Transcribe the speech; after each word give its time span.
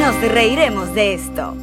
Nos 0.00 0.20
reiremos 0.20 0.94
de 0.94 1.14
esto. 1.14 1.56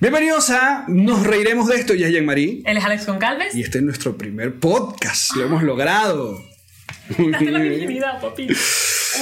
Bienvenidos 0.00 0.50
a 0.50 0.84
Nos 0.88 1.26
Reiremos 1.26 1.68
de 1.68 1.76
esto, 1.76 1.94
ya 1.94 2.06
es 2.06 2.12
Jean-Marie. 2.12 2.62
Él 2.64 2.76
es 2.76 2.84
Alex 2.84 3.06
Goncalves. 3.06 3.54
Y 3.54 3.62
este 3.62 3.78
es 3.78 3.84
nuestro 3.84 4.16
primer 4.16 4.58
podcast, 4.58 5.34
lo 5.36 5.44
hemos 5.44 5.62
logrado. 5.62 6.38
Date 7.18 7.50
la 7.50 7.58
virginidad, 7.60 8.20
papi. 8.20 8.48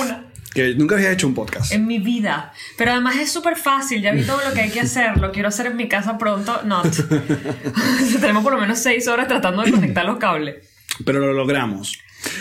Una. 0.01 0.27
Que 0.55 0.75
nunca 0.75 0.97
había 0.97 1.11
hecho 1.13 1.27
un 1.27 1.35
podcast. 1.35 1.73
En 1.73 1.87
mi 1.87 1.99
vida. 1.99 2.53
Pero 2.77 2.91
además 2.93 3.17
es 3.17 3.33
súper 3.33 3.57
fácil. 3.57 4.03
Ya 4.03 4.13
vi 4.13 4.23
todo 4.25 4.41
lo 4.47 4.53
que 4.53 4.61
hay 4.61 4.71
que 4.71 4.81
hacer. 4.81 5.17
Lo 5.19 5.33
quiero 5.33 5.49
hacer 5.49 5.67
en 5.67 5.77
mi 5.77 5.89
casa 5.89 6.19
pronto. 6.19 6.61
No. 6.65 6.83
Tenemos 8.21 8.43
por 8.43 8.53
lo 8.53 8.61
menos 8.61 8.79
seis 8.79 9.09
horas 9.09 9.29
tratando 9.29 9.63
de 9.63 9.71
conectar 9.71 10.05
los 10.05 10.19
cables. 10.19 10.57
Pero 11.07 11.21
lo 11.21 11.33
logramos. 11.33 11.99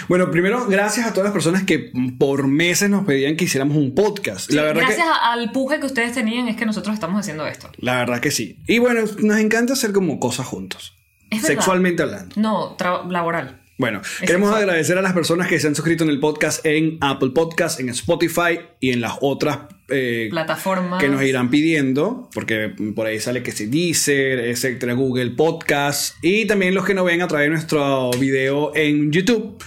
Bueno, 0.08 0.30
primero, 0.32 0.68
gracias 0.68 1.08
a 1.08 1.12
todas 1.12 1.26
las 1.26 1.34
personas 1.34 1.64
que 1.64 1.92
por 2.18 2.48
meses 2.48 2.90
nos 2.90 3.06
pedían 3.06 3.36
que 3.36 3.46
hiciéramos 3.46 3.78
un 3.78 3.96
podcast. 3.96 4.52
La 4.52 4.64
verdad 4.64 4.84
Gracias 4.84 5.06
que, 5.06 5.14
al 5.24 5.52
puje 5.52 5.80
que 5.80 5.86
ustedes 5.86 6.14
tenían 6.14 6.48
es 6.48 6.58
que 6.58 6.66
nosotros 6.66 6.94
estamos 6.94 7.20
haciendo 7.20 7.48
esto. 7.48 7.70
la 7.78 7.98
verdad 7.98 8.20
que 8.20 8.32
sí. 8.32 8.60
Y 8.68 8.80
bueno, 8.80 9.02
nos 9.20 9.38
encanta 9.40 9.74
hacer 9.74 9.94
como 9.94 10.20
cosas 10.20 10.46
juntos. 10.46 10.98
Es 11.30 11.42
verdad. 11.42 11.56
Sexualmente 11.56 12.04
hablando. 12.04 12.36
No, 12.36 12.76
laboral. 13.10 13.61
Bueno, 13.82 14.04
queremos 14.20 14.54
agradecer 14.54 15.00
a 15.00 15.02
las 15.02 15.14
personas 15.14 15.48
que 15.48 15.60
se 15.60 15.66
han 15.66 15.74
suscrito 15.74 16.04
en 16.04 16.12
el 16.12 16.20
podcast 16.20 16.64
en 16.68 17.00
Apple 17.02 17.32
Podcast, 17.32 17.80
en 17.80 17.90
Spotify 17.90 18.60
y 18.80 18.92
en 18.92 19.02
las 19.02 19.14
otras 19.22 19.58
eh, 19.90 20.28
Plataformas. 20.30 21.02
que 21.02 21.10
nos 21.10 21.24
irán 21.24 21.50
pidiendo, 21.50 22.30
porque 22.32 22.76
por 22.96 23.08
ahí 23.08 23.20
sale 23.20 23.42
que 23.42 23.52
se 23.52 23.66
dice, 23.66 24.52
etcétera, 24.52 24.94
Google 24.94 25.32
Podcast 25.32 26.14
y 26.22 26.46
también 26.46 26.76
los 26.76 26.86
que 26.86 26.94
nos 26.94 27.06
ven 27.06 27.24
a 27.24 27.28
través 27.28 27.48
de 27.48 27.54
nuestro 27.54 28.12
video 28.12 28.72
en 28.76 29.12
YouTube, 29.12 29.58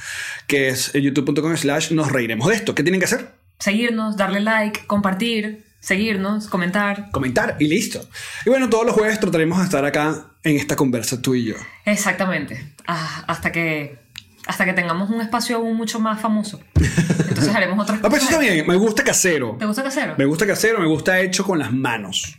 que 0.47 0.69
es 0.69 0.92
youtube.com 0.92 1.57
slash 1.57 1.91
nos 1.91 2.12
reiremos 2.12 2.47
de 2.51 2.55
esto. 2.55 2.73
¿Qué 2.73 2.85
tienen 2.85 3.01
que 3.01 3.07
hacer? 3.07 3.33
Seguirnos, 3.59 4.17
darle 4.17 4.39
like, 4.39 4.87
compartir, 4.87 5.65
seguirnos, 5.81 6.47
comentar. 6.47 7.11
Comentar 7.11 7.57
y 7.59 7.67
listo. 7.67 8.09
Y 8.47 8.51
bueno, 8.51 8.70
todos 8.70 8.87
los 8.87 8.95
jueves 8.95 9.19
trataremos 9.19 9.59
de 9.59 9.65
estar 9.65 9.85
acá 9.85 10.37
en 10.45 10.55
esta 10.55 10.77
conversa 10.77 11.20
tú 11.20 11.35
y 11.35 11.47
yo. 11.47 11.57
Exactamente. 11.85 12.75
Ah, 12.87 13.25
hasta 13.27 13.51
que 13.51 14.04
hasta 14.47 14.64
que 14.64 14.73
tengamos 14.73 15.11
un 15.11 15.20
espacio 15.20 15.56
aún 15.56 15.77
mucho 15.77 15.98
más 16.00 16.20
famoso. 16.20 16.61
Entonces 16.77 17.48
haremos 17.55 17.78
otras 17.83 17.98
Ah, 18.03 18.09
pues 18.11 18.23
cosas. 18.23 18.31
eso 18.34 18.41
está 18.42 18.55
bien, 18.55 18.67
me 18.67 18.77
gusta 18.77 19.03
casero. 19.05 19.56
¿Te 19.59 19.67
gusta 19.67 19.83
casero? 19.83 20.14
Me 20.19 20.25
gusta 20.27 20.47
casero, 20.47 20.81
me 20.81 20.86
gusta 20.86 21.20
hecho 21.20 21.45
con 21.45 21.59
las 21.59 21.73
manos. 21.73 22.36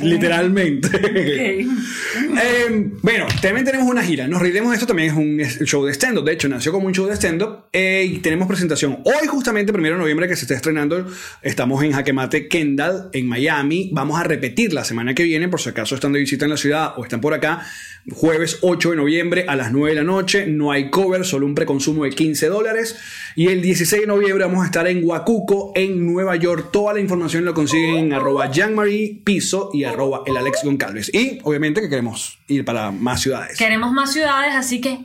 Literalmente. 0.00 1.66
Eh, 2.36 2.90
bueno, 3.02 3.26
también 3.40 3.64
tenemos 3.64 3.88
una 3.88 4.02
gira. 4.02 4.26
Nos 4.26 4.40
reiremos 4.40 4.70
de 4.70 4.74
esto. 4.76 4.86
También 4.86 5.10
es 5.10 5.16
un 5.16 5.38
show 5.66 5.84
de 5.84 5.92
stand-up. 5.92 6.24
De 6.24 6.32
hecho, 6.32 6.48
nació 6.48 6.72
como 6.72 6.86
un 6.86 6.92
show 6.92 7.06
de 7.06 7.14
stand-up. 7.14 7.66
eh, 7.72 8.04
y 8.08 8.18
tenemos 8.18 8.46
presentación 8.48 8.98
hoy, 9.04 9.26
justamente, 9.28 9.72
primero 9.72 9.94
de 9.96 10.00
noviembre, 10.00 10.26
que 10.28 10.34
se 10.36 10.42
está 10.42 10.54
estrenando. 10.54 11.06
Estamos 11.42 11.82
en 11.84 11.92
Jaquemate 11.92 12.48
Kendall, 12.48 13.08
en 13.12 13.26
Miami. 13.28 13.90
Vamos 13.92 14.18
a 14.18 14.24
repetir 14.24 14.72
la 14.72 14.84
semana 14.84 15.14
que 15.14 15.22
viene, 15.24 15.48
por 15.48 15.60
si 15.60 15.68
acaso 15.70 15.94
están 15.94 16.12
de 16.12 16.20
visita 16.20 16.44
en 16.44 16.50
la 16.52 16.56
ciudad 16.56 16.94
o 16.96 17.04
están 17.04 17.20
por 17.20 17.34
acá. 17.34 17.64
Jueves 18.12 18.58
8 18.60 18.90
de 18.90 18.96
noviembre 18.96 19.46
a 19.48 19.56
las 19.56 19.72
9 19.72 19.90
de 19.90 19.96
la 19.96 20.04
noche. 20.04 20.46
No 20.46 20.70
hay 20.70 20.90
cover, 20.90 21.24
solo 21.24 21.46
un 21.46 21.54
preconsumo 21.54 22.04
de 22.04 22.10
15 22.10 22.48
dólares. 22.48 22.96
Y 23.34 23.48
el 23.48 23.62
16 23.62 24.02
de 24.02 24.06
noviembre 24.06 24.44
vamos 24.44 24.62
a 24.62 24.66
estar 24.66 24.86
en 24.86 25.02
Huacuco, 25.02 25.72
en 25.74 26.06
Nueva 26.06 26.36
York. 26.36 26.68
Toda 26.70 26.92
la 26.92 27.00
información 27.00 27.46
la 27.46 27.54
consiguen 27.54 27.96
en 27.96 28.12
arroba 28.12 28.50
Jean-Marie 28.50 29.22
Piso 29.24 29.70
y 29.72 29.84
arroba 29.84 30.22
el 30.26 30.36
Alex 30.36 30.64
Goncalves. 30.64 31.14
Y 31.14 31.38
obviamente 31.44 31.80
que 31.80 31.88
queremos 31.88 32.38
ir 32.46 32.64
para 32.64 32.90
más 32.90 33.22
ciudades. 33.22 33.56
Queremos 33.56 33.90
más 33.92 34.12
ciudades, 34.12 34.54
así 34.54 34.82
que 34.82 34.98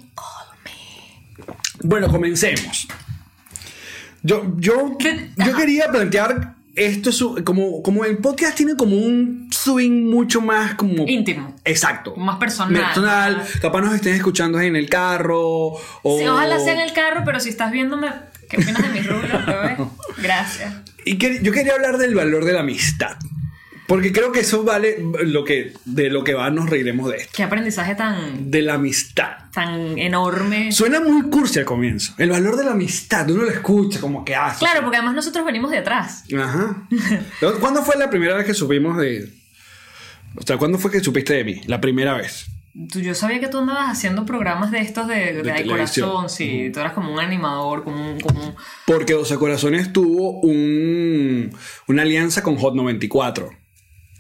Bueno, 1.81 2.10
comencemos. 2.10 2.88
Yo, 4.22 4.56
yo, 4.58 4.98
yo 5.38 5.56
quería 5.56 5.90
plantear 5.90 6.59
esto 6.79 7.12
su- 7.12 7.44
como, 7.44 7.84
como 7.84 8.06
el 8.06 8.17
podcast 8.17 8.56
tiene 8.56 8.75
como 8.75 8.95
un 8.95 9.50
swing 9.51 10.09
mucho 10.09 10.41
más 10.41 10.75
como 10.75 11.06
íntimo. 11.07 11.56
Exacto. 11.66 12.16
Más 12.16 12.38
personal. 12.38 12.81
Personal. 12.81 13.44
Capaz 13.62 13.81
nos 13.81 13.94
estén 13.94 14.16
escuchando 14.16 14.59
en 14.59 14.75
el 14.75 14.89
carro. 14.89 15.39
O... 16.03 16.18
Sí, 16.18 16.25
ojalá 16.25 16.59
sea 16.59 16.73
en 16.73 16.79
el 16.79 16.94
carro, 16.94 17.23
pero 17.25 17.39
si 17.39 17.50
estás 17.50 17.72
viéndome, 17.72 18.09
¿qué 18.50 18.57
opinas 18.57 18.81
de 18.81 18.89
mis 18.89 19.07
rubios, 19.07 19.45
bebé? 19.45 19.78
Gracias. 20.18 20.73
Y 21.06 21.18
que, 21.18 21.39
yo 21.44 21.51
quería 21.51 21.73
hablar 21.73 21.97
del 21.97 22.16
valor 22.16 22.45
de 22.45 22.53
la 22.53 22.62
amistad. 22.62 23.18
Porque 23.89 24.11
creo 24.13 24.31
que 24.31 24.41
eso 24.41 24.63
vale 24.63 24.97
lo 25.23 25.44
que, 25.44 25.73
de 25.83 26.11
lo 26.11 26.23
que 26.23 26.35
va, 26.35 26.51
nos 26.51 26.69
reiremos 26.69 27.09
de 27.09 27.17
esto. 27.17 27.31
Qué 27.35 27.41
aprendizaje 27.41 27.95
tan, 27.95 28.51
De 28.51 28.61
la 28.61 28.75
amistad. 28.75 29.31
tan 29.51 29.97
enorme. 29.97 30.72
Suena 30.72 31.00
muy 31.00 31.23
cursi 31.31 31.57
al 31.57 31.66
comienzo. 31.66 32.13
El 32.19 32.29
valor 32.29 32.55
de 32.55 32.66
la 32.66 32.72
amistad, 32.73 33.27
uno 33.31 33.44
lo 33.45 33.50
escucha 33.50 34.00
como 34.00 34.23
que 34.23 34.35
hace. 34.35 34.59
Claro, 34.59 34.81
porque 34.81 34.97
además 34.97 35.16
nosotros 35.16 35.44
venimos 35.44 35.72
de 35.72 35.79
atrás. 35.79 36.23
Ajá. 36.39 36.88
¿Cuándo 37.59 37.81
fue 37.83 37.97
la 37.97 38.11
primera 38.11 38.35
vez 38.38 38.45
que 38.45 38.53
supimos 38.53 38.95
de... 38.97 39.27
O 40.35 40.44
sea, 40.45 40.57
¿cuándo 40.57 40.77
fue 40.77 40.91
que 40.91 41.00
supiste 41.00 41.33
de 41.33 41.44
mí? 41.44 41.61
La 41.66 41.81
primera 41.81 42.13
vez. 42.13 42.45
Tú- 42.94 43.00
Yo 43.00 43.16
sabía 43.16 43.39
que 43.39 43.47
tú 43.47 43.57
andabas 43.57 43.89
haciendo 43.89 44.23
programas 44.23 44.69
de 44.69 44.81
estos 44.81 45.07
de, 45.07 45.41
de, 45.41 45.51
De 45.51 45.66
corazón, 45.66 46.29
sí. 46.29 46.69
Tú 46.71 46.79
eras 46.79 46.94
como 46.94 47.11
un 47.11 47.19
animador, 47.19 47.83
como 47.83 48.11
un... 48.13 48.19
Como 48.19 48.56
Porque 48.85 49.13
12 49.13 49.35
Corazones 49.38 49.91
tuvo 49.91 50.39
un, 50.41 51.51
una 51.88 52.03
alianza 52.03 52.44
con 52.44 52.56
Hot 52.57 52.75
94. 52.75 53.50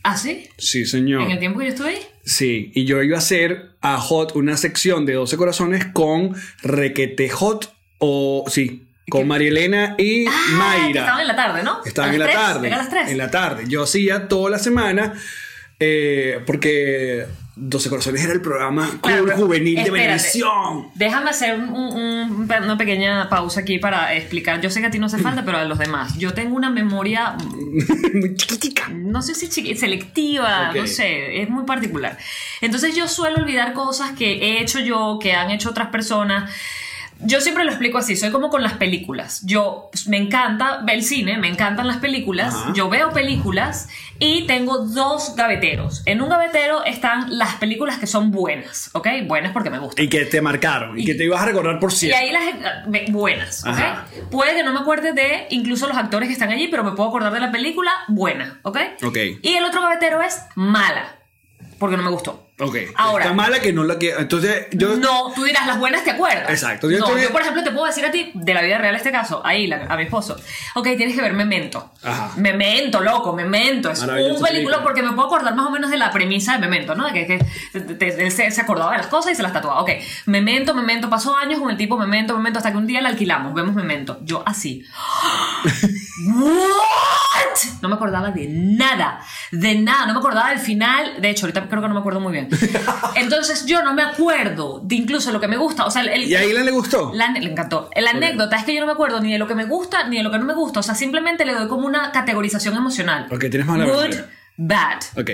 ¿Ah, 0.03 0.15
sí? 0.17 0.47
Sí, 0.57 0.85
señor. 0.85 1.23
En 1.23 1.31
el 1.31 1.39
tiempo 1.39 1.59
que 1.59 1.65
yo 1.65 1.71
estuve 1.71 1.89
ahí. 1.89 2.01
Sí, 2.23 2.71
y 2.75 2.85
yo 2.85 3.01
iba 3.03 3.15
a 3.15 3.19
hacer 3.19 3.71
a 3.81 3.97
Hot 3.97 4.35
una 4.35 4.55
sección 4.57 5.05
de 5.05 5.13
12 5.13 5.35
corazones 5.37 5.85
con 5.93 6.35
Requete 6.63 7.29
Hot 7.29 7.73
o 7.97 8.45
sí, 8.47 8.87
con 9.09 9.27
María 9.27 9.49
Elena 9.49 9.95
y 9.97 10.25
Ah, 10.27 10.31
Mayra. 10.51 11.01
estaban 11.01 11.21
en 11.21 11.27
la 11.27 11.35
tarde, 11.35 11.63
¿no? 11.63 11.79
Estaban 11.85 12.11
¿A 12.11 12.13
en 12.13 12.19
la 12.19 12.25
tres? 12.25 12.37
tarde. 12.37 12.71
A 12.73 12.77
las 12.77 12.89
3. 12.89 13.09
En 13.09 13.17
la 13.17 13.31
tarde. 13.31 13.63
Yo 13.67 13.83
hacía 13.83 14.27
toda 14.27 14.49
la 14.51 14.59
semana 14.59 15.13
eh, 15.79 16.39
porque 16.45 17.25
12 17.61 17.89
corazones 17.89 18.23
era 18.23 18.31
el 18.33 18.41
programa 18.41 18.89
Claro, 19.01 19.23
cool 19.25 19.33
juvenil 19.33 19.75
de 19.75 19.81
espérate. 19.81 20.01
Venevisión. 20.07 20.87
Déjame 20.95 21.29
hacer 21.31 21.59
un- 21.59 21.69
un- 21.73 22.49
una 22.63 22.77
pequeña 22.77 23.27
pausa 23.29 23.59
aquí 23.61 23.79
para 23.79 24.13
explicar. 24.15 24.61
Yo 24.61 24.69
sé 24.69 24.79
que 24.79 24.87
a 24.87 24.91
ti 24.91 24.97
no 24.99 25.07
hace 25.07 25.17
falta, 25.19 25.43
pero 25.43 25.57
a 25.57 25.65
los 25.65 25.77
demás. 25.77 26.17
Yo 26.17 26.33
tengo 26.33 26.55
una 26.55 26.69
memoria, 26.69 27.35
Muy 28.13 28.35
chiquitica. 28.35 28.87
no 28.89 29.21
sé 29.21 29.35
si 29.35 29.47
chiqui- 29.47 29.75
selectiva, 29.75 30.69
Ok. 30.69 30.75
no 30.77 30.87
sé, 30.87 31.41
es 31.41 31.49
muy 31.49 31.65
particular. 31.65 32.17
Entonces 32.61 32.95
yo 32.95 33.07
suelo 33.07 33.37
olvidar 33.39 33.73
cosas 33.73 34.11
que 34.13 34.31
he 34.33 34.61
hecho 34.61 34.79
yo, 34.79 35.19
que 35.21 35.33
han 35.33 35.51
hecho 35.51 35.69
otras 35.69 35.89
personas. 35.89 36.49
Yo 37.21 37.41
siempre 37.41 37.63
lo 37.65 37.71
explico 37.71 37.97
así, 37.97 38.15
soy 38.15 38.31
como 38.31 38.49
con 38.49 38.63
las 38.63 38.73
películas. 38.73 39.41
Yo 39.45 39.89
pues, 39.91 40.07
me 40.07 40.17
encanta 40.17 40.81
ver 40.83 40.95
el 40.95 41.03
cine, 41.03 41.37
me 41.37 41.47
encantan 41.49 41.87
las 41.87 41.97
películas, 41.97 42.55
Ajá. 42.55 42.73
yo 42.73 42.89
veo 42.89 43.11
películas 43.11 43.89
y 44.19 44.47
tengo 44.47 44.79
dos 44.85 45.35
gaveteros. 45.35 46.01
En 46.05 46.21
un 46.21 46.29
gavetero 46.29 46.83
están 46.85 47.37
las 47.37 47.55
películas 47.55 47.97
que 47.99 48.07
son 48.07 48.31
buenas, 48.31 48.89
¿ok? 48.93 49.07
Buenas 49.27 49.51
porque 49.51 49.69
me 49.69 49.79
gustan. 49.79 50.05
Y 50.05 50.07
que 50.09 50.25
te 50.25 50.41
marcaron. 50.41 50.97
Y, 50.99 51.05
que 51.05 51.13
te 51.15 51.25
ibas 51.25 51.41
a 51.41 51.45
recordar 51.45 51.79
por 51.79 51.91
Y 51.91 51.95
siempre. 51.95 52.19
ahí 52.19 52.31
las 52.31 52.87
me- 52.87 53.05
buenas, 53.09 53.63
¿ok? 53.63 53.69
Ajá. 53.69 54.05
Puede 54.31 54.55
que 54.55 54.63
no 54.63 54.71
me 54.73 54.79
acuerde 54.79 55.13
de 55.13 55.47
incluso 55.49 55.87
los 55.87 55.97
actores 55.97 56.27
que 56.27 56.33
están 56.33 56.49
allí, 56.51 56.67
pero 56.69 56.83
me 56.83 56.91
puedo 56.91 57.09
acordar 57.09 57.33
de 57.33 57.39
la 57.41 57.51
película 57.51 57.91
buena, 58.07 58.59
¿ok? 58.63 58.77
Ok. 59.03 59.17
Y 59.41 59.55
el 59.55 59.63
otro 59.65 59.81
gavetero 59.81 60.21
es 60.21 60.39
mala, 60.55 61.17
porque 61.79 61.97
no 61.97 62.03
me 62.03 62.09
gustó. 62.11 62.45
Ok. 62.61 62.75
Ahora- 62.95 63.23
Está 63.23 63.33
mala 63.33 63.59
que 63.61 63.71
no 63.71 63.85
la 63.85 63.97
que. 63.97 64.11
Entonces, 64.11 64.67
yo. 64.71 64.97
No, 64.97 65.31
tú 65.33 65.45
dirás, 65.45 65.65
las 65.65 65.79
buenas 65.79 66.03
te 66.03 66.11
acuerdas. 66.11 66.49
Exacto, 66.49 66.91
yo 66.91 66.99
no, 66.99 67.05
estoy- 67.05 67.21
yo, 67.23 67.31
por 67.31 67.41
ejemplo, 67.41 67.63
te 67.63 67.71
puedo 67.71 67.85
decir 67.85 68.05
a 68.05 68.11
ti, 68.11 68.31
de 68.33 68.53
la 68.53 68.61
vida 68.61 68.77
real 68.77 68.95
este 68.95 69.11
caso, 69.11 69.41
ahí, 69.45 69.65
la- 69.67 69.85
a 69.87 69.95
mi 69.95 70.03
esposo. 70.03 70.35
Ok, 70.75 70.83
tienes 70.97 71.15
que 71.15 71.21
ver 71.21 71.31
Memento. 71.33 71.91
Ajá. 72.03 72.31
Memento, 72.35 72.99
loco, 72.99 73.31
Memento. 73.31 73.89
Es 73.89 74.01
un 74.01 74.07
película 74.09 74.47
película. 74.49 74.83
porque 74.83 75.01
me 75.01 75.13
puedo 75.13 75.27
acordar 75.27 75.55
más 75.55 75.67
o 75.67 75.71
menos 75.71 75.89
de 75.89 75.97
la 75.97 76.11
premisa 76.11 76.51
de 76.53 76.59
Memento, 76.59 76.95
¿no? 76.95 77.05
De 77.07 77.13
que, 77.13 77.25
que 77.27 77.45
te- 77.71 77.95
te- 77.95 78.25
él 78.25 78.31
se, 78.33 78.51
se 78.51 78.59
acordaba 78.61 78.91
de 78.91 78.97
las 78.97 79.07
cosas 79.07 79.31
y 79.31 79.35
se 79.35 79.41
las 79.43 79.53
tatuaba. 79.53 79.81
Ok, 79.81 79.91
Memento, 80.25 80.73
Memento. 80.75 81.09
Pasó 81.09 81.37
años 81.37 81.59
con 81.61 81.71
el 81.71 81.77
tipo 81.77 81.97
Memento, 81.97 82.35
Memento, 82.35 82.59
hasta 82.59 82.71
que 82.71 82.77
un 82.77 82.87
día 82.87 82.99
la 83.01 83.07
alquilamos. 83.09 83.53
Vemos 83.53 83.73
Memento. 83.73 84.19
Yo 84.23 84.43
así. 84.45 84.83
No 87.81 87.89
me 87.89 87.95
acordaba 87.95 88.31
de 88.31 88.47
nada, 88.49 89.21
de 89.51 89.75
nada, 89.75 90.05
no 90.05 90.13
me 90.13 90.19
acordaba 90.19 90.49
del 90.49 90.59
final. 90.59 91.21
De 91.21 91.29
hecho, 91.29 91.45
ahorita 91.45 91.67
creo 91.67 91.81
que 91.81 91.87
no 91.87 91.93
me 91.93 91.99
acuerdo 91.99 92.19
muy 92.19 92.31
bien. 92.33 92.49
Entonces, 93.15 93.65
yo 93.65 93.81
no 93.83 93.93
me 93.93 94.01
acuerdo 94.03 94.81
de 94.83 94.95
incluso 94.95 95.31
lo 95.31 95.39
que 95.39 95.47
me 95.47 95.57
gusta. 95.57 95.85
O 95.85 95.91
sea, 95.91 96.01
el, 96.03 96.23
¿Y 96.23 96.35
a 96.35 96.43
Ilan 96.45 96.65
le 96.65 96.71
gustó? 96.71 97.11
la- 97.13 97.31
le 97.31 97.49
encantó. 97.51 97.89
La 97.95 98.11
anécdota 98.11 98.55
es 98.57 98.63
que 98.63 98.73
yo 98.73 98.79
no 98.81 98.85
me 98.87 98.93
acuerdo 98.93 99.19
ni 99.21 99.31
de 99.31 99.39
lo 99.39 99.47
que 99.47 99.55
me 99.55 99.65
gusta 99.65 100.07
ni 100.07 100.17
de 100.17 100.23
lo 100.23 100.31
que 100.31 100.39
no 100.39 100.45
me 100.45 100.53
gusta. 100.53 100.79
O 100.79 100.83
sea, 100.83 100.95
simplemente 100.95 101.45
le 101.45 101.53
doy 101.53 101.67
como 101.67 101.85
una 101.87 102.11
categorización 102.11 102.75
emocional. 102.75 103.27
Ok, 103.31 103.39
tienes 103.49 103.65
mala 103.65 103.85
Good, 103.85 103.93
memoria. 103.93 104.25
bad. 104.57 104.99
Ok. 105.17 105.29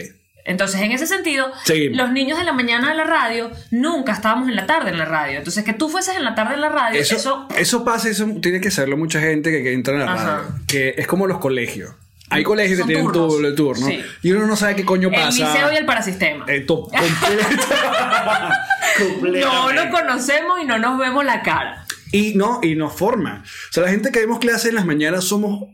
Entonces, 0.47 0.79
en 0.81 0.91
ese 0.91 1.07
sentido, 1.07 1.51
Seguimos. 1.63 1.97
los 1.97 2.11
niños 2.11 2.37
de 2.37 2.43
la 2.43 2.53
mañana 2.53 2.89
de 2.89 2.95
la 2.95 3.03
radio 3.03 3.49
nunca 3.71 4.11
estábamos 4.13 4.47
en 4.47 4.55
la 4.55 4.67
tarde 4.67 4.91
en 4.91 4.99
la 4.99 5.05
radio. 5.05 5.39
Entonces, 5.39 5.63
que 5.63 5.73
tú 5.73 5.89
fueses 5.89 6.15
en 6.17 6.23
la 6.23 6.35
tarde 6.35 6.53
en 6.53 6.61
la 6.61 6.69
radio, 6.69 7.01
Eso, 7.01 7.15
eso, 7.15 7.47
eso, 7.57 7.83
pasa, 7.83 8.09
eso 8.09 8.27
tiene 8.43 8.61
que 8.61 8.67
hacerlo 8.67 8.95
mucha 8.95 9.19
gente 9.19 9.49
que, 9.49 9.63
que 9.63 9.73
entra 9.73 9.95
en 9.95 10.05
la 10.05 10.13
Ajá. 10.13 10.23
radio. 10.43 10.55
Que 10.67 10.93
es 10.99 11.07
como 11.07 11.25
los 11.25 11.39
colegios. 11.39 11.95
Hay 12.29 12.43
colegios 12.43 12.79
Son 12.79 12.87
que 12.87 12.93
tienen 12.95 13.11
turnos. 13.11 13.33
turno, 13.33 13.53
turno 13.55 13.87
Sí. 13.87 14.01
y 14.23 14.31
uno 14.31 14.47
no 14.47 14.55
sabe 14.55 14.75
qué 14.75 14.83
coño 14.83 15.09
el 15.09 15.13
pasa. 15.15 15.29
liceo 15.53 15.71
y 15.71 15.75
el 15.75 15.85
parasistema. 15.85 16.45
Eh, 16.47 16.61
to- 16.61 16.83
completa- 16.89 17.49
no 18.99 19.09
completamente. 19.13 19.75
nos 19.75 19.85
conocemos 20.01 20.59
y 20.61 20.65
no 20.65 20.79
nos 20.79 20.97
vemos 20.97 21.23
la 21.25 21.41
cara. 21.43 21.85
Y 22.11 22.33
no, 22.35 22.59
y 22.63 22.75
nos 22.75 22.93
forma. 22.93 23.43
O 23.43 23.73
sea, 23.73 23.83
la 23.83 23.89
gente 23.89 24.11
que 24.11 24.19
vemos 24.19 24.39
clase 24.39 24.69
en 24.69 24.75
las 24.75 24.85
mañanas 24.85 25.23
somos 25.25 25.69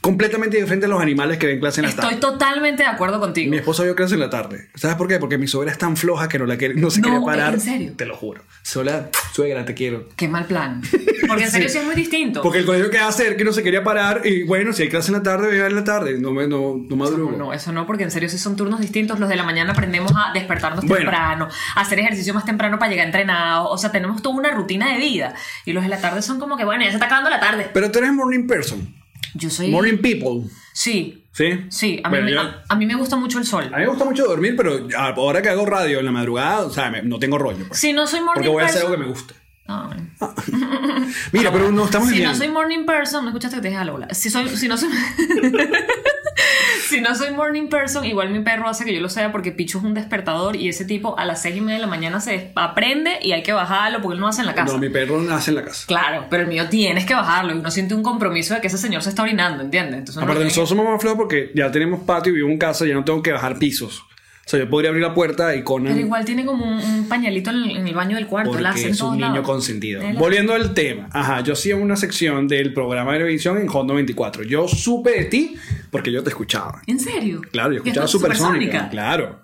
completamente 0.00 0.56
diferentes 0.56 0.86
a 0.88 0.90
los 0.90 1.00
animales 1.02 1.38
que 1.38 1.46
ven 1.46 1.60
clase 1.60 1.80
en 1.80 1.84
la 1.84 1.90
Estoy 1.90 2.04
tarde. 2.04 2.20
totalmente 2.20 2.82
de 2.82 2.88
acuerdo 2.88 3.20
contigo. 3.20 3.50
Mi 3.50 3.58
esposa 3.58 3.82
vio 3.84 3.94
clase 3.94 4.14
en 4.14 4.20
la 4.20 4.30
tarde. 4.30 4.68
¿Sabes 4.74 4.96
por 4.96 5.08
qué? 5.08 5.18
Porque 5.18 5.36
mi 5.38 5.46
suegra 5.46 5.70
es 5.72 5.78
tan 5.78 5.96
floja 5.96 6.28
que 6.28 6.38
no, 6.38 6.46
la 6.46 6.56
quiere- 6.56 6.74
no 6.74 6.90
se 6.90 7.00
No, 7.00 7.08
quiere 7.08 7.24
parar. 7.24 7.54
¿en 7.54 7.60
serio? 7.60 7.92
Te 7.96 8.06
lo 8.06 8.16
juro. 8.16 8.42
Sola, 8.62 9.08
suegra, 9.32 9.64
te 9.64 9.74
quiero. 9.74 10.08
Qué 10.16 10.26
mal 10.28 10.46
plan. 10.46 10.80
Porque 11.28 11.44
en 11.44 11.50
serio 11.50 11.68
sí, 11.68 11.78
es 11.78 11.84
muy 11.84 11.94
distinto. 11.94 12.42
Porque 12.42 12.58
el 12.58 12.66
colegio 12.66 12.90
queda 12.90 13.12
cerca 13.12 13.36
que 13.36 13.44
no 13.44 13.52
se 13.52 13.62
quería 13.62 13.84
parar. 13.84 14.22
Y 14.26 14.42
bueno, 14.44 14.72
si 14.72 14.82
hay 14.82 14.88
clase 14.88 15.08
en 15.12 15.18
la 15.18 15.22
tarde, 15.22 15.48
vea 15.48 15.66
en 15.66 15.74
la 15.76 15.84
tarde. 15.84 16.18
No, 16.18 16.32
me, 16.32 16.48
no, 16.48 16.76
no 16.88 16.96
madrugo. 16.96 17.36
No, 17.36 17.52
eso 17.52 17.70
no, 17.72 17.86
porque 17.86 18.02
en 18.04 18.10
serio 18.10 18.28
sí 18.28 18.38
son 18.38 18.56
turnos 18.56 18.80
distintos. 18.80 19.20
Los 19.20 19.28
de 19.28 19.36
la 19.36 19.44
mañana 19.44 19.72
aprendemos 19.72 20.12
a 20.16 20.32
despertarnos 20.32 20.84
Bueno. 20.84 20.96
temprano, 21.04 21.48
a 21.76 21.80
hacer 21.80 22.00
ejercicio 22.00 22.34
más 22.34 22.44
temprano 22.44 22.78
para 22.78 22.90
llegar 22.90 23.06
entrenados. 23.06 23.68
O 23.70 23.78
sea, 23.78 23.92
tenemos 23.92 24.22
toda 24.22 24.34
una 24.34 24.50
rutina 24.50 24.92
de 24.92 24.98
vida. 24.98 25.34
Y 25.64 25.72
los 25.72 25.84
de 25.84 25.88
la 25.90 26.00
tarde 26.00 26.22
son 26.22 26.40
como 26.40 26.56
que, 26.56 26.64
bueno, 26.64 26.82
ya 26.82 26.88
se 26.90 26.96
está 26.96 27.06
acabando 27.06 27.30
la 27.30 27.38
tarde. 27.38 27.70
Pero 27.72 27.90
tú 27.92 27.98
eres 28.00 28.12
morning 28.12 28.46
person. 28.48 28.92
Yo 29.34 29.50
soy. 29.50 29.68
Morning 29.70 29.98
people. 29.98 30.50
Sí, 30.72 31.24
¿Sí? 31.32 31.46
sí. 31.70 32.00
A 32.04 32.08
mí, 32.08 32.18
Bueno, 32.18 32.24
me- 32.26 32.32
yo- 32.32 32.40
a, 32.40 32.64
a 32.68 32.76
mí 32.76 32.86
me 32.86 32.94
gusta 32.94 33.16
mucho 33.16 33.38
el 33.38 33.44
sol. 33.46 33.64
a 33.72 33.76
mí 33.76 33.82
me 33.82 33.88
gusta 33.88 34.04
mucho 34.04 34.24
dormir, 34.24 34.54
pero 34.56 34.88
ahora 34.96 35.40
que 35.42 35.48
hago 35.48 35.64
radio 35.66 35.98
en 36.00 36.04
la 36.06 36.12
madrugada, 36.12 36.60
o 36.66 36.70
sea, 36.70 36.90
me- 36.90 37.02
no 37.02 37.18
tengo 37.18 37.38
rollo. 37.38 37.66
Pues, 37.68 37.78
Si 37.80 37.92
no 37.92 38.06
soy 38.06 38.20
morning 38.20 38.34
porque 38.34 38.48
voy 38.48 38.62
a 38.62 38.66
hacer 38.66 38.82
person. 38.82 38.92
algo 38.92 39.02
que 39.02 39.08
me 39.08 39.12
gusta. 39.12 39.34
Ah. 39.72 39.90
Mira, 41.32 41.52
pero 41.52 41.70
no 41.70 41.84
estamos 41.84 42.08
Si 42.08 42.20
no 42.22 42.34
soy 42.34 42.48
morning 42.48 42.84
person, 42.84 43.22
no 43.24 43.30
escuchaste 43.30 43.56
que 43.56 43.62
te 43.62 43.68
dije 43.68 43.80
algo. 43.80 44.00
Si, 44.10 44.28
soy, 44.30 44.48
si 44.56 44.66
no 44.66 44.76
soy. 44.76 44.88
si 46.90 47.00
no 47.00 47.14
soy 47.14 47.30
morning 47.32 47.68
person, 47.68 48.04
igual 48.04 48.30
mi 48.30 48.40
perro 48.40 48.68
hace 48.68 48.84
que 48.84 48.92
yo 48.92 49.00
lo 49.00 49.08
sea 49.08 49.30
porque 49.30 49.52
Pichu 49.52 49.78
es 49.78 49.84
un 49.84 49.94
despertador 49.94 50.56
y 50.56 50.68
ese 50.68 50.84
tipo 50.84 51.16
a 51.18 51.24
las 51.24 51.40
seis 51.40 51.56
y 51.56 51.60
media 51.60 51.76
de 51.76 51.80
la 51.82 51.86
mañana 51.86 52.20
se 52.20 52.50
aprende 52.56 53.18
y 53.22 53.30
hay 53.30 53.44
que 53.44 53.52
bajarlo 53.52 54.02
porque 54.02 54.14
él 54.14 54.20
no 54.20 54.26
hace 54.26 54.40
en 54.40 54.48
la 54.48 54.54
casa. 54.54 54.72
No, 54.72 54.78
mi 54.78 54.88
perro 54.88 55.22
nace 55.22 55.52
en 55.52 55.54
la 55.54 55.64
casa. 55.64 55.84
Claro, 55.86 56.26
pero 56.28 56.42
el 56.42 56.48
mío 56.48 56.68
tienes 56.68 57.06
que 57.06 57.14
bajarlo 57.14 57.54
y 57.54 57.58
uno 57.58 57.70
siente 57.70 57.94
un 57.94 58.02
compromiso 58.02 58.54
de 58.54 58.60
que 58.60 58.66
ese 58.66 58.78
señor 58.78 59.02
se 59.02 59.10
está 59.10 59.22
orinando, 59.22 59.62
¿entiendes? 59.62 60.00
Entonces 60.00 60.22
Aparte, 60.22 60.40
lo 60.40 60.44
nosotros 60.46 60.68
somos 60.68 60.84
más 60.84 61.00
flojos 61.00 61.18
porque 61.18 61.52
ya 61.54 61.70
tenemos 61.70 62.00
patio 62.00 62.32
y 62.32 62.36
vivo 62.36 62.48
en 62.48 62.58
casa, 62.58 62.84
ya 62.86 62.94
no 62.94 63.04
tengo 63.04 63.22
que 63.22 63.32
bajar 63.32 63.58
pisos. 63.58 64.02
O 64.50 64.54
sea, 64.56 64.58
yo 64.64 64.68
podría 64.68 64.90
abrir 64.90 65.04
la 65.04 65.14
puerta 65.14 65.54
y 65.54 65.62
con 65.62 65.84
Pero 65.84 65.96
igual 65.96 66.24
tiene 66.24 66.44
como 66.44 66.64
un, 66.64 66.80
un 66.80 67.08
pañalito 67.08 67.50
en 67.50 67.56
el, 67.56 67.76
en 67.76 67.86
el 67.86 67.94
baño 67.94 68.16
del 68.16 68.26
cuarto. 68.26 68.50
porque 68.50 68.66
hace 68.66 68.86
en 68.86 68.90
es 68.94 69.00
un 69.00 69.12
niño 69.16 69.28
lados. 69.28 69.46
consentido. 69.46 70.02
Él- 70.02 70.16
Volviendo 70.16 70.54
al 70.54 70.74
tema, 70.74 71.08
ajá, 71.12 71.40
yo 71.42 71.52
hacía 71.52 71.76
una 71.76 71.94
sección 71.94 72.48
del 72.48 72.74
programa 72.74 73.12
de 73.12 73.18
televisión 73.20 73.58
en 73.58 73.68
Hot 73.68 73.86
94. 73.86 74.42
Yo 74.42 74.66
supe 74.66 75.12
de 75.12 75.24
ti 75.26 75.54
porque 75.92 76.10
yo 76.10 76.24
te 76.24 76.30
escuchaba. 76.30 76.82
¿En 76.88 76.98
serio? 76.98 77.42
Claro, 77.52 77.72
yo 77.74 77.82
¿Que 77.84 77.90
escuchaba 77.90 78.06
es 78.06 78.10
Supersónica. 78.10 78.88
Claro. 78.88 79.38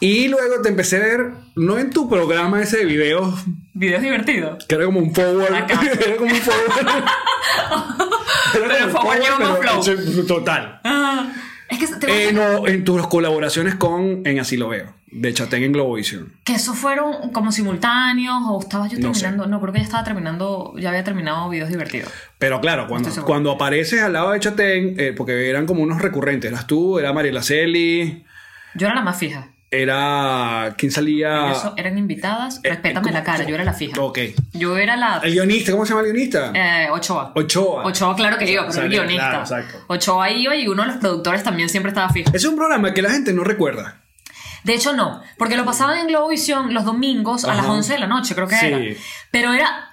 Y 0.00 0.28
luego 0.28 0.60
te 0.62 0.68
empecé 0.68 0.96
a 0.96 1.00
ver, 1.00 1.30
no 1.56 1.78
en 1.78 1.88
tu 1.90 2.10
programa 2.10 2.60
ese 2.60 2.78
de 2.78 2.84
videos, 2.84 3.32
Videos 3.72 4.02
divertidos. 4.02 4.66
que 4.66 4.74
era 4.74 4.84
como 4.84 4.98
un 4.98 5.14
forward. 5.14 5.54
Era 5.54 6.16
como 6.18 6.30
un 6.30 6.36
forward. 6.36 7.04
Pero 8.52 8.90
forward 8.90 9.18
más 9.40 9.58
pero- 9.60 9.82
flow. 9.82 10.26
Total. 10.26 10.80
Ah, 10.84 11.32
es 11.74 11.90
que 11.90 11.96
te 11.96 12.28
Eh, 12.28 12.32
no, 12.32 12.66
en 12.66 12.84
tus 12.84 13.06
colaboraciones 13.08 13.74
con 13.74 14.22
En 14.24 14.38
Así 14.40 14.56
Lo 14.56 14.68
Veo, 14.68 14.94
de 15.06 15.32
Chatén 15.32 15.62
en 15.62 15.72
Globovisión. 15.72 16.32
Que 16.44 16.54
esos 16.54 16.76
fueron 16.76 17.30
como 17.32 17.52
simultáneos 17.52 18.36
o 18.48 18.60
estaba 18.60 18.88
yo 18.88 18.98
No 18.98 19.14
sé. 19.14 19.20
terminando. 19.22 19.46
No, 19.48 19.60
creo 19.60 19.72
que 19.72 19.78
ya 19.80 19.84
estaba 19.84 20.04
terminando, 20.04 20.74
ya 20.78 20.88
había 20.90 21.04
terminado 21.04 21.48
videos 21.48 21.68
divertidos. 21.68 22.10
Pero 22.38 22.60
claro, 22.60 22.86
cuando, 22.88 23.10
cuando 23.24 23.50
apareces 23.52 24.02
al 24.02 24.12
lado 24.14 24.32
de 24.32 24.40
Chatén, 24.40 24.94
eh, 24.98 25.14
porque 25.16 25.48
eran 25.48 25.66
como 25.66 25.82
unos 25.82 26.02
recurrentes, 26.02 26.50
eras 26.50 26.66
tú, 26.66 26.98
era 26.98 27.12
Mariela 27.12 27.42
Celi, 27.42 28.24
Yo 28.74 28.86
era 28.86 28.94
la 28.96 29.02
más 29.02 29.18
fija. 29.18 29.48
Era. 29.72 30.74
¿Quién 30.78 30.92
salía? 30.92 31.50
Eso 31.52 31.74
eran 31.76 31.98
invitadas. 31.98 32.60
Eh, 32.62 32.68
respétame 32.68 33.06
¿cómo- 33.08 33.18
la 33.18 33.24
cara, 33.24 33.44
yo 33.44 33.54
era 33.54 33.64
la 33.64 33.72
fija. 33.72 34.00
Ok. 34.00 34.18
Yo 34.52 34.76
era 34.76 34.96
la. 34.96 35.18
El 35.24 35.32
guionista, 35.32 35.72
¿cómo 35.72 35.84
se 35.84 35.90
llama 35.94 36.06
el 36.06 36.12
guionista? 36.12 36.52
Eh, 36.54 36.88
Ochoa. 36.90 37.32
Ochoa. 37.34 37.84
Ochoa, 37.84 38.14
claro 38.14 38.38
que 38.38 38.50
iba, 38.52 38.66
pero 38.68 38.82
el 38.82 38.88
guionista. 38.90 39.28
claro, 39.28 39.40
exacto. 39.40 39.84
Ochoa 39.88 40.30
iba 40.30 40.54
y 40.54 40.68
uno 40.68 40.82
de 40.82 40.88
los 40.88 40.96
productores 40.98 41.42
también 41.42 41.68
siempre 41.68 41.90
estaba 41.90 42.08
fijo. 42.10 42.30
Es 42.32 42.44
un 42.44 42.54
programa 42.56 42.94
que 42.94 43.02
la 43.02 43.10
gente 43.10 43.32
no 43.32 43.42
recuerda. 43.44 43.98
De 44.64 44.74
hecho, 44.74 44.92
no, 44.92 45.20
porque 45.38 45.56
lo 45.56 45.64
pasaban 45.64 45.98
en 45.98 46.06
Globovisión 46.06 46.72
los 46.72 46.84
domingos 46.84 47.44
a 47.44 47.48
las 47.48 47.64
Ajá. 47.64 47.72
11 47.72 47.94
de 47.94 47.98
la 47.98 48.06
noche, 48.06 48.34
creo 48.36 48.46
que 48.46 48.54
Sí. 48.56 48.66
era. 48.66 48.78
Pero 49.32 49.52
era. 49.52 49.88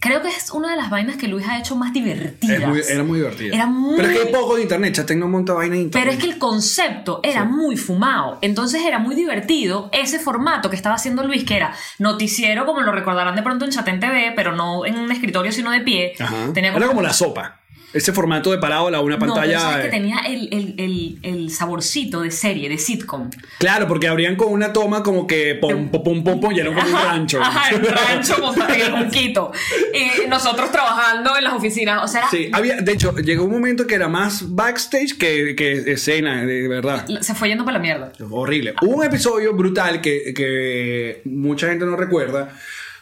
Creo 0.00 0.22
que 0.22 0.28
es 0.28 0.50
una 0.52 0.70
de 0.70 0.76
las 0.76 0.90
vainas 0.90 1.16
que 1.16 1.26
Luis 1.26 1.44
ha 1.48 1.58
hecho 1.58 1.74
más 1.74 1.92
divertidas. 1.92 2.68
Muy- 2.68 2.82
era 2.88 3.02
muy 3.02 3.18
divertido. 3.18 3.52
Era 3.54 3.66
muy- 3.66 3.96
Pero 3.96 4.08
es 4.10 4.16
que 4.18 4.26
hay 4.28 4.32
poco 4.32 4.54
de 4.56 4.62
internet, 4.62 4.94
Chatén 4.94 5.18
no 5.18 5.26
monta 5.28 5.54
vaina 5.54 5.74
de 5.74 5.80
internet. 5.82 6.04
Pero 6.08 6.16
es 6.16 6.24
que 6.24 6.30
el 6.32 6.38
concepto 6.38 7.20
era 7.24 7.44
muy 7.44 7.76
fumado. 7.76 8.38
Entonces 8.40 8.82
era 8.86 9.00
muy 9.00 9.16
divertido 9.16 9.88
ese 9.92 10.18
formato 10.20 10.70
que 10.70 10.76
estaba 10.76 10.94
haciendo 10.94 11.24
Luis, 11.24 11.44
que 11.44 11.56
era 11.56 11.74
noticiero, 11.98 12.64
como 12.64 12.80
lo 12.82 12.92
recordarán 12.92 13.34
de 13.34 13.42
pronto 13.42 13.64
en 13.64 13.72
Chatén 13.72 13.98
TV, 13.98 14.32
pero 14.36 14.54
no 14.54 14.86
en 14.86 14.96
un 14.98 15.10
escritorio, 15.10 15.50
sino 15.50 15.70
de 15.72 15.80
pie. 15.80 16.12
Ajá. 16.20 16.52
Tenía 16.54 16.72
Era 16.72 16.86
como 16.86 17.02
la 17.02 17.12
sopa. 17.12 17.60
Ese 17.92 18.12
formato 18.12 18.50
de 18.50 18.58
parado 18.58 18.88
a 18.88 19.00
una 19.00 19.14
No, 19.14 19.18
pero 19.18 19.32
pantalla. 19.34 19.80
que 19.80 19.86
eh, 19.86 19.90
tenía 19.90 20.18
el, 20.26 20.48
el, 20.52 20.74
el, 20.78 21.18
el 21.22 21.50
saborcito 21.50 22.20
de 22.20 22.30
serie, 22.30 22.68
de 22.68 22.76
sitcom. 22.76 23.30
Claro, 23.58 23.88
porque 23.88 24.08
abrían 24.08 24.36
con 24.36 24.52
una 24.52 24.74
toma 24.74 25.02
como 25.02 25.26
que 25.26 25.54
pom, 25.54 25.88
pom, 25.90 26.02
pom, 26.04 26.22
pom, 26.24 26.40
pom, 26.40 26.52
y 26.52 26.60
era 26.60 26.68
como 26.74 26.86
un 26.86 26.92
rancho. 26.92 27.40
Ajá, 27.40 27.74
el 27.74 27.82
rancho 27.86 28.36
el 28.68 28.90
junquito. 28.92 29.52
Y 29.94 30.28
nosotros 30.28 30.70
trabajando 30.70 31.36
en 31.38 31.44
las 31.44 31.54
oficinas. 31.54 32.04
O 32.04 32.08
sea, 32.08 32.20
era- 32.20 32.30
Sí, 32.30 32.50
había, 32.52 32.76
de 32.76 32.92
hecho, 32.92 33.16
llegó 33.16 33.44
un 33.44 33.52
momento 33.52 33.86
que 33.86 33.94
era 33.94 34.08
más 34.08 34.54
backstage 34.54 35.16
que, 35.16 35.56
que 35.56 35.92
escena, 35.92 36.44
de 36.44 36.68
verdad. 36.68 37.06
se 37.22 37.34
fue 37.34 37.48
yendo 37.48 37.64
para 37.64 37.78
la 37.78 37.82
mierda. 37.82 38.12
Horrible. 38.30 38.74
Hubo 38.82 38.96
un 38.96 39.04
episodio 39.04 39.54
brutal 39.54 40.02
que, 40.02 40.34
que 40.34 41.22
mucha 41.24 41.68
gente 41.68 41.86
no 41.86 41.96
recuerda 41.96 42.50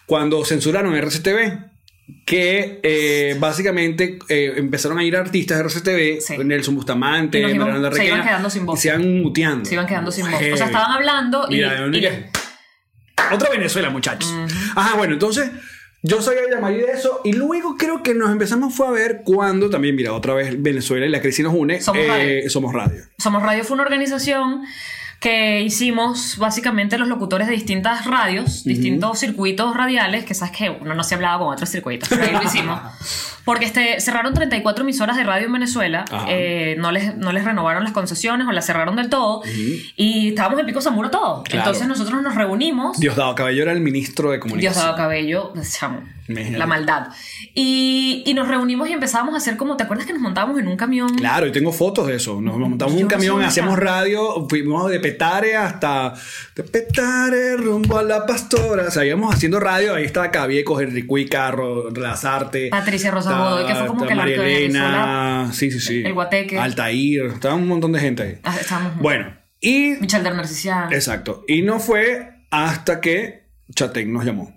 cuando 0.07 0.45
censuraron 0.45 0.95
RCTV. 0.95 1.75
Que 2.25 2.81
eh, 2.83 3.37
básicamente 3.39 4.19
eh, 4.29 4.55
empezaron 4.57 4.99
a 4.99 5.05
ir 5.05 5.17
artistas 5.17 5.59
de 5.59 5.65
RCTV, 5.65 6.21
Sí. 6.21 6.35
Nelson 6.45 6.75
Bustamante, 6.77 7.39
Y 7.39 7.43
iban- 7.43 7.53
Miranda 7.53 7.91
se 7.93 8.05
iban 8.05 8.19
Requena, 8.19 8.25
quedando 8.25 8.51
sin 8.51 8.67
voz. 8.67 8.79
y 8.79 8.83
se 8.83 8.89
iban 8.89 9.23
muteando. 9.23 9.65
Se 9.65 9.75
iban 9.75 9.87
quedando 9.87 10.11
sin 10.13 10.25
voz. 10.27 10.35
O 10.35 10.39
Heavy. 10.39 10.57
sea, 10.57 10.67
estaban 10.67 10.91
hablando 10.93 11.47
y. 11.49 11.55
Mira, 11.57 11.87
y- 11.93 12.01
¿qué? 12.01 12.27
Otra 13.33 13.51
Venezuela, 13.51 13.91
muchachos. 13.91 14.33
Ajá, 14.77 14.97
bueno, 14.97 15.15
entonces 15.15 15.51
yo 16.03 16.23
sabía 16.23 16.43
y 16.47 16.75
de 16.77 16.93
eso. 16.93 17.21
Y 17.25 17.33
luego 17.33 17.77
creo 17.77 18.03
que 18.05 18.15
nos 18.15 18.31
empezamos 18.31 18.73
fue 18.75 18.87
a 18.87 18.91
ver 18.91 19.23
cuando 19.25 19.69
también, 19.69 19.97
mira, 19.97 20.13
otra 20.13 20.35
vez 20.35 20.63
Venezuela 20.63 21.07
y 21.07 21.09
la 21.09 21.21
crisis 21.21 21.45
nos 21.45 21.55
une. 21.55 21.81
Somos 21.81 22.03
eh, 22.05 22.09
Radio. 22.09 22.51
Somos 22.51 22.73
radio. 22.73 23.03
Somos 23.19 23.43
Radio 23.43 23.65
fue 23.65 23.75
una 23.75 23.83
organización 23.83 24.63
que 25.21 25.63
hicimos 25.63 26.37
básicamente 26.39 26.99
los 26.99 27.09
locutores 27.09 27.49
de 27.49 27.55
distintas 27.55 28.05
radios, 28.05 28.65
distintos 28.65 29.19
circuitos 29.19 29.77
radiales, 29.77 30.25
que 30.25 30.35
sabes 30.35 30.57
que 30.57 30.71
uno 30.71 30.95
no 30.95 31.03
se 31.05 31.15
hablaba 31.15 31.39
con 31.39 31.53
otros 31.53 31.71
circuitos, 31.71 32.09
pero 32.09 32.25
ahí 32.25 32.33
lo 32.33 32.43
hicimos. 32.43 32.81
Porque 33.45 33.65
este, 33.65 34.01
cerraron 34.01 34.35
34 34.35 34.83
emisoras 34.83 35.17
de 35.17 35.23
radio 35.23 35.47
en 35.47 35.53
Venezuela, 35.53 36.05
eh, 36.29 36.75
no, 36.79 36.91
les, 36.91 37.17
no 37.17 37.33
les 37.33 37.45
renovaron 37.45 37.85
las 37.85 37.93
concesiones 37.93 38.47
o 38.47 38.53
las 38.53 38.67
cerraron 38.67 38.97
del 38.97 39.09
todo, 39.09 39.43
y 39.97 40.31
estábamos 40.31 40.59
en 40.59 40.67
Pico 40.67 40.81
Zamuro 40.81 41.11
todos. 41.11 41.45
Claro. 41.45 41.61
Entonces 41.61 41.87
nosotros 41.87 42.23
nos 42.23 42.35
reunimos. 42.35 42.99
Diosdado 42.99 43.35
Cabello 43.37 43.63
era 43.63 43.73
el 43.73 43.81
ministro 43.81 44.33
de 44.33 44.41
comunicación. 44.41 44.75
Diosdado 44.75 44.97
Cabello, 44.97 45.53
chamo. 45.63 46.16
La 46.29 46.67
maldad. 46.67 47.09
Y, 47.55 48.23
y 48.27 48.35
nos 48.35 48.49
reunimos 48.49 48.89
y 48.89 48.93
empezábamos 48.93 49.35
a 49.35 49.39
hacer 49.39 49.57
como, 49.57 49.77
¿te 49.77 49.85
acuerdas 49.85 50.07
que 50.07 50.13
nos 50.13 50.23
montábamos 50.23 50.59
en 50.59 50.69
un 50.69 50.77
camión? 50.77 51.15
Claro, 51.17 51.47
y 51.47 51.53
tengo 51.53 51.73
fotos 51.73 52.07
de 52.07 52.17
eso. 52.17 52.41
Nos 52.41 52.57
montamos 52.59 52.95
en 52.95 53.03
un 53.05 53.09
camión, 53.09 53.43
hacíamos 53.43 53.79
radio, 53.79 54.47
fuimos 54.49 54.91
de 54.91 55.01
Petare 55.01 55.57
hasta 55.57 56.15
de 56.55 56.63
Petare 56.63 57.57
rumbo 57.57 57.99
a 57.99 58.03
la 58.03 58.27
Pastora. 58.27 58.85
O 58.89 58.91
sea, 58.91 59.05
íbamos 59.05 59.35
haciendo 59.35 59.61
radio, 59.61 59.95
ahí 59.95 60.05
estaba 60.05 60.31
Cabieco, 60.31 60.81
Enrique 60.81 61.29
Carro, 61.29 61.91
Lazarte. 61.91 62.69
Patricia 62.71 63.11
Rosa 63.11 63.65
que 63.67 63.75
fue 63.75 63.87
como 63.87 64.07
que 64.07 64.15
la 64.15 64.23
María 64.23 64.37
Elena, 64.37 65.51
sí, 65.53 65.71
sí, 65.71 65.81
sí. 65.81 66.03
el 66.05 66.13
Guateque. 66.13 66.59
Altair, 66.59 67.27
estaba 67.35 67.55
un 67.55 67.69
montón 67.69 67.93
de 67.93 68.01
gente 68.01 68.23
ahí. 68.23 68.39
Ah, 68.43 68.57
estábamos- 68.61 68.99
Bueno, 68.99 69.37
y 69.61 69.95
de 69.95 70.07
Narcisian. 70.23 70.93
exacto. 70.93 71.45
Y 71.49 71.63
no 71.63 71.81
fue 71.81 72.31
hasta 72.51 73.01
que 73.01 73.47
Chatén 73.75 74.13
nos 74.13 74.25
llamó. 74.25 74.56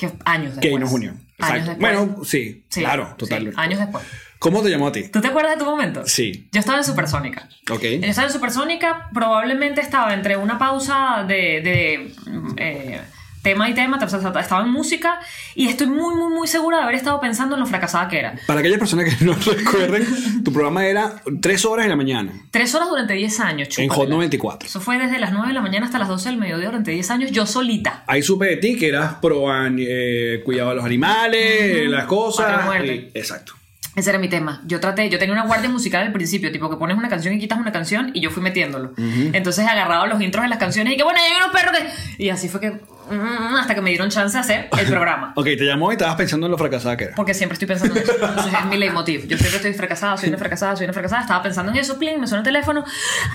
Que 0.00 0.10
años 0.24 0.54
después. 0.56 0.72
Que 0.72 0.78
nos 0.80 0.92
unió. 0.92 1.10
Años 1.10 1.20
Exacto. 1.38 1.70
después. 1.70 1.78
Bueno, 1.78 2.24
sí, 2.24 2.64
Sí, 2.70 2.80
claro, 2.80 3.08
sí, 3.10 3.14
totalmente. 3.18 3.60
años 3.60 3.78
después. 3.78 4.04
¿Cómo 4.38 4.62
te 4.62 4.70
llamó 4.70 4.86
a 4.86 4.92
ti? 4.92 5.08
¿Tú 5.08 5.20
te 5.20 5.28
acuerdas 5.28 5.56
de 5.56 5.58
tu 5.62 5.70
momento? 5.70 6.02
Sí. 6.06 6.48
Yo 6.52 6.60
estaba 6.60 6.78
en 6.78 6.84
Supersónica. 6.84 7.46
Ok. 7.70 7.82
Yo 7.82 8.06
estaba 8.06 8.26
en 8.28 8.32
Supersónica, 8.32 9.10
probablemente 9.12 9.82
estaba 9.82 10.14
entre 10.14 10.38
una 10.38 10.58
pausa 10.58 11.24
de, 11.28 11.60
de, 11.60 12.14
eh, 12.56 13.00
tema 13.42 13.68
y 13.70 13.74
tema, 13.74 13.98
o 14.02 14.08
sea, 14.08 14.18
estaba 14.40 14.62
en 14.62 14.70
música 14.70 15.18
y 15.54 15.68
estoy 15.68 15.86
muy, 15.86 16.14
muy, 16.14 16.32
muy 16.32 16.46
segura 16.46 16.78
de 16.78 16.82
haber 16.84 16.94
estado 16.96 17.20
pensando 17.20 17.54
en 17.56 17.60
lo 17.60 17.66
fracasada 17.66 18.08
que 18.08 18.18
era. 18.18 18.34
Para 18.46 18.60
aquellas 18.60 18.78
personas 18.78 19.06
que 19.14 19.24
no 19.24 19.32
recuerden, 19.34 20.44
tu 20.44 20.52
programa 20.52 20.86
era 20.86 21.22
tres 21.40 21.64
horas 21.64 21.84
en 21.84 21.90
la 21.90 21.96
mañana 21.96 22.32
Tres 22.50 22.74
horas 22.74 22.88
durante 22.88 23.14
10 23.14 23.40
años, 23.40 23.78
en 23.78 23.88
Hot 23.88 23.94
chúpatela. 23.96 24.14
94. 24.16 24.68
Eso 24.68 24.80
fue 24.80 24.98
desde 24.98 25.18
las 25.18 25.32
9 25.32 25.48
de 25.48 25.54
la 25.54 25.62
mañana 25.62 25.86
hasta 25.86 25.98
las 25.98 26.08
12 26.08 26.28
del 26.30 26.38
mediodía 26.38 26.66
durante 26.66 26.90
10 26.90 27.10
años, 27.10 27.30
yo 27.30 27.46
solita. 27.46 28.04
Ahí 28.06 28.22
supe 28.22 28.46
de 28.46 28.56
ti 28.56 28.76
que 28.76 28.88
eras 28.88 29.14
pro 29.22 29.46
eh, 29.78 30.42
cuidado 30.44 30.70
de 30.70 30.76
los 30.76 30.84
animales, 30.84 31.88
las 31.88 32.04
cosas. 32.06 32.46
Patria 32.46 32.64
muerte. 32.66 33.10
y- 33.14 33.18
exacto. 33.18 33.54
Ese 33.96 34.10
era 34.10 34.18
mi 34.20 34.28
tema. 34.28 34.62
Yo 34.66 34.78
traté, 34.78 35.10
yo 35.10 35.18
tenía 35.18 35.32
una 35.34 35.46
guardia 35.46 35.68
musical 35.68 36.06
al 36.06 36.12
principio, 36.12 36.52
tipo 36.52 36.70
que 36.70 36.76
pones 36.76 36.96
una 36.96 37.08
canción 37.08 37.34
y 37.34 37.40
quitas 37.40 37.58
una 37.58 37.72
canción 37.72 38.12
y 38.14 38.20
yo 38.20 38.30
fui 38.30 38.40
metiéndolo. 38.42 38.92
Entonces 38.96 39.66
agarraba 39.66 40.06
los 40.06 40.22
intros 40.22 40.44
de 40.44 40.48
las 40.48 40.58
canciones 40.58 40.94
y 40.94 40.96
que 40.96 41.02
bueno, 41.02 41.18
hay 41.20 41.36
unos 41.36 41.50
perros 41.50 41.76
que... 41.76 42.22
Y 42.24 42.28
así 42.30 42.48
fue 42.48 42.60
que... 42.60 42.72
mm, 43.10 43.56
hasta 43.56 43.74
que 43.74 43.80
me 43.80 43.90
dieron 43.90 44.08
chance 44.10 44.36
de 44.36 44.40
hacer 44.40 44.68
el 44.78 44.86
programa. 44.90 45.32
Ok, 45.36 45.44
te 45.44 45.64
llamó 45.66 45.90
y 45.90 45.94
estabas 45.94 46.16
pensando 46.16 46.46
en 46.46 46.52
lo 46.52 46.58
fracasada 46.58 46.96
que 46.96 47.04
era. 47.04 47.14
Porque 47.14 47.34
siempre 47.34 47.54
estoy 47.54 47.68
pensando 47.68 47.96
en 47.96 48.02
eso. 48.02 48.12
Entonces 48.14 48.52
es 48.52 48.66
mi 48.66 48.76
leitmotiv. 48.78 49.26
Yo 49.26 49.36
siempre 49.36 49.56
estoy 49.56 49.72
fracasada, 49.74 50.16
soy 50.16 50.28
una 50.28 50.38
fracasada, 50.38 50.76
soy 50.76 50.84
una 50.84 50.92
fracasada. 50.92 51.22
Estaba 51.22 51.42
pensando 51.42 51.72
en 51.72 51.78
eso, 51.78 51.98
pling, 51.98 52.20
me 52.20 52.26
suena 52.26 52.40
el 52.40 52.44
teléfono. 52.44 52.84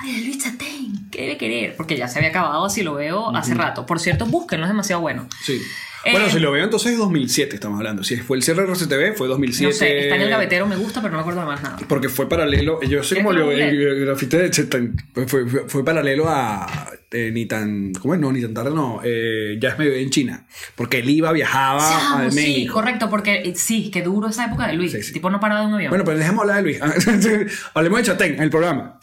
Ay, 0.03 0.23
Luis 0.25 0.43
Chatén, 0.43 1.09
¿qué 1.11 1.21
debe 1.21 1.37
querer? 1.37 1.75
Porque 1.75 1.97
ya 1.97 2.07
se 2.07 2.19
había 2.19 2.29
acabado, 2.29 2.65
así 2.65 2.83
lo 2.83 2.95
veo 2.95 3.35
hace 3.35 3.53
rato. 3.53 3.85
Por 3.85 3.99
cierto, 3.99 4.25
búsquenlo, 4.25 4.65
es 4.65 4.69
demasiado 4.71 5.01
bueno. 5.01 5.27
Sí. 5.43 5.61
Eh, 6.05 6.11
bueno, 6.11 6.29
si 6.29 6.39
lo 6.39 6.51
veo 6.51 6.63
entonces 6.63 6.91
es 6.91 6.97
2007, 6.99 7.55
estamos 7.55 7.79
hablando. 7.79 8.03
Si 8.03 8.15
fue 8.17 8.37
el 8.37 8.43
cierre 8.43 8.63
de 8.63 8.71
RCTV, 8.71 9.17
fue 9.17 9.27
2007. 9.27 9.71
No 9.71 9.75
sé, 9.75 9.99
está 10.03 10.15
en 10.15 10.21
el 10.21 10.29
gavetero, 10.29 10.67
me 10.67 10.75
gusta, 10.75 11.01
pero 11.01 11.13
no 11.13 11.17
me 11.17 11.21
acuerdo 11.21 11.41
de 11.41 11.47
más 11.47 11.63
nada. 11.63 11.77
Porque 11.89 12.09
fue 12.09 12.29
paralelo. 12.29 12.79
Yo 12.83 13.03
sé 13.03 13.15
¿Quieres 13.15 13.23
cómo 13.23 13.29
que 13.31 13.37
lo 13.37 13.51
el, 13.51 14.05
grafite 14.05 14.37
de. 14.37 14.91
Fue, 15.25 15.47
fue, 15.67 15.83
paralelo 15.83 16.29
a. 16.29 16.91
eh, 17.11 17.31
ni 17.33 17.47
tan. 17.47 17.91
¿Cómo 17.93 18.13
es? 18.13 18.19
No, 18.19 18.31
ni 18.31 18.41
tan 18.41 18.53
tarde, 18.53 18.69
no. 18.69 19.01
Eh, 19.03 19.57
ya 19.59 19.69
es 19.69 19.79
medio 19.79 19.93
en 19.93 20.11
China. 20.11 20.45
Porque 20.75 20.99
él 20.99 21.09
iba, 21.09 21.31
viajaba 21.31 21.87
a 21.87 21.99
Chamo, 21.99 22.29
sí, 22.29 22.35
México. 22.35 22.73
correcto, 22.75 23.09
porque 23.09 23.41
eh, 23.43 23.53
sí, 23.55 23.89
qué 23.91 24.03
duro 24.03 24.29
esa 24.29 24.45
época 24.45 24.67
de 24.67 24.73
Luis. 24.73 24.91
Sí, 24.91 25.01
sí. 25.01 25.13
Tipo 25.13 25.31
no 25.31 25.39
paraba 25.39 25.61
de 25.61 25.67
un 25.67 25.73
avión. 25.73 25.89
Bueno, 25.89 26.05
pero 26.05 26.19
dejemos 26.19 26.41
hablar 26.41 26.57
de 26.57 26.61
Luis. 26.63 26.79
Hablemos 27.73 27.99
de 27.99 28.05
Chatén 28.05 28.35
en 28.35 28.43
el 28.43 28.49
programa. 28.51 28.99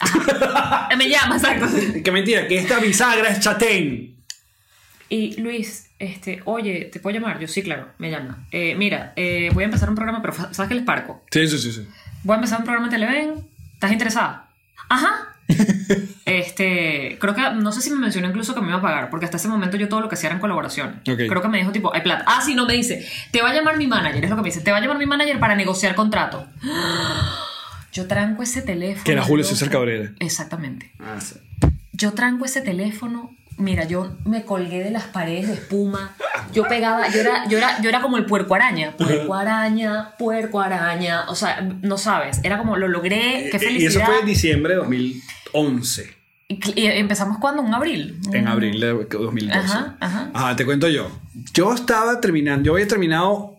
Eh, 0.90 0.96
me 0.96 1.08
llama, 1.08 1.36
exacto. 1.36 1.66
que 2.04 2.12
mentira, 2.12 2.46
que 2.46 2.58
esta 2.58 2.78
bisagra 2.78 3.28
es 3.28 3.40
Chatén. 3.40 4.22
Y 5.08 5.40
Luis, 5.40 5.90
este, 6.02 6.42
oye, 6.46 6.90
¿te 6.92 6.98
puedo 6.98 7.14
llamar? 7.14 7.38
Yo 7.38 7.46
sí, 7.46 7.62
claro, 7.62 7.88
me 7.98 8.10
llama. 8.10 8.44
Eh, 8.50 8.74
mira, 8.74 9.12
eh, 9.14 9.50
voy 9.54 9.62
a 9.62 9.66
empezar 9.66 9.88
un 9.88 9.94
programa, 9.94 10.20
pero 10.20 10.34
¿sabes 10.34 10.68
qué 10.68 10.74
les 10.74 10.82
parco? 10.82 11.22
Sí, 11.30 11.46
sí, 11.46 11.58
sí. 11.58 11.72
sí. 11.72 11.86
Voy 12.24 12.34
a 12.34 12.36
empezar 12.38 12.58
un 12.58 12.64
programa 12.64 12.88
de 12.88 12.96
Televen. 12.96 13.46
¿Estás 13.74 13.92
interesada? 13.92 14.48
Ajá. 14.88 15.28
este, 16.24 17.18
creo 17.20 17.34
que, 17.36 17.42
no 17.54 17.70
sé 17.70 17.82
si 17.82 17.90
me 17.90 17.98
mencionó 17.98 18.26
incluso 18.26 18.52
que 18.52 18.60
me 18.60 18.68
iba 18.68 18.78
a 18.78 18.82
pagar, 18.82 19.10
porque 19.10 19.26
hasta 19.26 19.36
ese 19.36 19.46
momento 19.46 19.76
yo 19.76 19.88
todo 19.88 20.00
lo 20.00 20.08
que 20.08 20.16
hacía 20.16 20.30
eran 20.30 20.40
colaboraciones. 20.40 20.96
Ok. 21.08 21.20
Creo 21.28 21.40
que 21.40 21.48
me 21.48 21.58
dijo 21.58 21.70
tipo, 21.70 21.94
hay 21.94 22.00
plata. 22.00 22.24
Ah, 22.26 22.42
sí, 22.44 22.56
no, 22.56 22.66
me 22.66 22.74
dice, 22.74 23.06
te 23.30 23.40
va 23.40 23.50
a 23.50 23.54
llamar 23.54 23.76
mi 23.76 23.86
manager, 23.86 24.24
es 24.24 24.30
lo 24.30 24.34
que 24.34 24.42
me 24.42 24.48
dice, 24.48 24.60
te 24.60 24.72
va 24.72 24.78
a 24.78 24.80
llamar 24.80 24.98
mi 24.98 25.06
manager 25.06 25.38
para 25.38 25.54
negociar 25.54 25.94
contrato. 25.94 26.48
Yo 27.92 28.08
tranco 28.08 28.42
ese 28.42 28.62
teléfono. 28.62 29.04
Que 29.04 29.12
era 29.12 29.22
Julio. 29.22 29.44
César 29.44 29.70
Cabrera. 29.70 30.10
Exactamente. 30.18 30.92
Ah, 30.98 31.20
sí. 31.20 31.36
Yo 31.92 32.12
tranco 32.12 32.44
ese 32.44 32.62
teléfono. 32.62 33.36
Mira, 33.58 33.84
yo 33.84 34.16
me 34.24 34.44
colgué 34.44 34.82
de 34.82 34.90
las 34.90 35.04
paredes 35.04 35.48
de 35.48 35.54
espuma. 35.54 36.16
Yo 36.52 36.64
pegaba, 36.64 37.08
yo 37.08 37.20
era, 37.20 37.48
yo 37.48 37.58
era, 37.58 37.80
yo 37.80 37.88
era 37.88 38.00
como 38.00 38.16
el 38.16 38.26
puerco 38.26 38.54
araña. 38.54 38.96
Puerco 38.96 39.34
araña, 39.34 40.14
puerco 40.18 40.60
araña. 40.60 41.28
O 41.28 41.34
sea, 41.34 41.60
no 41.82 41.98
sabes. 41.98 42.40
Era 42.42 42.58
como 42.58 42.76
lo 42.76 42.88
logré. 42.88 43.48
Qué 43.50 43.52
Y 43.52 43.56
eso 43.56 43.58
felicidad. 43.58 44.06
fue 44.06 44.20
en 44.20 44.26
diciembre 44.26 44.74
de 44.74 44.80
2011. 44.80 46.22
Y, 46.48 46.86
empezamos 46.86 47.38
cuando, 47.38 47.64
en 47.64 47.72
abril. 47.72 48.18
En 48.32 48.48
abril 48.48 48.80
de 48.80 48.92
2012. 48.92 49.58
Ajá, 49.58 49.96
ajá. 50.00 50.56
te 50.56 50.64
cuento 50.64 50.88
yo. 50.88 51.10
Yo 51.54 51.72
estaba 51.72 52.20
terminando, 52.20 52.66
yo 52.66 52.72
había 52.74 52.88
terminado, 52.88 53.58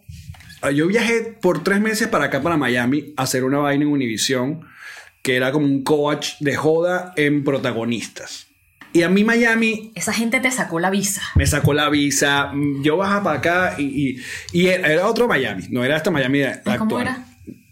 ah, 0.62 0.72
yo 0.72 0.88
viajé 0.88 1.22
por 1.42 1.64
tres 1.64 1.82
meses 1.82 2.08
para 2.08 2.26
acá, 2.26 2.42
para 2.42 2.58
Miami, 2.58 3.14
a 3.18 3.24
hacer 3.24 3.44
una 3.44 3.60
vaina 3.60 3.84
en 3.84 3.92
Univision, 3.92 4.62
que 5.22 5.36
era 5.36 5.52
como 5.52 5.66
un 5.66 5.84
coach 5.84 6.34
de 6.40 6.56
joda 6.56 7.14
en 7.16 7.44
protagonistas. 7.44 8.48
Y 8.94 9.02
a 9.02 9.10
mí 9.10 9.24
Miami 9.24 9.92
Esa 9.96 10.14
gente 10.14 10.40
te 10.40 10.52
sacó 10.52 10.80
la 10.80 10.90
visa. 10.92 11.22
me 11.36 11.48
sacó 11.48 11.74
la 11.74 11.90
visa, 11.90 12.52
mm, 12.54 12.84
yo 12.84 12.96
bajaba 12.98 13.24
para 13.24 13.38
acá 13.40 13.76
y, 13.80 13.84
y, 14.12 14.24
y 14.52 14.68
era 14.68 15.08
otro 15.08 15.28
Miami, 15.28 15.66
no 15.72 15.84
era 15.84 15.98
este 15.98 16.12
Miami 16.12 16.40
de- 16.40 16.62
¿Y 16.66 16.78
cómo 16.78 16.98
actual. 16.98 17.02
era? 17.08 17.26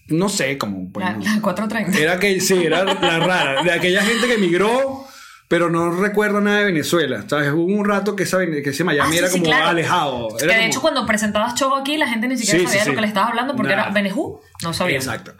No 0.07 0.27
sé, 0.29 0.57
como... 0.57 0.77
La, 0.99 1.13
bueno, 1.13 1.19
la 1.23 1.41
430. 1.41 1.97
era 1.99 2.19
que 2.19 2.41
sí, 2.41 2.55
era 2.65 2.83
la 2.83 3.19
rara, 3.19 3.63
de 3.63 3.71
aquella 3.71 4.03
gente 4.03 4.27
que 4.27 4.33
emigró, 4.33 5.05
pero 5.47 5.69
no 5.69 5.91
recuerdo 5.91 6.41
nada 6.41 6.59
de 6.59 6.65
Venezuela. 6.65 7.23
¿sabes? 7.27 7.51
Hubo 7.51 7.63
un 7.65 7.85
rato 7.85 8.15
que, 8.15 8.23
esa, 8.23 8.39
que 8.45 8.61
ese 8.69 8.83
Miami 8.83 9.07
Ah, 9.09 9.11
sí, 9.13 9.17
era 9.19 9.27
sí, 9.27 9.33
como 9.39 9.45
claro. 9.51 9.67
alejado. 9.69 10.27
Que 10.37 10.43
Era 10.45 10.53
de 10.55 10.59
como- 10.59 10.69
hecho, 10.69 10.81
cuando 10.81 11.05
presentabas 11.05 11.55
show 11.55 11.73
aquí, 11.75 11.95
la 11.97 12.07
gente 12.09 12.27
ni 12.27 12.35
siquiera 12.37 12.59
Sí, 12.59 12.65
sabía 12.65 12.83
sí. 12.83 12.89
lo 12.89 12.95
que 12.95 13.01
le 13.01 13.07
estabas 13.07 13.29
hablando 13.29 13.55
porque 13.55 13.71
Nada. 13.75 13.83
era 13.87 13.93
Benejú. 13.93 14.41
No 14.63 14.73
sabía. 14.73 14.97
Exacto. 14.97 15.33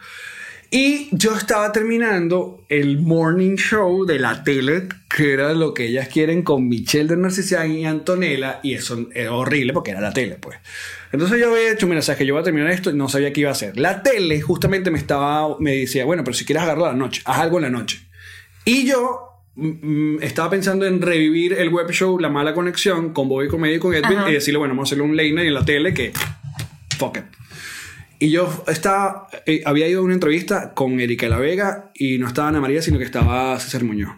Y 0.74 1.08
yo 1.10 1.36
estaba 1.36 1.70
terminando 1.70 2.64
el 2.70 2.98
morning 2.98 3.56
show 3.56 4.06
de 4.06 4.18
la 4.18 4.42
tele, 4.42 4.88
que 5.14 5.34
era 5.34 5.52
lo 5.52 5.74
que 5.74 5.84
ellas 5.84 6.08
quieren 6.08 6.40
con 6.40 6.66
Michelle 6.66 7.10
de 7.10 7.18
Narcisian 7.18 7.72
y 7.72 7.84
Antonella, 7.84 8.58
y 8.62 8.72
eso 8.72 9.06
era 9.14 9.34
horrible 9.34 9.74
porque 9.74 9.90
era 9.90 10.00
la 10.00 10.14
tele, 10.14 10.36
pues. 10.40 10.56
Entonces 11.12 11.38
yo 11.38 11.50
había 11.50 11.72
hecho, 11.72 11.86
mira, 11.86 12.00
sabes 12.00 12.20
que 12.20 12.24
yo 12.24 12.32
voy 12.32 12.40
a 12.40 12.44
terminar 12.44 12.70
esto 12.70 12.88
y 12.88 12.94
no 12.94 13.06
sabía 13.10 13.34
qué 13.34 13.42
iba 13.42 13.50
a 13.50 13.52
hacer. 13.52 13.76
La 13.76 14.02
tele 14.02 14.40
justamente 14.40 14.90
me 14.90 14.96
estaba, 14.96 15.58
me 15.60 15.76
decía, 15.76 16.06
bueno, 16.06 16.24
pero 16.24 16.32
si 16.32 16.46
quieres 16.46 16.62
agarrarlo 16.62 16.86
a 16.86 16.92
la 16.92 16.98
noche, 16.98 17.20
haz 17.26 17.40
algo 17.40 17.58
en 17.58 17.64
la 17.64 17.70
noche. 17.70 18.00
Y 18.64 18.86
yo 18.86 19.42
mm, 19.56 20.14
mm, 20.14 20.22
estaba 20.22 20.48
pensando 20.48 20.86
en 20.86 21.02
revivir 21.02 21.52
el 21.52 21.68
web 21.68 21.90
show 21.90 22.18
La 22.18 22.30
Mala 22.30 22.54
Conexión 22.54 23.12
con 23.12 23.28
Bobby 23.28 23.48
Comedia 23.48 23.76
y 23.76 23.78
con 23.78 23.92
Edwin 23.92 24.20
Ajá. 24.20 24.30
y 24.30 24.32
decirle, 24.32 24.56
bueno, 24.56 24.72
vamos 24.72 24.88
a 24.88 24.94
hacerle 24.94 25.04
un 25.04 25.18
late 25.18 25.32
night 25.32 25.48
en 25.48 25.54
la 25.54 25.66
tele 25.66 25.92
que 25.92 26.12
fuck 26.96 27.18
it. 27.18 27.41
Y 28.22 28.30
yo 28.30 28.48
estaba, 28.68 29.26
eh, 29.46 29.62
había 29.64 29.88
ido 29.88 29.98
a 29.98 30.04
una 30.04 30.14
entrevista 30.14 30.74
con 30.74 31.00
Erika 31.00 31.28
la 31.28 31.38
Vega 31.38 31.90
y 31.92 32.18
no 32.18 32.28
estaba 32.28 32.46
Ana 32.50 32.60
María, 32.60 32.80
sino 32.80 32.96
que 32.96 33.04
estaba 33.04 33.58
César 33.58 33.82
Muñoz. 33.82 34.12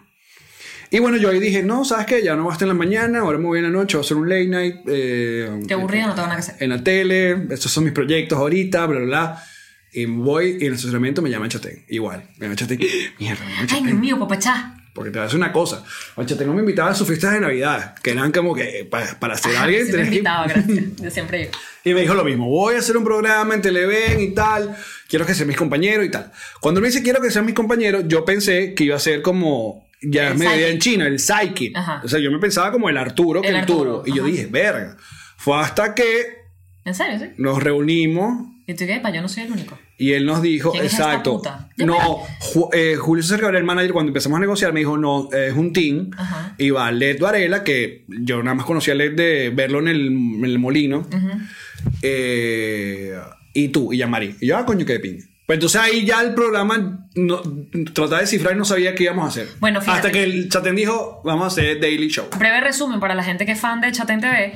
Y 0.91 0.99
bueno, 0.99 1.17
yo 1.17 1.31
ahí 1.31 1.39
dije, 1.39 1.63
no, 1.63 1.83
¿sabes 1.85 2.05
qué? 2.05 2.21
Ya 2.21 2.35
no 2.35 2.43
va 2.45 2.51
a 2.51 2.53
estar 2.53 2.67
en 2.67 2.75
la 2.75 2.75
mañana, 2.75 3.21
ahora 3.21 3.39
me 3.39 3.45
voy 3.45 3.57
en 3.57 3.63
la 3.63 3.71
noche, 3.71 3.97
voy 3.97 4.03
a 4.03 4.05
hacer 4.05 4.17
un 4.17 4.29
late 4.29 4.45
night. 4.45 4.75
Eh, 4.85 5.59
Qué 5.67 5.73
aburrido, 5.73 6.05
no 6.05 6.13
tengo 6.13 6.27
nada 6.27 6.39
que 6.39 6.51
hacer. 6.51 6.55
En 6.59 6.69
la 6.69 6.83
tele, 6.83 7.47
estos 7.49 7.71
son 7.71 7.83
mis 7.85 7.93
proyectos 7.93 8.37
ahorita, 8.37 8.85
bla, 8.85 8.99
bla, 8.99 9.07
bla. 9.07 9.43
Y 9.91 10.05
voy 10.05 10.49
y 10.51 10.55
en 10.57 10.67
el 10.67 10.73
estacionamiento 10.73 11.23
me 11.23 11.31
llama 11.31 11.49
Chatén. 11.49 11.83
Igual, 11.89 12.29
me 12.37 12.45
llama 12.45 12.55
Chatén. 12.57 12.79
Mierda, 13.19 13.43
me 13.43 13.49
llama 13.49 13.61
Ay, 13.61 13.67
Chatén. 13.67 13.85
Dios 13.85 13.97
mío, 13.97 14.19
papachá. 14.19 14.75
Porque 14.95 15.11
te 15.11 15.19
voy 15.19 15.23
a 15.23 15.25
decir 15.25 15.37
una 15.37 15.51
cosa. 15.51 15.83
Chatén 16.25 16.47
no 16.47 16.53
me 16.53 16.61
invitaba 16.61 16.89
a 16.91 16.95
sus 16.95 17.05
fiestas 17.05 17.33
de 17.33 17.41
Navidad, 17.41 17.95
que 18.01 18.11
eran 18.11 18.31
como 18.31 18.55
que 18.55 18.87
para, 18.89 19.19
para 19.19 19.33
hacer 19.33 19.53
a 19.57 19.63
alguien. 19.63 19.85
Sí 19.85 19.91
me 19.91 20.09
que- 20.09 20.21
gracias. 20.23 20.65
Yo 20.95 21.11
siempre 21.11 21.51
y 21.83 21.93
me 21.93 22.01
dijo 22.01 22.13
lo 22.15 22.23
mismo, 22.23 22.47
voy 22.47 22.75
a 22.75 22.79
hacer 22.79 22.95
un 22.97 23.03
programa 23.03 23.53
en 23.53 23.61
Televen 23.61 24.19
y 24.21 24.33
tal, 24.33 24.75
quiero 25.07 25.25
que 25.25 25.35
sean 25.35 25.47
mis 25.49 25.57
compañeros 25.57 26.03
y 26.05 26.09
tal. 26.09 26.31
Cuando 26.61 26.79
me 26.81 26.87
dice 26.87 27.03
quiero 27.03 27.21
que 27.21 27.29
sean 27.29 27.45
mis 27.45 27.53
compañeros, 27.53 28.05
yo 28.07 28.23
pensé 28.25 28.73
que 28.73 28.85
iba 28.85 28.95
a 28.95 28.99
ser 28.99 29.21
como, 29.21 29.85
ya 30.01 30.29
El 30.29 30.37
me 30.37 30.47
veía 30.47 30.69
en 30.69 30.79
China, 30.79 31.05
el 31.05 31.19
Psychic. 31.19 31.75
Ajá. 31.77 32.01
O 32.03 32.07
sea, 32.07 32.19
yo 32.19 32.31
me 32.31 32.39
pensaba 32.39 32.71
como 32.71 32.89
el 32.89 32.97
Arturo 32.97 33.41
que 33.43 33.49
El 33.49 33.57
Arturo. 33.57 34.01
Y 34.05 34.15
yo 34.15 34.23
ajá. 34.23 34.31
dije, 34.31 34.47
verga. 34.47 34.97
Fue 35.37 35.59
hasta 35.59 35.93
que 35.93 36.45
¿En 36.85 36.95
serio, 36.95 37.19
sí? 37.19 37.25
nos 37.37 37.61
reunimos 37.61 38.47
¿Y 38.65 38.73
tú 38.73 38.85
qué? 38.87 38.99
Pa, 38.99 39.11
yo 39.11 39.21
no 39.21 39.27
soy 39.29 39.43
el 39.43 39.51
único. 39.51 39.77
Y 39.97 40.11
él 40.13 40.25
nos 40.25 40.41
dijo, 40.41 40.71
¿Quién 40.71 40.85
es 40.85 40.91
esta 40.93 41.05
exacto. 41.05 41.37
puta? 41.37 41.69
Ya 41.77 41.85
No, 41.85 41.93
me- 41.97 42.45
Ju- 42.45 42.69
eh, 42.73 42.95
Julio 42.97 43.23
César 43.23 43.39
Cabrera, 43.39 43.59
el 43.59 43.65
manager, 43.65 43.93
cuando 43.93 44.09
empezamos 44.09 44.37
a 44.37 44.39
negociar, 44.41 44.73
me 44.73 44.79
dijo, 44.81 44.97
no, 44.97 45.29
es 45.31 45.53
un 45.53 45.71
team. 45.73 46.11
Ajá. 46.17 46.55
Y 46.57 46.69
va 46.71 46.91
Led 46.91 47.19
Varela, 47.19 47.63
que 47.63 48.03
yo 48.07 48.43
nada 48.43 48.55
más 48.55 48.65
conocía 48.65 48.93
a 48.93 48.97
Led 48.97 49.13
de 49.15 49.51
verlo 49.53 49.79
en 49.79 49.87
el, 49.87 50.07
en 50.07 50.45
el 50.45 50.59
molino. 50.59 51.07
Eh, 52.01 53.13
y 53.53 53.69
tú, 53.69 53.93
y 53.93 53.97
Yamari. 53.97 54.35
Y 54.41 54.47
yo, 54.47 54.57
ah, 54.57 54.65
coño, 54.65 54.85
qué 54.85 54.99
de. 54.99 55.19
Pues 55.45 55.57
entonces 55.57 55.79
ahí 55.79 56.05
ya 56.05 56.21
el 56.21 56.33
programa 56.33 57.07
no, 57.13 57.41
trataba 57.93 58.17
de 58.17 58.21
descifrar 58.23 58.55
y 58.55 58.57
no 58.57 58.65
sabía 58.65 58.95
qué 58.95 59.03
íbamos 59.03 59.25
a 59.25 59.27
hacer. 59.27 59.47
Bueno, 59.59 59.79
fíjate. 59.79 59.97
Hasta 59.97 60.11
que 60.11 60.23
el 60.23 60.49
chatén 60.49 60.75
dijo, 60.75 61.21
vamos 61.23 61.43
a 61.43 61.47
hacer 61.47 61.79
Daily 61.79 62.07
Show. 62.09 62.25
Breve 62.37 62.61
resumen 62.61 62.99
para 62.99 63.13
la 63.13 63.23
gente 63.23 63.45
que 63.45 63.51
es 63.51 63.59
fan 63.59 63.79
de 63.79 63.91
Chatén 63.91 64.19
TV. 64.21 64.53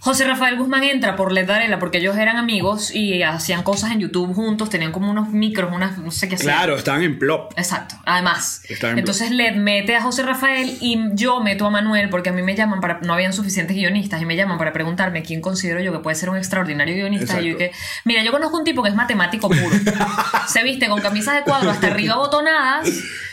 José 0.00 0.24
Rafael 0.24 0.56
Guzmán 0.56 0.84
entra 0.84 1.16
por 1.16 1.32
Led 1.32 1.46
Varela 1.46 1.80
porque 1.80 1.98
ellos 1.98 2.16
eran 2.16 2.36
amigos 2.36 2.94
y 2.94 3.22
hacían 3.22 3.64
cosas 3.64 3.90
en 3.90 4.00
YouTube 4.00 4.32
juntos, 4.32 4.70
tenían 4.70 4.92
como 4.92 5.10
unos 5.10 5.30
micros, 5.30 5.72
unas, 5.72 5.98
no 5.98 6.12
sé 6.12 6.28
qué 6.28 6.36
hacían. 6.36 6.54
Claro, 6.54 6.76
estaban 6.76 7.02
en 7.02 7.18
plop. 7.18 7.52
Exacto, 7.56 7.96
además. 8.04 8.62
En 8.68 8.98
Entonces 8.98 9.32
Led 9.32 9.56
mete 9.56 9.96
a 9.96 10.02
José 10.02 10.22
Rafael 10.22 10.78
y 10.80 10.98
yo 11.14 11.40
meto 11.40 11.66
a 11.66 11.70
Manuel 11.70 12.10
porque 12.10 12.28
a 12.28 12.32
mí 12.32 12.42
me 12.42 12.54
llaman 12.54 12.80
para. 12.80 13.00
No 13.00 13.12
habían 13.12 13.32
suficientes 13.32 13.76
guionistas 13.76 14.22
y 14.22 14.24
me 14.24 14.36
llaman 14.36 14.56
para 14.56 14.72
preguntarme 14.72 15.22
quién 15.22 15.40
considero 15.40 15.80
yo 15.80 15.92
que 15.92 15.98
puede 15.98 16.14
ser 16.14 16.30
un 16.30 16.36
extraordinario 16.36 16.94
guionista. 16.94 17.40
Y 17.40 17.48
yo 17.48 17.52
Exacto. 17.54 17.76
que, 17.76 17.82
mira, 18.04 18.22
yo 18.22 18.30
conozco 18.30 18.56
un 18.56 18.64
tipo 18.64 18.82
que 18.82 18.90
es 18.90 18.94
matemático 18.94 19.48
puro. 19.48 19.76
Se 20.46 20.62
viste 20.62 20.88
con 20.88 21.00
camisas 21.00 21.34
de 21.34 21.42
cuadro 21.42 21.70
hasta 21.70 21.88
arriba 21.88 22.16
botonadas 22.16 22.88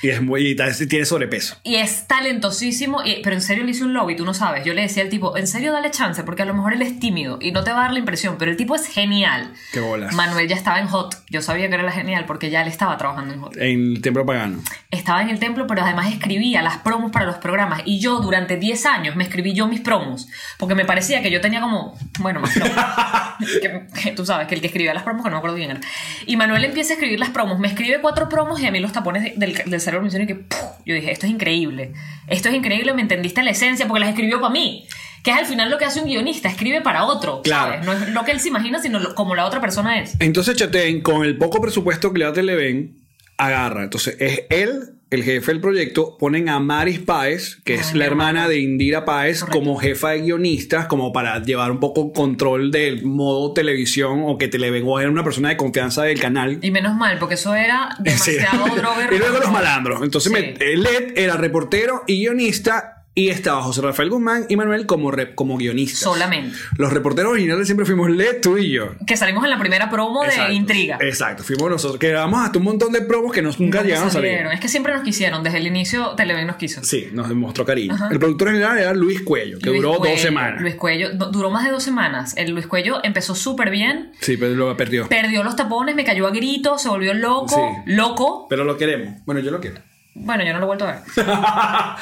Y, 0.05 0.09
es 0.09 0.21
muy, 0.21 0.47
y 0.51 0.55
tiene 0.87 1.05
sobrepeso. 1.05 1.57
Y 1.63 1.75
es 1.75 2.07
talentosísimo, 2.07 3.03
y- 3.03 3.21
pero 3.23 3.35
en 3.35 3.41
serio 3.41 3.63
le 3.63 3.71
hice 3.71 3.83
un 3.83 3.93
lobby, 3.93 4.15
tú 4.15 4.25
no 4.25 4.33
sabes. 4.33 4.63
Yo 4.65 4.73
le 4.73 4.81
decía 4.81 5.03
al 5.03 5.09
tipo, 5.09 5.35
en 5.37 5.47
serio 5.47 5.71
dale 5.71 5.91
chance, 5.91 6.23
porque 6.23 6.43
a 6.43 6.45
lo 6.45 6.53
mejor 6.53 6.73
él 6.73 6.81
es 6.81 6.99
tímido 6.99 7.37
y 7.41 7.51
no 7.51 7.63
te 7.63 7.71
va 7.71 7.79
a 7.79 7.81
dar 7.83 7.93
la 7.93 7.99
impresión, 7.99 8.35
pero 8.37 8.51
el 8.51 8.57
tipo 8.57 8.75
es 8.75 8.87
genial. 8.87 9.53
Qué 9.71 9.79
bolas. 9.79 10.13
Manuel 10.13 10.47
ya 10.47 10.55
estaba 10.55 10.79
en 10.79 10.87
Hot. 10.87 11.15
Yo 11.29 11.41
sabía 11.41 11.67
que 11.69 11.75
era 11.75 11.91
genial 11.91 12.25
porque 12.25 12.49
ya 12.49 12.61
él 12.61 12.67
estaba 12.67 12.97
trabajando 12.97 13.33
en 13.33 13.41
Hot. 13.41 13.57
En 13.57 13.91
el 13.95 14.01
templo 14.01 14.25
pagano. 14.25 14.59
Estaba 14.91 15.21
en 15.21 15.29
el 15.29 15.39
templo, 15.39 15.67
pero 15.67 15.81
además 15.83 16.11
escribía 16.11 16.61
las 16.61 16.77
promos 16.77 17.11
para 17.11 17.25
los 17.25 17.35
programas. 17.37 17.81
Y 17.85 17.99
yo 17.99 18.19
durante 18.19 18.57
10 18.57 18.85
años 18.85 19.15
me 19.15 19.23
escribí 19.23 19.53
yo 19.53 19.67
mis 19.67 19.81
promos, 19.81 20.27
porque 20.57 20.75
me 20.75 20.85
parecía 20.85 21.21
que 21.21 21.31
yo 21.31 21.41
tenía 21.41 21.61
como, 21.61 21.97
bueno, 22.19 22.39
más 22.39 22.53
que, 23.61 23.87
que 24.03 24.11
tú 24.11 24.25
sabes, 24.25 24.47
que 24.47 24.55
el 24.55 24.61
que 24.61 24.67
escribía 24.67 24.93
las 24.93 25.03
promos, 25.03 25.23
que 25.23 25.29
no 25.29 25.35
me 25.35 25.37
acuerdo 25.39 25.57
quién 25.57 25.71
era. 25.71 25.79
Y 26.25 26.37
Manuel 26.37 26.63
empieza 26.65 26.93
a 26.93 26.95
escribir 26.95 27.19
las 27.19 27.29
promos, 27.29 27.59
me 27.59 27.67
escribe 27.67 27.99
cuatro 28.01 28.29
promos 28.29 28.59
y 28.61 28.65
a 28.67 28.71
mí 28.71 28.79
los 28.79 28.91
tapones 28.93 29.23
de- 29.23 29.33
del, 29.35 29.53
del 29.65 29.81
cerebro 29.81 29.94
me 30.01 30.07
hicieron 30.07 30.27
que, 30.27 30.35
¡puf! 30.35 30.59
yo 30.85 30.93
dije, 30.95 31.11
esto 31.11 31.25
es 31.25 31.31
increíble. 31.31 31.93
Esto 32.27 32.49
es 32.49 32.55
increíble, 32.55 32.93
me 32.93 33.01
entendiste 33.01 33.43
la 33.43 33.51
esencia, 33.51 33.87
porque 33.87 33.99
las 34.01 34.09
escribió 34.09 34.39
para 34.41 34.51
mí. 34.53 34.85
Que 35.23 35.31
es 35.31 35.37
al 35.37 35.45
final 35.45 35.71
lo 35.71 35.77
que 35.77 35.85
hace 35.85 35.99
un 35.99 36.05
guionista, 36.05 36.49
escribe 36.49 36.81
para 36.81 37.03
otro. 37.05 37.41
Claro. 37.41 37.73
¿sabes? 37.73 37.85
No 37.85 37.93
es 37.93 38.09
lo 38.09 38.23
que 38.23 38.31
él 38.31 38.39
se 38.39 38.49
imagina, 38.49 38.79
sino 38.81 38.99
lo- 38.99 39.15
como 39.15 39.33
la 39.35 39.45
otra 39.45 39.59
persona 39.61 39.99
es. 39.99 40.15
Entonces 40.19 40.55
Chatén, 40.55 41.01
con 41.01 41.25
el 41.25 41.37
poco 41.37 41.59
presupuesto 41.61 42.13
que 42.13 42.19
le 42.19 42.25
da 42.25 42.33
Televen, 42.33 42.95
agarra. 43.37 43.83
Entonces 43.83 44.17
es 44.19 44.41
él, 44.49 44.99
el 45.15 45.23
jefe 45.23 45.51
del 45.51 45.61
proyecto, 45.61 46.17
ponen 46.17 46.49
a 46.49 46.59
Maris 46.59 46.99
Páez, 46.99 47.57
que 47.63 47.73
es 47.75 47.93
la 47.95 48.05
hermana. 48.05 48.47
de 48.47 48.59
Indira 48.59 49.05
Páez, 49.05 49.39
Correcto. 49.41 49.59
como 49.59 49.77
jefa 49.77 50.09
de 50.11 50.21
guionistas, 50.21 50.87
como 50.87 51.11
para 51.13 51.41
llevar 51.41 51.71
un 51.71 51.79
poco 51.79 52.11
control 52.13 52.69
del 52.71 53.03
modo 53.03 53.53
televisión 53.53 54.21
o 54.25 54.37
que 54.37 54.47
Televen 54.47 54.83
o 54.85 54.99
era 54.99 55.09
una 55.09 55.23
persona 55.23 55.49
de 55.49 55.57
confianza 55.57 56.03
del 56.03 56.19
canal. 56.19 56.59
Y 56.61 56.71
menos 56.71 56.95
mal, 56.95 57.17
porque 57.19 57.35
eso 57.35 57.55
era 57.55 57.89
Sí. 57.97 58.33
demasiado 58.33 58.75
droga 58.75 59.09
y 59.13 59.17
luego 59.17 59.39
los 59.39 59.51
malandros. 59.51 60.01
Entonces 60.03 60.31
Sí. 60.31 60.37
me- 60.59 60.75
Led 60.75 61.13
era 61.17 61.37
reportero 61.37 62.03
y 62.07 62.19
guionista 62.19 62.94
y 63.17 63.29
estaba 63.29 63.63
José 63.63 63.81
Rafael 63.81 64.09
Guzmán 64.09 64.45
y 64.49 64.57
Manuel 64.57 64.85
como, 64.85 65.09
re- 65.09 65.33
como 65.35 65.57
guionistas. 65.57 65.99
Solamente. 66.01 66.55
Los 66.77 66.91
reporteros 66.91 67.31
originales 67.31 67.65
siempre 67.65 67.85
fuimos 67.85 68.09
Led, 68.11 68.41
tú 68.41 68.57
y 68.57 68.69
yo. 68.71 68.89
Que 69.07 69.15
salimos 69.15 69.43
en 69.45 69.49
la 69.51 69.57
primera 69.57 69.89
promo 69.89 70.23
Exacto. 70.25 70.49
de 70.49 70.53
Intriga. 70.53 70.97
Exacto, 70.99 71.41
fuimos 71.43 71.69
nosotros. 71.69 71.97
Que 71.97 72.09
grabamos 72.09 72.41
hasta 72.45 72.59
un 72.59 72.65
montón 72.65 72.91
de 72.91 73.01
promos 73.01 73.31
que 73.31 73.41
nos, 73.41 73.57
nunca 73.59 73.81
llegaron 73.83 74.09
a 74.09 74.11
salir. 74.11 74.31
salieron. 74.31 74.51
Es 74.51 74.59
que 74.59 74.67
siempre 74.67 74.93
nos 74.93 75.01
quisieron. 75.03 75.43
Desde 75.43 75.59
el 75.59 75.67
inicio 75.67 76.09
Televen 76.15 76.45
nos 76.45 76.57
quiso. 76.57 76.83
Sí, 76.83 77.07
nos 77.13 77.29
demostró 77.29 77.65
cariño. 77.65 77.95
El 78.11 78.19
productor 78.19 78.49
general 78.49 78.77
era 78.77 78.93
Luis 78.93 79.21
Cuello, 79.21 79.59
que 79.59 79.69
Luis 79.69 79.81
duró 79.81 79.95
Cuello, 79.97 80.13
dos 80.15 80.21
semanas. 80.21 80.61
Luis 80.61 80.75
Cuello 80.75 81.13
du- 81.13 81.31
duró 81.31 81.49
más 81.51 81.63
de 81.63 81.71
dos 81.71 81.83
semanas. 81.83 82.35
El 82.35 82.51
Luis 82.51 82.67
Cuello 82.67 82.99
empezó 83.03 83.33
súper 83.33 83.69
bien. 83.69 84.11
Sí, 84.19 84.35
pero 84.35 84.53
lo 84.55 84.75
perdió. 84.75 85.07
Perdió 85.07 85.41
los 85.43 85.55
tapones, 85.55 85.95
me 85.95 86.03
cayó 86.03 86.27
a 86.27 86.31
gritos, 86.31 86.81
se 86.81 86.89
volvió 86.89 87.13
loco. 87.13 87.47
Sí. 87.85 87.93
Loco. 87.93 88.47
Pero 88.49 88.65
lo 88.65 88.75
queremos. 88.77 89.23
Bueno, 89.25 89.39
yo 89.39 89.51
lo 89.51 89.61
quiero. 89.61 89.77
Bueno, 90.15 90.43
yo 90.45 90.53
no 90.53 90.59
lo 90.59 90.65
he 90.65 90.67
vuelto 90.67 90.87
a 90.87 90.91
ver. 90.93 91.01
Ajá. 91.27 91.97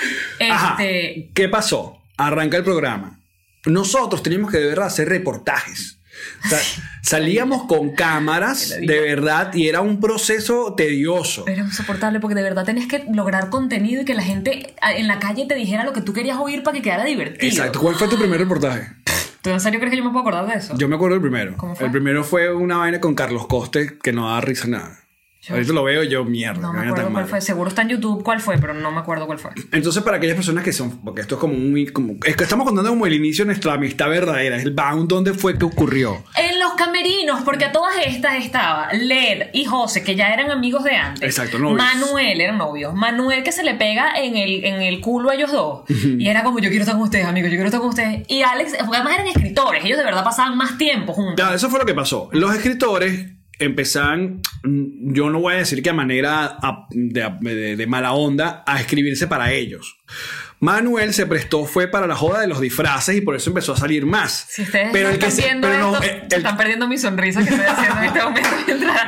Este. 0.77 1.31
¿Qué 1.33 1.49
pasó? 1.49 2.01
Arranca 2.15 2.57
el 2.57 2.63
programa. 2.63 3.19
Nosotros 3.65 4.21
teníamos 4.23 4.51
que 4.51 4.59
de 4.59 4.67
verdad 4.67 4.87
hacer 4.87 5.09
reportajes. 5.09 5.99
O 6.45 6.47
sea, 6.47 6.59
salíamos 7.01 7.63
con 7.63 7.95
cámaras 7.95 8.69
de 8.79 8.99
verdad 8.99 9.53
y 9.53 9.67
era 9.67 9.81
un 9.81 9.99
proceso 9.99 10.75
tedioso. 10.75 11.47
Era 11.47 11.63
insoportable 11.63 12.19
porque 12.19 12.35
de 12.35 12.43
verdad 12.43 12.65
tenías 12.65 12.87
que 12.87 13.05
lograr 13.11 13.49
contenido 13.49 14.03
y 14.03 14.05
que 14.05 14.13
la 14.13 14.23
gente 14.23 14.75
en 14.95 15.07
la 15.07 15.19
calle 15.19 15.45
te 15.47 15.55
dijera 15.55 15.83
lo 15.83 15.91
que 15.91 16.01
tú 16.01 16.13
querías 16.13 16.37
oír 16.37 16.63
para 16.63 16.75
que 16.75 16.81
quedara 16.83 17.05
divertido. 17.05 17.47
Exacto. 17.47 17.79
¿Cuál 17.79 17.95
fue 17.95 18.07
tu 18.07 18.17
primer 18.17 18.39
reportaje? 18.39 18.91
¿Tú 19.41 19.49
en 19.49 19.59
serio 19.59 19.79
crees 19.79 19.91
que 19.91 19.97
yo 19.97 20.03
me 20.05 20.11
puedo 20.11 20.21
acordar 20.21 20.47
de 20.47 20.53
eso? 20.57 20.77
Yo 20.77 20.87
me 20.87 20.95
acuerdo 20.95 21.15
del 21.15 21.21
primero. 21.21 21.55
¿Cómo 21.57 21.75
fue? 21.75 21.87
El 21.87 21.91
primero 21.91 22.23
fue 22.23 22.53
una 22.53 22.77
vaina 22.77 23.01
con 23.01 23.13
Carlos 23.15 23.47
Coste 23.47 23.97
que 24.01 24.13
no 24.13 24.27
daba 24.27 24.39
risa 24.39 24.67
nada. 24.67 25.02
Yo- 25.45 25.55
Ahorita 25.55 25.73
lo 25.73 25.83
veo 25.83 26.03
yo, 26.03 26.23
mierda. 26.23 26.61
no 26.61 26.71
me 26.71 26.87
acuerdo 26.87 27.11
cuál 27.11 27.25
fue. 27.25 27.41
Seguro 27.41 27.67
está 27.69 27.81
en 27.81 27.89
YouTube 27.89 28.23
cuál 28.23 28.39
fue, 28.39 28.57
pero 28.59 28.73
no 28.73 28.91
me 28.91 28.99
acuerdo 28.99 29.25
cuál 29.25 29.39
fue. 29.39 29.51
Entonces, 29.73 30.01
para 30.01 30.15
aquellas 30.17 30.35
personas 30.35 30.63
que 30.63 30.71
son, 30.71 31.01
porque 31.01 31.19
esto 31.21 31.35
es 31.35 31.41
como 31.41 31.53
muy, 31.55 31.87
como, 31.87 32.13
es 32.25 32.37
que 32.37 32.43
estamos 32.43 32.65
contando 32.65 32.89
como 32.89 33.05
el 33.05 33.13
inicio 33.13 33.43
de 33.43 33.47
nuestra 33.47 33.73
amistad 33.73 34.07
verdadera, 34.07 34.55
el 34.61 34.71
bound, 34.71 35.09
¿dónde 35.09 35.33
fue 35.33 35.57
que 35.57 35.65
ocurrió? 35.65 36.23
En 36.37 36.59
los 36.59 36.73
camerinos, 36.75 37.41
porque 37.41 37.65
a 37.65 37.71
todas 37.73 37.93
estas 38.05 38.35
estaba 38.43 38.93
Led 38.93 39.47
y 39.53 39.65
José, 39.65 40.01
que 40.01 40.15
ya 40.15 40.33
eran 40.33 40.49
amigos 40.49 40.83
de 40.85 40.95
antes. 40.95 41.23
Exacto, 41.23 41.59
novios. 41.59 41.77
Manuel, 41.77 42.39
eran 42.39 42.57
novios. 42.57 42.93
Manuel 42.93 43.43
que 43.43 43.51
se 43.51 43.63
le 43.63 43.73
pega 43.73 44.13
en 44.17 44.37
el, 44.37 44.63
en 44.63 44.81
el 44.81 45.01
culo 45.01 45.29
a 45.29 45.35
ellos 45.35 45.51
dos. 45.51 45.81
y 45.89 46.25
era 46.27 46.43
como, 46.43 46.59
yo 46.59 46.69
quiero 46.69 46.83
estar 46.83 46.95
con 46.95 47.03
ustedes, 47.03 47.25
amigos, 47.25 47.49
yo 47.51 47.55
quiero 47.57 47.65
estar 47.67 47.81
con 47.81 47.89
ustedes. 47.89 48.23
Y 48.29 48.43
Alex, 48.43 48.75
porque 48.79 48.95
además 48.95 49.15
eran 49.15 49.27
escritores, 49.27 49.83
ellos 49.83 49.97
de 49.97 50.05
verdad 50.05 50.23
pasaban 50.23 50.57
más 50.57 50.77
tiempo 50.77 51.11
juntos. 51.11 51.35
Ya, 51.37 51.53
eso 51.53 51.69
fue 51.69 51.79
lo 51.79 51.85
que 51.85 51.93
pasó. 51.93 52.29
Los 52.31 52.55
escritores 52.55 53.25
empezaban, 53.59 54.41
mm, 54.63 55.13
yo 55.13 55.29
no 55.29 55.39
voy 55.39 55.53
a 55.53 55.57
decir 55.57 55.81
que 55.83 55.89
a 55.89 55.93
manera 55.93 56.57
de, 56.91 57.29
de- 57.41 57.75
de 57.75 57.87
mala 57.87 58.13
onda, 58.13 58.63
a 58.65 58.79
escribirse 58.79 59.27
para 59.27 59.51
ellos. 59.53 59.97
Manuel 60.63 61.13
se 61.13 61.25
prestó, 61.25 61.65
fue 61.65 61.87
para 61.89 62.07
la 62.07 62.15
joda 62.15 62.39
de 62.39 62.47
los 62.47 62.61
disfraces 62.61 63.17
y 63.17 63.21
por 63.21 63.35
eso 63.35 63.49
empezó 63.49 63.73
a 63.73 63.77
salir 63.77 64.05
más. 64.05 64.45
Si 64.49 64.61
ustedes 64.61 64.89
pero 64.93 65.09
el 65.09 65.19
que 65.19 65.29
se- 65.29 65.41
pero 65.61 65.77
no, 65.77 65.93
esto, 65.95 66.05
eh, 66.05 66.23
el- 66.31 66.37
están 66.37 66.55
perdiendo 66.55 66.87
mi 66.87 66.97
sonrisa 66.97 67.43
que 67.43 67.49
estoy 67.49 67.65
haciendo 67.65 67.99
en 67.99 68.05
este 68.05 68.23
momento 68.23 68.49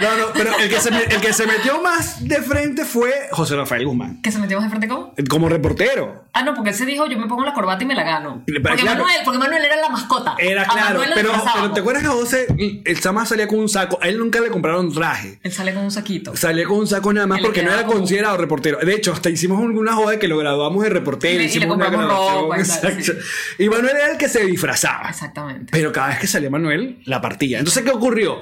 no, 0.02 0.18
no, 0.18 0.26
pero 0.34 0.58
el 0.60 0.70
que, 0.70 0.80
se, 0.82 0.90
el 0.90 1.22
que 1.22 1.32
se 1.32 1.48
metió 1.48 1.82
más 1.82 2.28
de 2.28 2.42
frente 2.42 2.84
fue 2.84 3.12
José 3.32 3.56
Rafael 3.56 3.86
Guzmán, 3.86 4.22
¿Que 4.22 4.32
se 4.34 4.40
metió 4.40 4.58
más 4.58 4.66
de 4.66 4.70
frente 4.70 4.88
cómo? 4.90 5.14
como 5.30 5.48
reportero. 5.48 6.26
Ah, 6.34 6.44
no, 6.44 6.54
porque 6.54 6.72
él 6.72 6.76
se 6.76 6.86
dijo, 6.86 7.08
yo 7.08 7.18
me 7.18 7.28
pongo 7.28 7.46
la 7.46 7.54
corbata 7.54 7.84
y 7.84 7.88
me 7.88 7.96
la 7.96 8.04
gano. 8.04 8.44
Porque, 8.46 8.62
claro. 8.62 8.84
Manuel, 8.84 9.16
porque 9.24 9.40
Manuel 9.40 9.64
era 9.64 9.78
la 9.78 9.88
mascota. 9.90 10.36
Era 10.38 10.66
claro, 10.66 11.02
pero, 11.16 11.32
pero 11.56 11.72
¿te 11.72 11.80
acuerdas 11.80 12.04
que 12.04 12.10
José, 12.10 12.48
el 12.84 13.00
Sama 13.00 13.26
salía 13.26 13.48
con 13.48 13.60
un 13.60 13.70
saco? 13.70 13.98
A 14.02 14.10
él 14.10 14.20
nunca 14.20 14.42
le 14.42 14.50
compraron 14.50 14.94
traje. 14.94 15.40
Él 15.44 15.54
sale 15.54 15.74
con 15.74 15.84
un 15.86 15.92
saquito. 15.92 16.36
Salía 16.36 16.66
con 16.66 16.80
un 16.80 16.88
saco 16.88 17.14
nada 17.14 17.26
más 17.28 17.40
porque 17.40 17.64
no 17.64 17.72
era 17.72 17.86
considerado 17.86 18.36
reportero. 18.36 18.80
De 18.80 18.94
hecho, 18.94 19.14
hasta 19.14 19.30
hicimos 19.30 19.62
alguna 19.62 19.94
joda 19.94 20.20
que 20.20 20.28
lo 20.28 20.38
graduamos 20.38 20.84
de 20.84 20.90
reportero. 20.90 21.42
Y 21.54 21.60
le- 21.60 21.68
compramos 21.68 22.06
ropa 22.08 22.58
exacto. 22.60 23.12
Y 23.60 23.70
Manuel 23.70 23.96
era 23.96 24.12
el 24.12 24.18
que 24.18 24.30
se 24.30 24.46
disfrazaba. 24.46 25.10
Exactamente. 25.10 25.68
Pero 25.72 25.92
cada 25.92 26.10
vez 26.10 26.20
que 26.20 26.28
salía 26.28 26.50
Manuel, 26.50 27.00
la 27.06 27.22
partía. 27.22 27.60
Entonces, 27.60 27.84
¿qué 27.84 27.92
ocurrió? 27.92 28.42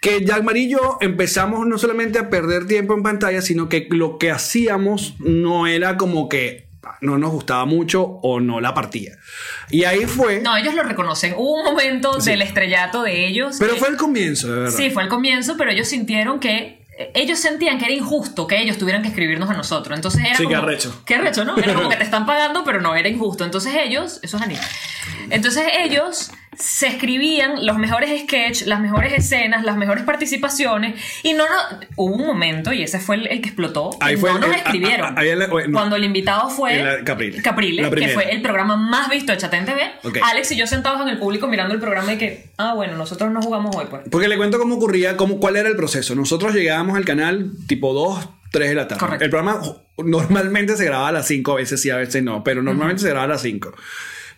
Que 0.00 0.24
Jack 0.24 0.44
yo 0.68 0.98
empezamos 1.00 1.66
no 1.66 1.76
solamente 1.76 2.18
a 2.20 2.30
perder 2.30 2.66
tiempo 2.66 2.94
en 2.94 3.02
pantalla, 3.02 3.42
sino 3.42 3.68
que 3.68 3.88
lo 3.90 4.16
que 4.18 4.30
hacíamos 4.30 5.16
no 5.18 5.66
era 5.66 5.96
como 5.96 6.28
que 6.28 6.68
no 7.00 7.18
nos 7.18 7.30
gustaba 7.32 7.64
mucho 7.66 8.02
o 8.04 8.38
no 8.40 8.60
la 8.60 8.72
partía. 8.74 9.18
Y 9.70 9.84
ahí 9.84 10.04
fue. 10.06 10.40
No, 10.40 10.56
ellos 10.56 10.74
lo 10.74 10.84
reconocen. 10.84 11.34
Hubo 11.36 11.54
un 11.60 11.64
momento 11.64 12.20
Sí. 12.20 12.30
del 12.30 12.42
estrellato 12.42 13.02
de 13.02 13.26
ellos. 13.26 13.56
pero 13.58 13.74
que- 13.74 13.80
fue 13.80 13.88
el 13.88 13.96
comienzo, 13.96 14.46
de 14.52 14.60
verdad. 14.60 14.76
Sí, 14.76 14.90
fue 14.90 15.02
al 15.02 15.08
comienzo, 15.08 15.56
pero 15.58 15.70
ellos 15.70 15.88
sintieron 15.88 16.38
que. 16.40 16.77
Ellos 17.14 17.38
sentían 17.38 17.78
que 17.78 17.84
era 17.84 17.94
injusto 17.94 18.46
que 18.46 18.60
ellos 18.60 18.76
tuvieran 18.76 19.02
que 19.02 19.08
escribirnos 19.08 19.48
a 19.48 19.52
nosotros. 19.54 19.96
Entonces 19.96 20.20
era 20.24 20.36
Sí, 20.36 20.42
como. 20.44 20.48
qué 20.50 20.56
arrecho. 20.56 21.02
Qué 21.06 21.14
arrecho, 21.14 21.44
¿no? 21.44 21.56
Era 21.56 21.74
como 21.74 21.88
que 21.88 21.96
te 21.96 22.02
están 22.10 22.26
pagando, 22.26 22.64
pero 22.64 22.80
no 22.80 22.94
era 22.96 23.08
injusto. 23.08 23.44
Entonces 23.44 23.72
ellos. 23.76 24.18
Eso 24.22 24.36
es 24.36 24.42
anime. 24.42 24.60
Entonces 25.30 25.64
ellos 25.78 26.30
se 26.58 26.88
escribían 26.88 27.64
los 27.64 27.78
mejores 27.78 28.20
sketches, 28.22 28.66
las 28.66 28.80
mejores 28.80 29.12
escenas, 29.12 29.64
las 29.64 29.76
mejores 29.76 30.04
participaciones. 30.04 31.00
Y 31.22 31.32
no, 31.34 31.44
no. 31.44 31.78
Hubo 31.96 32.14
un 32.16 32.26
momento, 32.26 32.72
y 32.72 32.82
ese 32.82 32.98
fue 32.98 33.16
el, 33.16 33.26
el 33.28 33.40
que 33.40 33.48
explotó. 33.48 33.90
Ahí 34.00 34.14
que 34.14 34.20
fue 34.20 34.30
no 34.30 34.36
el- 34.36 34.42
nos 34.42 34.50
el- 34.50 34.56
escribieron. 34.56 35.06
a- 35.06 35.20
a- 35.20 35.22
ahí 35.22 35.28
el- 35.28 35.38
no. 35.38 35.48
Cuando 35.72 35.96
el 35.96 36.04
invitado 36.04 36.50
fue. 36.50 36.80
El- 36.80 37.04
Caprile. 37.04 37.40
Caprile, 37.42 37.82
La 37.82 37.90
que 37.90 38.08
fue 38.08 38.30
el 38.32 38.42
programa 38.42 38.76
más 38.76 39.08
visto 39.08 39.32
de 39.32 39.38
Chatén 39.38 39.64
TV. 39.64 39.82
Ok. 40.04 40.18
Alex 40.22 40.50
y 40.52 40.56
yo 40.56 40.66
sentados 40.66 41.00
en 41.02 41.08
el 41.08 41.18
público 41.18 41.46
mirando 41.46 41.74
el 41.74 41.80
programa 41.80 42.12
y 42.12 42.18
que. 42.18 42.50
Ah, 42.58 42.74
bueno, 42.74 42.96
nosotros 42.96 43.30
no 43.30 43.40
jugamos 43.40 43.74
hoy, 43.76 43.86
pues. 43.88 44.02
Porque 44.10 44.28
le 44.28 44.36
cuento 44.36 44.58
cómo 44.58 44.74
ocurría, 44.76 45.16
cómo, 45.16 45.38
cuál 45.38 45.56
era 45.56 45.68
el 45.68 45.76
proceso. 45.76 46.14
Nosotros 46.14 46.54
llegábamos 46.54 46.96
al 46.96 47.04
canal 47.04 47.52
tipo 47.66 47.92
2, 47.94 48.28
3 48.50 48.68
de 48.70 48.74
la 48.74 48.88
tarde. 48.88 49.00
Correcto. 49.00 49.24
El 49.24 49.30
programa 49.30 49.60
normalmente 49.98 50.76
se 50.76 50.84
grababa 50.84 51.08
a 51.08 51.12
las 51.12 51.26
5, 51.26 51.52
a 51.52 51.56
veces 51.56 51.80
sí, 51.80 51.90
a 51.90 51.96
veces 51.96 52.22
no, 52.22 52.42
pero 52.42 52.62
normalmente 52.62 53.02
se 53.02 53.08
grababa 53.08 53.24
a 53.32 53.34
las 53.34 53.42
5. 53.42 53.72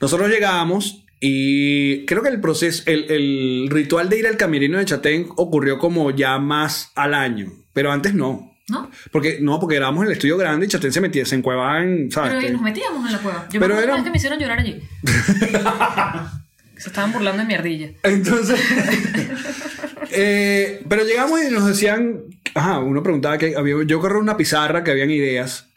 Nosotros 0.00 0.28
llegábamos 0.30 1.04
y 1.20 2.06
creo 2.06 2.22
que 2.22 2.30
el 2.30 2.40
proceso, 2.40 2.82
el, 2.86 3.10
el 3.10 3.68
ritual 3.70 4.08
de 4.08 4.18
ir 4.18 4.26
al 4.26 4.36
camerino 4.38 4.78
de 4.78 4.86
Chatén 4.86 5.26
ocurrió 5.36 5.78
como 5.78 6.10
ya 6.10 6.38
más 6.38 6.90
al 6.94 7.14
año, 7.14 7.52
pero 7.72 7.92
antes 7.92 8.14
no. 8.14 8.48
¿No? 8.68 8.88
Porque 9.10 9.38
no, 9.40 9.58
porque 9.58 9.74
grabamos 9.76 10.02
en 10.04 10.06
el 10.06 10.12
estudio 10.12 10.36
grande 10.36 10.64
y 10.66 10.68
Chatén 10.68 10.92
se 10.92 11.00
metía, 11.00 11.26
se 11.26 11.34
encuevaba 11.34 11.82
en, 11.82 12.08
¿sabes? 12.10 12.30
Pero 12.30 12.40
Que- 12.46 12.52
nos 12.52 12.62
metíamos 12.62 13.04
en 13.06 13.12
la 13.12 13.18
cueva. 13.18 13.48
Yo 13.52 13.58
Pero 13.60 13.74
me 13.74 13.82
era- 13.82 14.04
que 14.04 14.10
me 14.10 14.16
hicieron 14.16 14.38
llorar 14.38 14.60
allí. 14.60 14.80
Se 16.76 16.88
estaban 16.88 17.12
burlando 17.12 17.42
de 17.42 17.46
mi 17.48 17.52
ardilla. 17.54 17.90
Entonces, 18.04 18.58
eh, 20.12 20.82
pero 20.88 21.04
llegamos 21.04 21.42
y 21.42 21.50
nos 21.52 21.66
decían, 21.66 22.22
ajá, 22.54 22.78
uno 22.78 23.02
preguntaba 23.02 23.36
que 23.38 23.54
había, 23.56 23.74
yo 23.84 24.00
corrí 24.00 24.18
una 24.18 24.36
pizarra 24.36 24.82
que 24.82 24.90
habían 24.90 25.10
ideas 25.10 25.68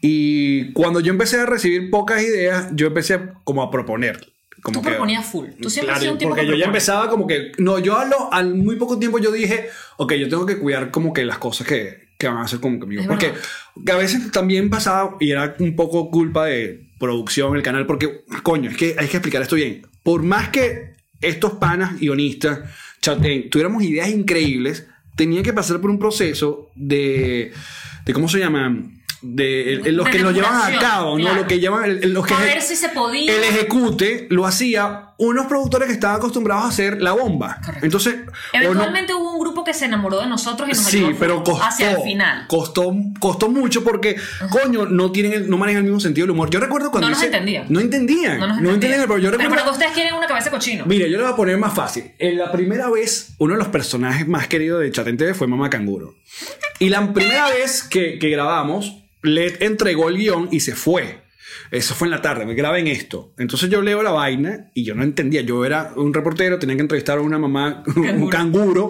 y 0.00 0.72
cuando 0.72 1.00
yo 1.00 1.10
empecé 1.10 1.40
a 1.40 1.46
recibir 1.46 1.90
pocas 1.90 2.22
ideas, 2.22 2.68
yo 2.74 2.86
empecé 2.88 3.18
como 3.44 3.62
a 3.62 3.70
proponer. 3.70 4.32
Como 4.66 4.80
Tú 4.80 4.84
que- 4.84 4.90
proponías 4.90 5.24
full. 5.24 5.46
Tú 5.62 5.70
siempre 5.70 5.94
Claro, 5.94 6.12
un 6.12 6.18
tipo 6.18 6.30
porque 6.30 6.42
que 6.44 6.48
yo 6.50 6.56
ya 6.56 6.66
empezaba 6.66 7.08
como 7.08 7.24
que, 7.28 7.52
no, 7.58 7.78
yo 7.78 7.96
a 7.96 8.04
lo- 8.04 8.32
al 8.32 8.52
muy 8.56 8.74
poco 8.74 8.98
tiempo 8.98 9.20
yo 9.20 9.30
dije, 9.30 9.68
ok, 9.96 10.12
yo 10.14 10.28
tengo 10.28 10.44
que 10.44 10.58
cuidar 10.58 10.90
como 10.90 11.12
que 11.12 11.24
las 11.24 11.38
cosas 11.38 11.68
que, 11.68 12.08
que 12.18 12.26
van 12.26 12.38
a 12.38 12.42
hacer 12.42 12.58
como 12.58 12.80
conmigo. 12.80 13.02
Es 13.02 13.06
Porque 13.06 13.32
que 13.84 13.92
a 13.92 13.96
veces 13.96 14.32
también 14.32 14.68
pasaba 14.68 15.16
y 15.20 15.30
era 15.30 15.54
un 15.60 15.76
poco 15.76 16.10
culpa 16.10 16.46
de 16.46 16.84
producción 16.98 17.54
el 17.56 17.62
canal, 17.62 17.86
porque, 17.86 18.24
coño, 18.42 18.68
es 18.70 18.76
que 18.76 18.96
hay 18.98 19.06
que 19.06 19.18
explicar 19.18 19.40
esto 19.40 19.54
bien. 19.54 19.86
Por 20.02 20.24
más 20.24 20.48
que 20.48 20.94
estos 21.20 21.52
panas 21.52 21.96
guionistas, 22.00 22.58
Chatén, 23.00 23.48
tuviéramos 23.50 23.84
ideas 23.84 24.08
increíbles, 24.08 24.88
tenía 25.14 25.44
que 25.44 25.52
pasar 25.52 25.80
por 25.80 25.90
un 25.90 26.00
proceso 26.00 26.72
de, 26.74 27.52
de 28.04 28.12
¿cómo 28.12 28.28
se 28.28 28.40
llama? 28.40 28.82
De 29.22 29.74
el- 29.74 29.96
los 29.96 30.04
De 30.06 30.12
que 30.12 30.18
lo 30.20 30.30
llevan 30.30 30.74
a 30.74 30.78
cabo, 30.78 31.16
¿no? 31.18 31.24
claro. 31.24 31.40
Lo 31.42 31.46
que 31.46 31.58
llaman 31.60 31.98
los 32.12 32.26
que 32.26 32.34
A 32.34 32.38
ver 32.38 32.62
si 32.62 32.76
se 32.76 32.88
podía. 32.90 33.32
el 33.34 33.42
ejecute 33.44 34.26
lo 34.30 34.46
hacía 34.46 35.02
unos 35.18 35.46
productores 35.46 35.88
que 35.88 35.94
estaban 35.94 36.16
acostumbrados 36.18 36.64
a 36.64 36.68
hacer 36.68 37.00
la 37.00 37.12
bomba. 37.12 37.58
Entonces, 37.80 38.14
o 38.14 38.26
no- 38.58 38.62
Eventualmente 38.64 39.14
hubo 39.14 39.32
un 39.32 39.40
grupo 39.40 39.64
que 39.64 39.72
se 39.72 39.86
enamoró 39.86 40.20
de 40.20 40.26
nosotros 40.26 40.68
y 40.68 40.72
nos 40.72 40.80
Sí, 40.84 40.98
ayudó 40.98 41.16
pero 41.18 41.42
costó. 41.42 41.64
hacia 41.64 41.92
el 41.92 42.02
final. 42.02 42.46
Costó, 42.48 42.94
costó 43.18 43.48
mucho 43.48 43.82
porque, 43.82 44.16
coño, 44.50 44.84
no 44.86 45.10
tienen 45.12 45.48
no 45.48 45.56
manejan 45.56 45.78
el 45.78 45.84
mismo 45.84 46.00
sentido 46.00 46.26
del 46.26 46.32
humor. 46.32 46.50
Yo 46.50 46.60
recuerdo 46.60 46.90
cuando. 46.90 47.08
No 47.08 47.14
nos 47.14 47.22
entendían. 47.22 47.64
No 47.70 47.80
entendían. 47.80 48.38
No 48.38 48.46
nos 48.48 48.60
no 48.60 48.68
entendían, 48.74 48.74
entendían. 49.00 49.08
pero 49.08 49.18
yo 49.18 49.30
recuerdo. 49.30 49.54
porque 49.54 49.70
ustedes 49.70 49.92
quieren 49.92 50.14
una 50.14 50.26
cabeza 50.26 50.50
de 50.50 50.56
cochino. 50.56 50.84
Mira, 50.86 51.06
yo 51.06 51.16
le 51.16 51.22
voy 51.24 51.32
a 51.32 51.36
poner 51.36 51.56
más 51.56 51.72
fácil. 51.74 52.12
En 52.18 52.36
la 52.36 52.52
primera 52.52 52.90
vez, 52.90 53.30
uno 53.38 53.54
de 53.54 53.58
los 53.58 53.68
personajes 53.68 54.28
más 54.28 54.46
queridos 54.48 54.80
de 54.82 54.90
Chat 54.92 55.06
en 55.08 55.16
TV 55.16 55.32
fue 55.32 55.46
Mamá 55.46 55.70
Canguro. 55.70 56.14
Y 56.78 56.90
la 56.90 57.10
primera 57.14 57.48
vez 57.48 57.82
que, 57.82 58.18
que 58.18 58.28
grabamos, 58.28 58.96
Led 59.26 59.62
entregó 59.62 60.08
el 60.08 60.16
guion 60.18 60.48
y 60.50 60.60
se 60.60 60.74
fue. 60.74 61.24
Eso 61.70 61.94
fue 61.94 62.06
en 62.06 62.12
la 62.12 62.22
tarde, 62.22 62.46
me 62.46 62.54
graben 62.54 62.86
esto. 62.86 63.32
Entonces 63.38 63.68
yo 63.68 63.82
leo 63.82 64.02
la 64.02 64.12
vaina 64.12 64.70
y 64.74 64.84
yo 64.84 64.94
no 64.94 65.02
entendía. 65.02 65.40
Yo 65.40 65.64
era 65.64 65.92
un 65.96 66.14
reportero, 66.14 66.58
tenía 66.58 66.76
que 66.76 66.82
entrevistar 66.82 67.18
a 67.18 67.22
una 67.22 67.38
mamá, 67.38 67.82
un 67.96 68.28
canguro. 68.28 68.88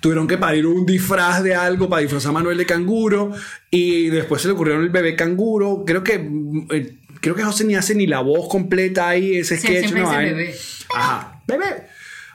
Tuvieron 0.00 0.28
que 0.28 0.38
parir 0.38 0.66
un 0.66 0.86
disfraz 0.86 1.42
de 1.42 1.54
algo 1.54 1.88
para 1.88 2.02
disfrazar 2.02 2.30
a 2.30 2.34
Manuel 2.34 2.58
de 2.58 2.66
canguro. 2.66 3.32
Y 3.70 4.08
después 4.08 4.42
se 4.42 4.48
le 4.48 4.54
ocurrió 4.54 4.74
el 4.78 4.90
bebé 4.90 5.16
canguro. 5.16 5.84
Creo 5.84 6.04
que, 6.04 6.14
eh, 6.70 6.98
creo 7.20 7.34
que 7.34 7.42
José 7.42 7.64
ni 7.64 7.74
hace 7.74 7.94
ni 7.94 8.06
la 8.06 8.20
voz 8.20 8.48
completa 8.48 9.08
ahí, 9.08 9.36
ese 9.38 9.56
Sí, 9.56 9.66
sketch. 9.66 9.92
una 9.92 10.04
vaina. 10.04 10.32
bebé. 10.32 10.54
Ajá, 10.94 11.42
bebé. 11.46 11.86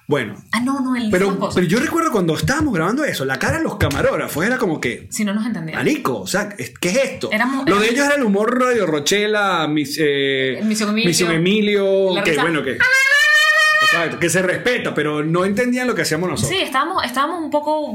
Bueno, 0.09 0.35
Ah, 0.53 0.61
no, 0.61 0.79
no, 0.79 0.93
dice 0.93 1.09
pero, 1.11 1.37
pero 1.53 1.67
yo 1.67 1.79
recuerdo 1.79 2.11
cuando 2.13 2.33
estábamos 2.35 2.73
grabando 2.73 3.03
eso, 3.03 3.25
la 3.25 3.37
cara 3.37 3.57
de 3.57 3.63
los 3.63 3.75
camarógrafos 3.75 4.45
era 4.45 4.57
como 4.57 4.79
que, 4.79 5.07
Si 5.11 5.25
no 5.25 5.33
nos 5.33 5.45
entendían. 5.45 5.77
marico, 5.77 6.21
o 6.21 6.27
sea, 6.27 6.47
¿qué 6.47 6.89
es 6.89 6.95
esto? 6.97 7.29
Éramos- 7.31 7.67
Lo 7.69 7.77
de 7.77 7.89
ellos 7.89 8.05
era 8.05 8.15
el 8.15 8.23
humor 8.23 8.57
Radio 8.57 8.85
Rochela, 8.85 9.67
mis, 9.67 9.97
eh, 9.99 10.61
Misión 10.63 10.91
Emilio. 10.91 11.09
Misión 11.09 11.31
Emilio, 11.33 12.13
que 12.23 12.29
risa. 12.31 12.41
bueno, 12.41 12.63
que, 12.63 12.77
exacto, 13.81 14.19
que 14.19 14.29
se 14.29 14.41
respeta, 14.41 14.93
pero 14.93 15.23
no 15.25 15.43
entendían 15.43 15.87
lo 15.87 15.93
que 15.95 16.03
hacíamos 16.03 16.29
nosotros. 16.29 16.57
Sí, 16.57 16.63
estábamos, 16.63 17.03
estábamos 17.03 17.41
un 17.43 17.49
poco 17.51 17.93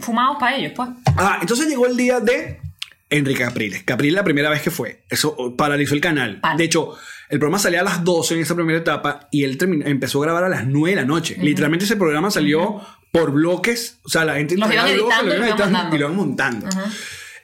fumados 0.00 0.38
para 0.40 0.56
ellos, 0.56 0.72
pues. 0.74 0.88
Ah, 1.16 1.38
entonces 1.40 1.68
llegó 1.68 1.86
el 1.86 1.96
día 1.96 2.18
de 2.18 2.60
Enrique 3.08 3.44
Capriles. 3.44 3.84
Capriles 3.84 4.14
la 4.14 4.24
primera 4.24 4.50
vez 4.50 4.62
que 4.62 4.70
fue. 4.72 5.02
Eso 5.08 5.54
paralizó 5.56 5.94
el 5.94 6.00
canal. 6.00 6.40
De 6.56 6.64
hecho, 6.64 6.96
el 7.32 7.38
programa 7.38 7.58
salía 7.58 7.80
a 7.80 7.84
las 7.84 8.04
12 8.04 8.34
en 8.34 8.40
esa 8.42 8.54
primera 8.54 8.78
etapa 8.78 9.26
y 9.32 9.42
él 9.44 9.56
terminó- 9.58 9.86
empezó 9.86 10.20
a 10.22 10.26
grabar 10.26 10.44
a 10.44 10.48
las 10.48 10.66
9 10.66 10.90
de 10.90 10.96
la 11.02 11.06
noche. 11.06 11.36
Literalmente 11.40 11.86
ese 11.86 11.96
programa 11.96 12.30
salió 12.30 12.80
por 13.10 13.32
bloques. 13.32 13.98
O 14.04 14.08
sea, 14.08 14.24
la 14.24 14.34
gente 14.34 14.56
Los 14.56 14.70
iban 14.72 14.86
editando 14.86 15.34
y 15.34 15.38
lo 15.38 15.46
iban 15.46 15.58
mandando. 15.58 15.96
y 15.96 15.98
lo 15.98 16.04
iban 16.06 16.16
montando. 16.16 16.66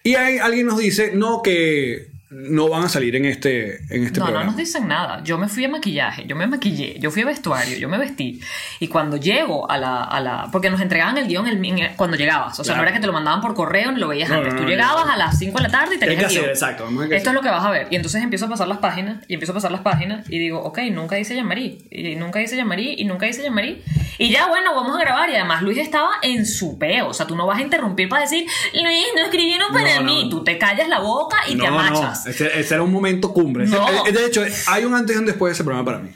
Y 0.05 0.15
ahí 0.15 0.39
alguien 0.39 0.67
nos 0.67 0.79
dice, 0.79 1.13
no, 1.15 1.43
que 1.43 2.11
no 2.31 2.69
van 2.69 2.85
a 2.85 2.89
salir 2.91 3.17
en 3.17 3.25
este, 3.25 3.77
en 3.95 4.05
este 4.05 4.21
No, 4.21 4.27
no 4.27 4.33
programa. 4.33 4.45
nos 4.45 4.57
dicen 4.57 4.87
nada. 4.87 5.23
Yo 5.25 5.39
me 5.39 5.49
fui 5.49 5.65
a 5.65 5.69
maquillaje, 5.69 6.25
yo 6.27 6.37
me 6.37 6.47
maquillé, 6.47 6.99
yo 6.99 7.11
fui 7.11 7.23
a 7.23 7.27
vestuario, 7.27 7.79
yo 7.79 7.89
me 7.89 7.97
vestí. 7.97 8.41
Y 8.81 8.89
cuando 8.89 9.17
llego 9.17 9.71
a 9.71 9.79
la. 9.79 10.05
A 10.05 10.21
la 10.21 10.49
porque 10.53 10.69
nos 10.71 10.81
entregaban 10.81 11.17
el 11.19 11.27
guion 11.27 11.47
el- 11.47 11.65
en- 11.65 11.95
cuando 11.97 12.17
llegabas. 12.17 12.53
O 12.61 12.65
sea, 12.65 12.75
Claro. 12.75 12.83
no 12.83 12.89
era 12.89 12.95
que 12.97 13.01
te 13.01 13.07
lo 13.07 13.13
mandaban 13.13 13.41
por 13.41 13.55
correo 13.55 13.93
ni 13.93 13.99
lo 14.01 14.09
veías 14.09 14.29
No, 14.29 14.37
antes. 14.37 14.53
no, 14.53 14.59
Tú 14.59 14.65
no, 14.65 14.69
llegabas 14.71 15.07
no. 15.07 15.13
a 15.13 15.17
las 15.17 15.39
5 15.39 15.57
de 15.59 15.63
la 15.65 15.71
tarde 15.71 15.95
y 15.97 15.99
tenías 15.99 16.19
que 16.19 16.25
el 16.27 16.31
guion. 16.31 16.43
hacer, 16.45 16.51
exacto, 16.55 16.85
Esto 16.89 17.03
hacer. 17.03 17.17
es 17.17 17.33
lo 17.33 17.41
que 17.41 17.49
vas 17.51 17.65
a 17.65 17.71
ver. 17.71 17.89
Y 17.91 17.97
entonces 17.97 18.23
empiezo 18.23 18.45
a 18.47 18.49
pasar 18.51 18.69
las 18.69 18.79
páginas 18.79 19.25
y 19.27 19.35
empiezo 19.35 19.53
a 19.53 19.55
pasar 19.55 19.73
las 19.73 19.81
páginas 19.81 20.29
y 20.29 20.39
digo, 20.39 20.61
ok, 20.63 20.79
nunca 20.93 21.17
dice 21.17 21.35
Yamarí. 21.35 21.79
Y 21.91 22.17
nunca 22.17 22.39
dice 22.41 22.57
Yamarí 22.57 22.95
y 22.99 23.05
nunca 23.05 23.27
dice 23.27 23.43
Yamarí. 23.43 23.83
Y 24.19 24.31
ya, 24.31 24.49
bueno, 24.49 24.75
vamos 24.75 24.97
a 24.97 25.01
grabar. 25.01 25.31
Y 25.31 25.35
además 25.35 25.63
Luis 25.63 25.79
estaba 25.79 26.11
en 26.23 26.45
su 26.45 26.79
peo. 26.79 27.09
O 27.09 27.15
sea, 27.15 27.27
tú 27.27 27.37
no 27.37 27.47
vas 27.47 27.59
a 27.59 27.63
interrumpir 27.63 28.09
para 28.09 28.23
decir, 28.23 28.45
Luis, 28.75 29.05
no 29.17 29.23
escribieron 29.23 29.73
para 29.73 29.95
No, 29.97 30.01
no, 30.03 30.07
mí. 30.13 30.25
no. 30.25 30.31
Tú 30.31 30.45
te 30.45 30.59
callas 30.59 30.89
la 30.89 30.99
boca 31.01 31.39
y 31.49 31.57
te 31.57 31.67
amachas. 31.67 32.18
Ese, 32.27 32.59
ese 32.59 32.75
era 32.75 32.83
un 32.83 32.93
momento 32.93 33.33
cumbre. 33.33 33.67
No. 33.67 34.07
eh, 34.07 34.13
de 34.13 34.27
hecho, 34.27 34.45
hay 34.67 34.85
un 34.85 34.95
antes 34.95 35.15
y 35.17 35.19
un 35.19 35.27
después 35.27 35.51
de 35.51 35.55
ese 35.55 35.65
programa 35.65 35.85
para 35.85 35.99
mí. 35.99 36.11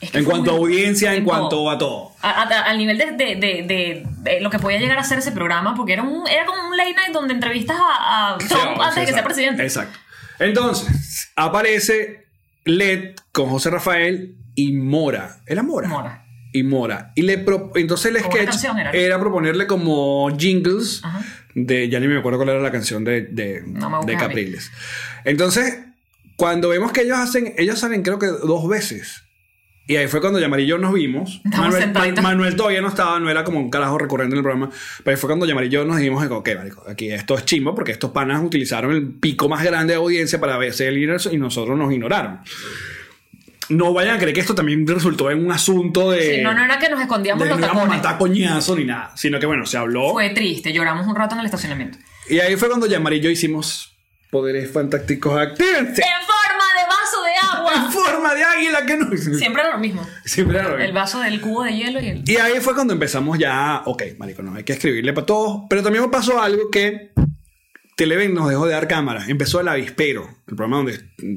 Es 0.00 0.10
que 0.10 0.18
En 0.18 0.24
cuanto 0.24 0.50
a 0.52 0.54
audiencia, 0.54 1.14
en 1.14 1.24
cuanto 1.24 1.70
a 1.70 1.76
todo. 1.76 2.12
A- 2.22 2.30
a- 2.42 2.62
al 2.70 2.78
nivel 2.78 2.96
de, 2.96 3.06
de- 3.12 3.36
de- 3.36 4.06
de- 4.06 4.40
lo 4.40 4.48
que 4.48 4.58
podía 4.58 4.78
llegar 4.78 4.98
a 4.98 5.04
ser 5.04 5.18
ese 5.18 5.30
programa, 5.32 5.74
porque 5.74 5.92
era, 5.92 6.02
un, 6.02 6.26
era 6.26 6.46
como 6.46 6.68
un 6.70 6.76
late 6.76 6.94
night 6.94 7.12
donde 7.12 7.34
entrevistas 7.34 7.76
a, 7.78 8.34
a 8.34 8.38
Trump 8.38 8.50
Sí, 8.50 8.80
antes 8.80 8.94
de 8.96 9.04
que 9.06 9.12
sea 9.12 9.24
presidente. 9.24 9.62
Exacto. 9.62 9.98
Entonces, 10.38 11.30
aparece 11.36 12.26
Led 12.64 13.14
con 13.32 13.48
José 13.50 13.70
Rafael 13.70 14.36
y 14.54 14.72
Mora. 14.72 15.40
¿Era 15.46 15.62
Mora? 15.62 15.88
Mora. 15.88 16.24
Y 16.52 16.62
Mora. 16.62 17.12
Y 17.14 17.22
le 17.22 17.38
pro- 17.38 17.70
entonces 17.74 18.06
el 18.14 18.22
sketch 18.22 18.64
era. 18.64 18.90
era. 18.92 19.18
proponerle 19.20 19.66
como 19.66 20.28
jingles 20.36 21.00
Ajá. 21.04 21.22
De. 21.54 21.88
Ya 21.88 22.00
ni 22.00 22.08
me 22.08 22.18
acuerdo 22.18 22.38
cuál 22.38 22.50
era 22.50 22.60
la 22.60 22.72
canción 22.72 23.04
de, 23.04 23.22
de, 23.22 23.62
No 23.66 24.02
de. 24.04 24.16
Capriles. 24.16 24.70
Entonces, 25.24 25.78
cuando 26.36 26.68
vemos 26.68 26.92
que 26.92 27.02
ellos 27.02 27.18
hacen. 27.18 27.54
Ellos 27.56 27.78
salen, 27.78 28.02
creo 28.02 28.18
que 28.18 28.26
dos 28.26 28.68
veces. 28.68 29.24
Y 29.90 29.96
ahí 29.96 30.06
fue 30.06 30.20
cuando 30.20 30.38
Yamari 30.38 30.62
y 30.62 30.66
yo 30.66 30.78
nos 30.78 30.92
vimos. 30.92 31.40
Manuel. 31.44 31.92
Manuel 32.22 32.54
todavía 32.54 32.80
no 32.80 32.86
estaba, 32.86 33.18
no 33.18 33.28
era 33.28 33.42
como 33.42 33.58
un 33.58 33.70
carajo 33.70 33.98
recurrente 33.98 34.34
en 34.34 34.38
el 34.38 34.44
programa. 34.44 34.70
Pero 34.98 35.16
ahí 35.16 35.20
fue 35.20 35.28
cuando 35.28 35.46
Yamari 35.46 35.66
y 35.66 35.70
yo 35.70 35.84
nos 35.84 35.96
dijimos, 35.96 36.24
ok, 36.30 36.48
marico, 36.54 36.84
aquí 36.88 37.10
esto 37.10 37.36
es 37.36 37.44
chimbo 37.44 37.74
porque 37.74 37.90
estos 37.90 38.12
panas 38.12 38.40
utilizaron 38.40 38.92
el 38.92 39.08
pico 39.14 39.48
más 39.48 39.64
grande 39.64 39.94
de 39.94 39.96
audiencia 39.96 40.38
para 40.38 40.64
ingreso 40.64 41.32
y 41.32 41.38
nosotros 41.38 41.76
nos 41.76 41.92
ignoraron. 41.92 42.38
No 43.70 43.92
vayan 43.92 44.16
a 44.16 44.18
creer 44.18 44.34
que 44.34 44.40
esto 44.40 44.54
también 44.54 44.86
resultó 44.86 45.30
en 45.30 45.44
un 45.44 45.52
asunto 45.52 46.10
de. 46.10 46.36
Sí, 46.36 46.42
no, 46.42 46.52
no 46.52 46.64
era 46.64 46.78
que 46.78 46.88
nos 46.88 47.00
escondíamos 47.00 47.42
de 47.44 47.50
los 47.50 47.60
tacones. 47.60 47.86
matar 47.86 48.18
coñazo 48.18 48.76
ni 48.76 48.84
nada. 48.84 49.12
Sino 49.16 49.38
que 49.40 49.46
bueno, 49.46 49.64
se 49.64 49.78
habló. 49.78 50.12
Fue 50.12 50.30
triste, 50.30 50.72
lloramos 50.72 51.06
un 51.06 51.14
rato 51.14 51.34
en 51.34 51.40
el 51.40 51.46
estacionamiento. 51.46 51.98
Y 52.28 52.40
ahí 52.40 52.56
fue 52.56 52.68
cuando 52.68 52.86
Yamari 52.86 53.16
y 53.16 53.20
yo 53.20 53.30
hicimos 53.30 53.96
poderes 54.30 54.70
fantásticos 54.70 55.38
actívense. 55.38 56.02
¡En 56.02 56.26
forma 56.26 56.64
de 56.76 56.86
vaso 56.86 57.22
de 57.22 57.30
En 57.32 57.56
agua! 57.56 57.90
forma 57.90 58.34
de 58.34 58.44
águila 58.44 58.86
que 58.86 58.96
no. 58.96 59.16
Siempre 59.16 59.62
era 59.62 59.72
lo 59.72 59.78
mismo. 59.78 60.06
Siempre 60.24 60.58
era 60.58 60.68
lo 60.68 60.74
mismo. 60.76 60.86
El 60.86 60.92
vaso 60.92 61.20
del 61.20 61.40
cubo 61.40 61.64
de 61.64 61.76
hielo 61.76 62.00
y 62.00 62.08
el... 62.08 62.22
Y 62.28 62.36
ahí 62.36 62.60
fue 62.60 62.74
cuando 62.74 62.92
empezamos 62.92 63.38
ya, 63.38 63.82
ok, 63.84 64.02
marico, 64.18 64.42
no, 64.42 64.54
hay 64.54 64.64
que 64.64 64.74
escribirle 64.74 65.12
para 65.12 65.26
todos. 65.26 65.62
Pero 65.68 65.82
también 65.82 66.08
pasó 66.10 66.40
algo 66.40 66.70
que 66.70 67.10
Televen 68.00 68.32
nos 68.32 68.48
dejó 68.48 68.64
de 68.64 68.72
dar 68.72 68.88
cámara. 68.88 69.26
Empezó 69.28 69.60
el 69.60 69.68
avispero, 69.68 70.26
el 70.48 70.56
programa 70.56 70.78
donde... 70.78 70.94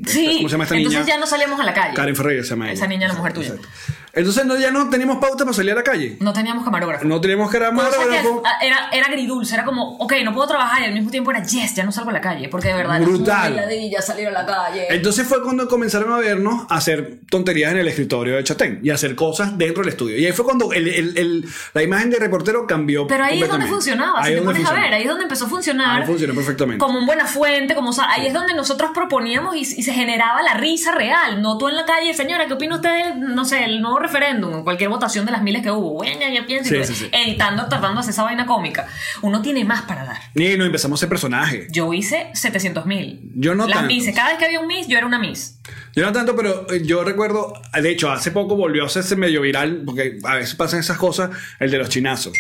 Sí, 0.08 0.36
¿Cómo 0.38 0.47
se 0.47 0.54
llama 0.54 0.63
esta 0.63 0.78
entonces 0.78 1.02
niña? 1.02 1.13
ya 1.15 1.19
no 1.19 1.28
salíamos 1.28 1.60
a 1.60 1.63
la 1.65 1.73
calle. 1.73 1.93
Karen 1.93 2.15
Ferreira 2.15 2.41
se 2.41 2.52
llama 2.52 2.71
Esa 2.71 2.86
ella. 2.86 2.88
niña, 2.95 3.08
la 3.10 3.15
mujer 3.15 3.34
tuya. 3.34 3.47
Exacto. 3.49 3.67
Entonces 4.15 4.45
no, 4.45 4.56
ya 4.58 4.69
no 4.69 4.89
teníamos 4.91 5.17
pauta 5.17 5.43
para 5.43 5.54
salir 5.56 5.71
a 5.71 5.76
la 5.76 5.84
calle. 5.84 6.17
No 6.19 6.34
teníamos 6.34 6.63
camarógrafo. 6.63 7.04
No 7.06 7.19
teníamos 7.19 7.49
camarógrafo. 7.52 8.43
a- 8.45 8.63
era, 8.63 8.89
era 8.91 9.08
agridulce, 9.08 9.56
era 9.56 9.65
como, 9.65 9.97
ok, 9.97 10.13
no 10.23 10.34
puedo 10.34 10.47
trabajar 10.47 10.84
y 10.84 10.86
al 10.86 10.93
mismo 10.93 11.10
tiempo 11.10 11.32
era, 11.32 11.41
yes, 11.43 11.73
ya 11.73 11.84
no 11.84 11.91
salgo 11.91 12.12
a 12.12 12.13
la 12.13 12.21
calle, 12.21 12.47
porque 12.47 12.67
de 12.67 12.76
verdad 12.76 13.02
Brutal. 13.02 13.58
era 13.71 14.02
salir 14.04 14.28
a 14.28 14.32
la 14.32 14.45
calle. 14.45 14.86
Entonces 14.89 15.28
fue 15.28 15.41
cuando 15.41 15.67
comenzaron 15.67 16.13
a 16.13 16.17
vernos 16.17 16.67
a 16.69 16.76
hacer 16.76 17.21
tonterías 17.30 17.71
en 17.71 17.80
el 17.80 17.88
escritorio 17.88 18.36
de 18.36 18.43
Chatén 18.43 18.80
y 18.84 18.91
a 18.91 18.93
hacer 18.93 19.15
cosas 19.15 19.58
dentro 19.58 19.82
del 19.84 19.91
estudio. 19.93 20.15
Y 20.17 20.26
ahí 20.28 20.32
fue 20.32 20.45
cuando 20.45 20.71
el- 20.73 20.88
el- 20.89 21.17
el- 21.17 21.45
la 21.73 21.82
imagen 21.82 22.12
de 22.12 22.19
reportero 22.19 22.67
cambió. 22.67 23.08
Pero 23.08 23.23
ahí 23.23 23.41
es 23.41 23.49
donde 23.49 23.65
funcionaba, 23.65 24.19
Ahí 24.19 24.26
si 24.26 24.32
es 24.34 24.39
te 24.41 24.45
donde 24.45 24.60
pones 24.62 24.71
a 24.71 24.82
ver, 24.82 24.93
ahí 24.93 25.02
es 25.04 25.08
donde 25.10 25.23
empezó 25.23 25.45
a 25.45 25.49
funcionar. 25.49 26.02
Ahí 26.02 26.06
funcionó 26.08 26.36
perfectamente. 26.36 26.78
Como 26.78 26.99
en 26.99 27.08
buena 27.08 27.26
fuente, 27.26 27.73
como 27.73 27.89
o 27.89 27.93
sea, 27.93 28.12
ahí 28.12 28.28
es 28.28 28.34
donde 28.34 28.54
nosotros 28.54 28.91
proponíamos 28.93 29.56
y, 29.56 29.62
y 29.62 29.63
se 29.82 29.91
generaba 29.91 30.43
la 30.43 30.54
risa 30.54 30.91
real. 30.91 31.41
No 31.41 31.58
tú 31.58 31.67
en 31.67 31.76
la 31.78 31.86
calle, 31.86 32.13
señora, 32.13 32.45
¿qué 32.45 32.54
opina 32.54 32.76
usted, 32.76 33.15
no 33.15 33.43
sé, 33.43 33.63
el 33.63 33.82
nuevo 33.82 34.02
referéndum 34.03 34.53
o 34.53 34.63
cualquier 34.63 34.89
votación 34.89 35.25
de 35.25 35.31
las 35.31 35.41
miles 35.41 35.63
que 35.63 35.71
hubo? 35.71 35.93
Bueno, 35.93 36.19
yo 36.33 36.45
pienso, 36.45 36.69
Sí, 36.69 36.77
y 36.77 36.83
sí, 36.85 36.93
sí. 36.93 37.09
editando, 37.11 37.67
tratando 37.67 37.95
de 37.95 37.99
hacer 38.01 38.11
esa 38.11 38.23
vaina 38.23 38.45
cómica. 38.45 38.87
Uno 39.21 39.41
tiene 39.41 39.65
más 39.65 39.83
para 39.83 40.05
dar. 40.05 40.17
Y 40.35 40.55
nos 40.57 40.67
empezamos 40.67 40.97
a 40.97 40.99
hacer 40.99 41.09
personajes. 41.09 41.67
Yo 41.71 41.91
hice 41.93 42.29
700 42.33 42.85
mil. 42.85 43.31
Yo 43.35 43.55
no 43.55 43.67
Las 43.67 43.79
tanto. 43.79 43.93
Cada 44.15 44.29
vez 44.29 44.37
que 44.37 44.45
había 44.45 44.59
un 44.59 44.67
Miss, 44.67 44.87
yo 44.87 44.97
era 44.97 45.07
una 45.07 45.17
Miss. 45.19 45.57
Yo 45.95 46.05
no 46.05 46.11
tanto, 46.11 46.35
pero 46.35 46.67
eh, 46.71 46.81
yo 46.85 47.03
recuerdo, 47.03 47.53
de 47.73 47.89
hecho, 47.89 48.11
hace 48.11 48.31
poco 48.31 48.55
volvió 48.55 48.83
a 48.83 48.87
hacerse 48.87 49.15
medio 49.15 49.41
viral, 49.41 49.83
porque 49.85 50.19
a 50.23 50.35
veces 50.35 50.55
pasan 50.55 50.79
esas 50.79 50.97
cosas, 50.97 51.29
el 51.59 51.71
de 51.71 51.77
los 51.77 51.89
chinazos. 51.89 52.33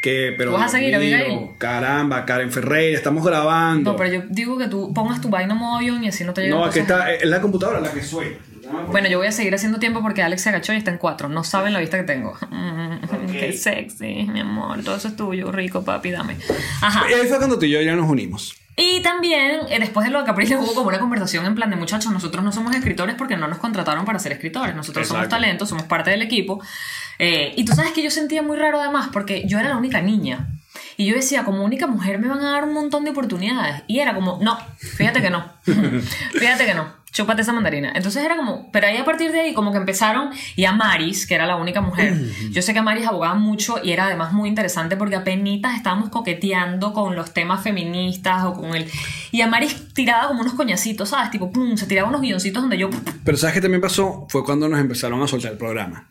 Que, 0.00 0.34
pero 0.36 0.52
¿Tú 0.52 0.56
vas 0.56 0.74
a 0.74 0.78
seguir, 0.78 0.96
mío? 0.98 1.54
Caramba, 1.58 2.24
Karen 2.24 2.50
Ferreira, 2.50 2.96
estamos 2.96 3.22
grabando. 3.22 3.92
No, 3.92 3.96
pero 3.98 4.14
yo 4.14 4.22
digo 4.30 4.56
que 4.56 4.66
tú 4.66 4.94
pongas 4.94 5.20
tu 5.20 5.28
vaina 5.28 5.54
modo 5.54 5.76
avión 5.76 6.02
y 6.02 6.08
así 6.08 6.24
no 6.24 6.32
te 6.32 6.40
llegan 6.40 6.58
No, 6.58 6.64
aquí 6.64 6.78
está, 6.78 7.12
es 7.12 7.28
la 7.28 7.42
computadora 7.42 7.80
la 7.80 7.92
que 7.92 8.02
suena. 8.02 8.36
Bueno, 8.90 9.08
yo 9.08 9.18
voy 9.18 9.26
a 9.26 9.32
seguir 9.32 9.54
haciendo 9.54 9.78
tiempo 9.78 10.02
porque 10.02 10.22
Alex 10.22 10.42
se 10.42 10.48
agachó 10.48 10.72
y 10.72 10.76
está 10.76 10.90
en 10.90 10.98
cuatro. 10.98 11.28
No 11.28 11.44
saben 11.44 11.72
la 11.72 11.78
vista 11.80 11.96
que 11.98 12.04
tengo. 12.04 12.36
Mm, 12.50 13.30
Qué 13.32 13.52
sexy, 13.52 14.28
mi 14.30 14.40
amor. 14.40 14.82
Todo 14.82 14.96
eso 14.96 15.08
es 15.08 15.16
tuyo, 15.16 15.50
rico, 15.52 15.82
papi, 15.84 16.10
dame. 16.10 16.36
Ajá. 16.80 17.04
Ahí 17.06 17.26
fue 17.28 17.38
cuando 17.38 17.58
tú 17.58 17.64
y 17.64 17.70
yo 17.70 17.80
ya 17.80 17.94
nos 17.96 18.08
unimos. 18.08 18.54
Y 18.76 19.02
también, 19.02 19.60
eh, 19.68 19.78
después 19.78 20.06
de 20.06 20.12
lo 20.12 20.20
de 20.20 20.24
Capriles, 20.26 20.58
hubo 20.58 20.74
como 20.74 20.88
una 20.88 20.98
conversación 20.98 21.44
en 21.46 21.54
plan 21.54 21.70
de 21.70 21.76
muchachos, 21.76 22.12
nosotros 22.12 22.44
no 22.44 22.52
somos 22.52 22.74
escritores 22.74 23.14
porque 23.16 23.36
no 23.36 23.46
nos 23.48 23.58
contrataron 23.58 24.04
para 24.04 24.18
ser 24.18 24.32
escritores. 24.32 24.74
Nosotros 24.74 25.06
somos 25.06 25.24
Exacto. 25.24 25.36
talentos, 25.36 25.68
somos 25.68 25.84
parte 25.84 26.10
del 26.10 26.22
equipo. 26.22 26.62
Eh, 27.18 27.52
y 27.56 27.64
tú 27.64 27.72
sabes 27.72 27.92
que 27.92 28.02
yo 28.02 28.10
sentía 28.10 28.42
muy 28.42 28.56
raro 28.56 28.80
además 28.80 29.08
porque 29.12 29.44
yo 29.46 29.58
era 29.58 29.68
la 29.68 29.76
única 29.76 30.00
niña. 30.00 30.48
Y 30.96 31.06
yo 31.06 31.14
decía, 31.14 31.44
como 31.44 31.64
única 31.64 31.86
mujer 31.86 32.18
me 32.18 32.28
van 32.28 32.40
a 32.40 32.50
dar 32.52 32.64
un 32.64 32.72
montón 32.72 33.04
de 33.04 33.10
oportunidades. 33.10 33.82
Y 33.86 34.00
era 34.00 34.14
como, 34.14 34.38
no, 34.42 34.58
fíjate 34.78 35.20
que 35.22 35.30
no. 35.30 35.44
fíjate 36.32 36.66
que 36.66 36.74
no. 36.74 36.99
Chúpate 37.12 37.42
esa 37.42 37.52
mandarina. 37.52 37.92
Entonces 37.94 38.24
era 38.24 38.36
como, 38.36 38.70
pero 38.72 38.86
ahí 38.86 38.96
a 38.96 39.04
partir 39.04 39.32
de 39.32 39.40
ahí 39.40 39.54
como 39.54 39.72
que 39.72 39.78
empezaron, 39.78 40.30
y 40.56 40.64
a 40.64 40.72
Maris, 40.72 41.26
que 41.26 41.34
era 41.34 41.46
la 41.46 41.56
única 41.56 41.80
mujer, 41.80 42.14
yo 42.52 42.62
sé 42.62 42.72
que 42.72 42.78
a 42.78 42.82
Maris 42.82 43.06
abogaba 43.06 43.34
mucho 43.34 43.80
y 43.82 43.90
era 43.92 44.06
además 44.06 44.32
muy 44.32 44.48
interesante 44.48 44.96
porque 44.96 45.16
apenas 45.16 45.76
estábamos 45.76 46.08
coqueteando 46.10 46.92
con 46.92 47.16
los 47.16 47.32
temas 47.32 47.62
feministas 47.62 48.44
o 48.44 48.54
con 48.54 48.74
el... 48.74 48.86
Y 49.32 49.40
a 49.40 49.46
Maris 49.46 49.92
tiraba 49.94 50.28
como 50.28 50.40
unos 50.40 50.54
coñacitos, 50.54 51.08
¿sabes? 51.10 51.30
Tipo, 51.30 51.50
pum, 51.50 51.76
se 51.76 51.86
tiraba 51.86 52.08
unos 52.08 52.20
guioncitos 52.20 52.62
donde 52.62 52.78
yo... 52.78 52.90
Pero 53.24 53.36
¿sabes 53.38 53.54
qué 53.54 53.60
también 53.60 53.80
pasó? 53.80 54.26
Fue 54.28 54.44
cuando 54.44 54.68
nos 54.68 54.78
empezaron 54.80 55.22
a 55.22 55.26
soltar 55.28 55.52
el 55.52 55.58
programa. 55.58 56.08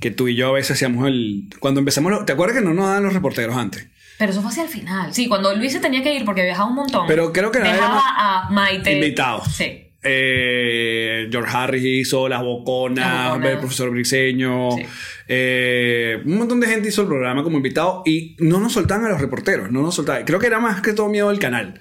Que 0.00 0.10
tú 0.10 0.28
y 0.28 0.34
yo 0.34 0.48
a 0.48 0.52
veces 0.52 0.72
hacíamos 0.72 1.06
el... 1.06 1.44
Cuando 1.60 1.80
empezamos... 1.80 2.10
lo- 2.10 2.24
¿Te 2.24 2.32
acuerdas 2.32 2.58
que 2.58 2.64
no 2.64 2.72
nos 2.74 2.86
daban 2.86 3.02
los 3.04 3.12
reporteros 3.12 3.56
antes? 3.56 3.86
Pero 4.18 4.32
eso 4.32 4.40
fue 4.42 4.50
hacia 4.50 4.62
el 4.64 4.68
final. 4.68 5.12
Sí, 5.14 5.28
cuando 5.28 5.54
Luis 5.54 5.72
se 5.72 5.80
tenía 5.80 6.02
que 6.02 6.14
ir 6.14 6.24
porque 6.24 6.42
viajaba 6.42 6.68
un 6.68 6.74
montón. 6.76 7.06
Pero 7.06 7.32
creo 7.32 7.50
que 7.50 7.58
dejaba 7.58 7.86
habíamos 7.86 8.04
a 8.06 8.48
Maite. 8.50 8.92
Invitados. 8.92 9.48
Sí. 9.54 9.89
Eh, 10.02 11.28
George 11.30 11.56
Harris 11.56 11.84
hizo 11.84 12.28
Las 12.28 12.42
Boconas, 12.42 13.06
Las 13.06 13.28
Boconas. 13.32 13.50
el 13.52 13.58
profesor 13.58 13.90
Briseño, 13.90 14.70
Sí. 14.72 14.86
eh, 15.28 16.22
un 16.24 16.38
montón 16.38 16.60
de 16.60 16.66
gente 16.68 16.88
hizo 16.88 17.02
el 17.02 17.08
programa 17.08 17.42
como 17.42 17.56
invitado 17.56 18.02
y 18.06 18.36
no 18.38 18.60
nos 18.60 18.72
soltaban 18.72 19.04
a 19.06 19.08
los 19.10 19.20
reporteros, 19.20 19.70
no 19.70 19.82
nos 19.82 19.94
soltaban. 19.94 20.24
Creo 20.24 20.38
que 20.38 20.46
era 20.46 20.58
más 20.58 20.80
que 20.80 20.92
todo 20.92 21.08
miedo 21.08 21.28
del 21.28 21.38
canal. 21.38 21.80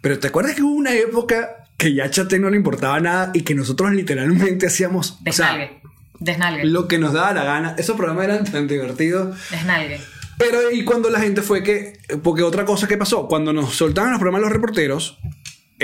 Pero 0.00 0.18
¿te 0.18 0.28
acuerdas 0.28 0.54
que 0.54 0.62
hubo 0.62 0.74
una 0.74 0.94
época 0.94 1.66
que 1.76 1.94
ya 1.94 2.10
Chate 2.10 2.38
no 2.38 2.50
le 2.50 2.56
importaba 2.56 2.98
nada 3.00 3.30
y 3.34 3.42
que 3.42 3.54
nosotros 3.54 3.92
literalmente 3.92 4.66
hacíamos 4.66 5.12
o 5.26 5.32
sea, 5.32 5.52
Desnalgue. 5.52 5.80
Desnalgue. 6.20 6.64
lo 6.66 6.86
que 6.88 6.98
nos 6.98 7.12
daba 7.12 7.32
la 7.32 7.44
gana? 7.44 7.74
Esos 7.78 7.96
programas 7.96 8.24
eran 8.24 8.44
tan 8.44 8.66
divertidos. 8.68 9.36
Desnalgue. 9.50 10.00
Pero 10.38 10.70
y 10.72 10.84
cuando 10.84 11.10
la 11.10 11.20
gente 11.20 11.42
fue 11.42 11.62
que, 11.62 11.98
porque 12.22 12.42
otra 12.42 12.64
cosa 12.64 12.88
que 12.88 12.96
pasó, 12.96 13.28
cuando 13.28 13.52
nos 13.52 13.74
soltaban 13.74 14.10
los 14.10 14.18
programas 14.18 14.42
los 14.42 14.52
reporteros, 14.52 15.18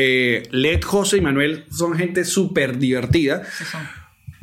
eh, 0.01 0.45
Led, 0.53 0.83
José 0.83 1.17
y 1.17 1.21
Manuel 1.21 1.65
son 1.71 1.97
gente 1.97 2.25
súper 2.25 2.79
divertida, 2.79 3.43
Sí 3.57 3.65
son. 3.65 3.83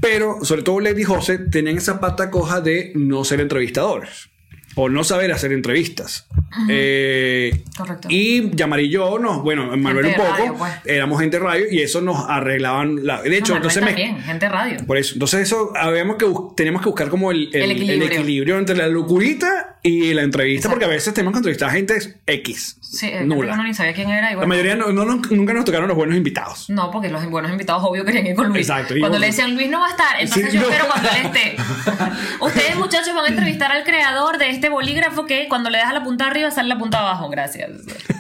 pero 0.02 0.44
sobre 0.44 0.64
todo 0.64 0.82
Led 0.82 0.98
y 0.98 1.04
José 1.04 1.38
tenían 1.40 1.78
esa 1.78 2.00
pata 2.02 2.30
coja 2.30 2.60
de 2.60 2.92
no 2.96 3.24
ser 3.24 3.40
entrevistadores 3.40 4.30
o 4.76 4.90
no 4.90 5.04
saber 5.06 5.32
hacer 5.32 5.54
entrevistas. 5.54 6.28
Eh, 6.70 7.64
Correcto. 7.78 8.08
Y 8.10 8.56
Yamar 8.56 8.80
y 8.80 8.90
yo, 8.90 9.20
no, 9.20 9.42
bueno, 9.42 9.66
Manuel 9.76 10.06
un 10.06 10.12
Gente 10.12 10.18
poco, 10.24 10.38
radio, 10.38 10.56
pues. 10.58 10.74
éramos 10.86 11.20
gente 11.20 11.40
radio 11.40 11.66
y 11.70 11.82
eso 11.82 12.02
nos 12.02 12.30
arreglaban. 12.30 13.06
La, 13.06 13.22
de 13.22 13.38
hecho, 13.38 13.54
No, 13.54 13.58
entonces 13.58 13.82
me, 13.84 13.90
también, 13.90 14.22
gente 14.22 14.48
radio. 14.48 14.78
por 14.88 14.98
eso. 14.98 15.14
Entonces, 15.14 15.42
eso 15.42 15.74
habíamos 15.76 16.16
que 16.16 16.26
teníamos 16.56 16.82
que 16.82 16.88
buscar 16.90 17.10
como 17.10 17.32
el, 17.32 17.50
el- 17.54 17.56
El 17.56 17.64
el 17.64 17.72
equilibrio. 17.72 18.08
equilibrio. 18.08 18.58
entre 18.60 18.76
la 18.78 18.88
locurita 18.88 19.78
y 19.84 20.14
la 20.14 20.22
entrevista, 20.24 20.68
Exacto. 20.68 20.74
porque 20.76 20.86
a 20.86 20.96
veces 20.96 21.14
tenemos 21.14 21.34
que 21.34 21.38
entrevistar 21.40 21.70
a 21.70 21.74
gente 21.74 21.96
X. 22.26 22.78
Sí, 22.82 23.08
eh, 23.08 23.24
nula. 23.26 23.54
uno 23.54 23.64
ni 23.64 23.74
sabía 23.74 23.94
quién 23.94 24.10
era. 24.10 24.28
Y 24.28 24.32
La 24.32 24.38
bueno, 24.38 24.48
mayoría 24.50 24.76
no, 24.76 24.92
no- 24.94 25.04
no- 25.06 25.22
nunca 25.32 25.54
nos 25.54 25.66
tocaron 25.66 25.88
los 25.90 25.98
buenos 25.98 26.16
invitados. 26.16 26.70
No, 26.70 26.90
porque 26.92 27.10
los 27.10 27.30
buenos 27.30 27.52
invitados, 27.52 27.84
obvio, 27.86 28.06
querían 28.06 28.26
ir 28.28 28.36
con 28.36 28.48
Luis. 28.48 28.62
Exacto, 28.70 28.96
y 28.96 29.02
Cuando 29.02 29.20
le 29.20 29.28
decían 29.28 29.54
Luis 29.56 29.70
no 29.70 29.80
va 29.82 29.88
a 29.88 29.90
estar, 29.92 30.20
entonces 30.20 30.52
Sí, 30.52 30.58
yo 30.58 30.64
no. 30.64 30.70
espero 30.70 30.88
cuando 30.90 31.10
él 31.10 31.16
esté. 31.26 31.56
Ustedes, 32.40 32.76
muchachos, 32.78 33.14
van 33.14 33.26
a 33.26 33.28
entrevistar 33.28 33.72
al 33.72 33.84
creador 33.84 34.38
de 34.38 34.50
este 34.50 34.70
bolígrafo 34.70 35.26
que 35.26 35.48
cuando 35.50 35.70
le 35.70 35.78
das 35.80 35.94
la 35.94 36.04
punta 36.04 36.28
arriba 36.28 36.45
sale 36.52 36.70
la 36.70 36.78
punta 36.78 37.00
abajo. 37.00 37.30
Gracias. 37.30 37.70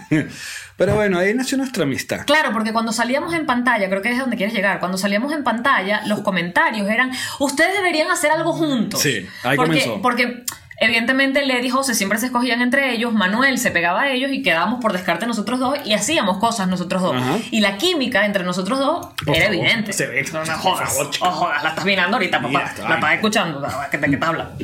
Pero 0.77 0.95
bueno, 0.95 1.19
ahí 1.19 1.33
nació 1.33 1.57
nuestra 1.57 1.83
amistad. 1.83 2.25
Claro, 2.25 2.51
porque 2.51 2.73
cuando 2.73 2.91
salíamos 2.91 3.33
en 3.33 3.45
pantalla, 3.45 3.87
creo 3.89 4.01
que 4.01 4.11
es 4.11 4.19
donde 4.19 4.35
quieres 4.35 4.53
llegar, 4.53 4.79
cuando 4.79 4.97
salíamos 4.97 5.31
en 5.31 5.43
pantalla, 5.43 6.01
los 6.05 6.19
comentarios 6.19 6.89
eran, 6.89 7.11
ustedes 7.39 7.73
deberían 7.75 8.11
hacer 8.11 8.31
algo 8.31 8.51
juntos. 8.51 9.01
Sí, 9.01 9.25
ahí 9.43 9.55
porque, 9.55 9.71
comenzó. 9.71 10.01
Porque 10.01 10.43
evidentemente 10.77 11.45
Led 11.45 11.63
y 11.63 11.69
José 11.69 11.95
siempre 11.95 12.19
se 12.19 12.27
escogían 12.27 12.61
entre 12.61 12.93
ellos, 12.93 13.13
Manuel 13.13 13.57
se 13.57 13.71
pegaba 13.71 14.03
a 14.03 14.11
ellos 14.11 14.31
y 14.31 14.41
quedábamos 14.41 14.79
por 14.81 14.93
descarte 14.93 15.25
nosotros 15.25 15.59
dos 15.59 15.77
y 15.85 15.93
hacíamos 15.93 16.37
cosas 16.37 16.67
nosotros 16.67 17.01
dos. 17.01 17.15
Ajá. 17.15 17.37
Y 17.51 17.61
la 17.61 17.77
química 17.77 18.25
entre 18.25 18.43
nosotros 18.43 18.79
dos 18.79 19.07
Por 19.25 19.35
era 19.35 19.47
favor, 19.47 19.65
evidente. 19.65 19.93
se 19.93 20.07
ve. 20.07 20.25
No, 20.33 20.43
no 20.43 20.53
jodas, 20.57 20.89
favor, 20.89 21.11
oh, 21.21 21.31
jodas, 21.31 21.63
la 21.63 21.69
estás 21.69 21.85
mirando 21.85 22.17
ahorita, 22.17 22.41
papá. 22.41 22.73
La 22.87 22.95
estás 22.95 23.13
escuchando, 23.13 23.61
¿de 23.61 23.67
qué 23.91 23.97
te 23.97 24.13
estás 24.13 24.29
hablando? 24.29 24.55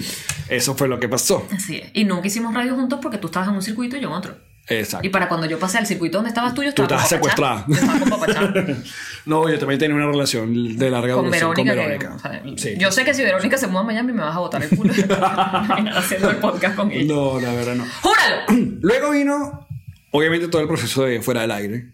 Eso 0.49 0.75
fue 0.75 0.87
lo 0.87 0.99
que 0.99 1.07
pasó. 1.07 1.47
Así 1.53 1.77
es. 1.77 1.89
Y 1.93 2.03
nunca 2.03 2.27
hicimos 2.27 2.53
radio 2.53 2.75
juntos 2.75 2.99
porque 3.01 3.17
tú 3.17 3.27
estabas 3.27 3.49
en 3.49 3.55
un 3.55 3.61
circuito 3.61 3.95
y 3.95 4.01
yo 4.01 4.09
en 4.09 4.13
otro. 4.13 4.50
Exacto. 4.67 5.05
Y 5.05 5.09
para 5.09 5.27
cuando 5.27 5.47
yo 5.47 5.59
pasé 5.59 5.79
al 5.79 5.87
circuito 5.87 6.19
donde 6.19 6.29
estabas 6.29 6.53
tú, 6.53 6.63
yo 6.63 6.73
Tú 6.73 6.83
estaba 6.83 7.03
estabas 7.03 7.27
con 7.27 7.29
Papachá. 7.31 7.65
secuestrada. 7.65 7.65
Yo 7.67 7.73
estaba 7.75 7.99
con 7.99 8.09
Papachá. 8.09 8.83
no, 9.25 9.49
yo 9.49 9.59
también 9.59 9.79
tenía 9.79 9.95
una 9.95 10.05
relación 10.05 10.77
de 10.77 10.89
larga 10.89 11.15
con 11.15 11.25
duración 11.25 11.51
Verónica. 11.53 11.75
con 11.75 11.83
que, 11.83 11.87
Verónica. 11.87 12.15
o 12.15 12.19
sea, 12.19 12.43
Sí. 12.57 12.75
Yo 12.79 12.91
sé 12.91 13.03
que 13.03 13.13
si 13.13 13.23
Verónica 13.23 13.57
se 13.57 13.67
muda 13.67 13.81
a 13.81 13.83
Miami 13.83 14.13
me 14.13 14.21
vas 14.21 14.35
a 14.35 14.39
botar 14.39 14.63
el 14.63 14.69
culo 14.69 14.93
haciendo 15.95 16.29
el 16.29 16.37
podcast 16.37 16.75
con 16.75 16.91
ella. 16.91 17.13
No, 17.13 17.39
la 17.39 17.53
verdad 17.53 17.75
no. 17.75 17.85
¡Júralo! 18.01 18.35
Luego 18.81 19.11
vino, 19.11 19.67
obviamente, 20.11 20.47
todo 20.47 20.61
el 20.61 20.67
proceso 20.67 21.03
de 21.03 21.21
fuera 21.21 21.41
del 21.41 21.51
aire. 21.51 21.91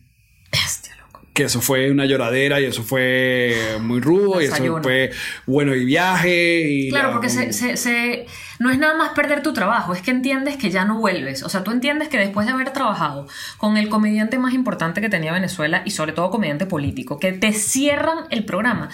Bestia, 0.51 0.95
loco. 0.97 1.21
Que 1.33 1.43
eso 1.43 1.61
fue 1.61 1.89
una 1.89 2.05
lloradera 2.05 2.59
y 2.61 2.65
eso 2.65 2.83
fue 2.83 3.77
muy 3.81 4.01
rudo 4.01 4.41
y 4.41 4.45
eso 4.45 4.81
fue 4.83 5.11
bueno 5.45 5.73
y 5.75 5.83
viaje 5.85 6.61
y 6.69 6.89
Claro, 6.89 7.07
la- 7.07 7.13
porque 7.13 7.29
se, 7.29 7.53
se- 7.53 7.77
se- 7.77 8.25
no 8.59 8.69
es 8.71 8.77
nada 8.79 8.95
más 8.95 9.09
perder 9.09 9.43
tu 9.43 9.53
trabajo, 9.53 9.93
es 9.93 10.01
que 10.01 10.11
entiendes 10.11 10.57
que 10.57 10.69
ya 10.69 10.85
no 10.85 10.97
vuelves. 10.99 11.43
O 11.43 11.49
sea, 11.49 11.63
tú 11.63 11.71
entiendes 11.71 12.07
que 12.09 12.17
después 12.17 12.47
de 12.47 12.53
haber 12.53 12.71
trabajado 12.71 13.27
con 13.57 13.77
el 13.77 13.89
comediante 13.89 14.37
más 14.39 14.53
importante 14.53 15.01
que 15.01 15.09
tenía 15.09 15.31
Venezuela 15.31 15.81
y 15.85 15.91
sobre 15.91 16.11
todo 16.13 16.29
comediante 16.29 16.65
político, 16.65 17.19
que 17.19 17.31
te 17.33 17.53
cierran 17.53 18.19
el 18.29 18.45
programa. 18.45 18.89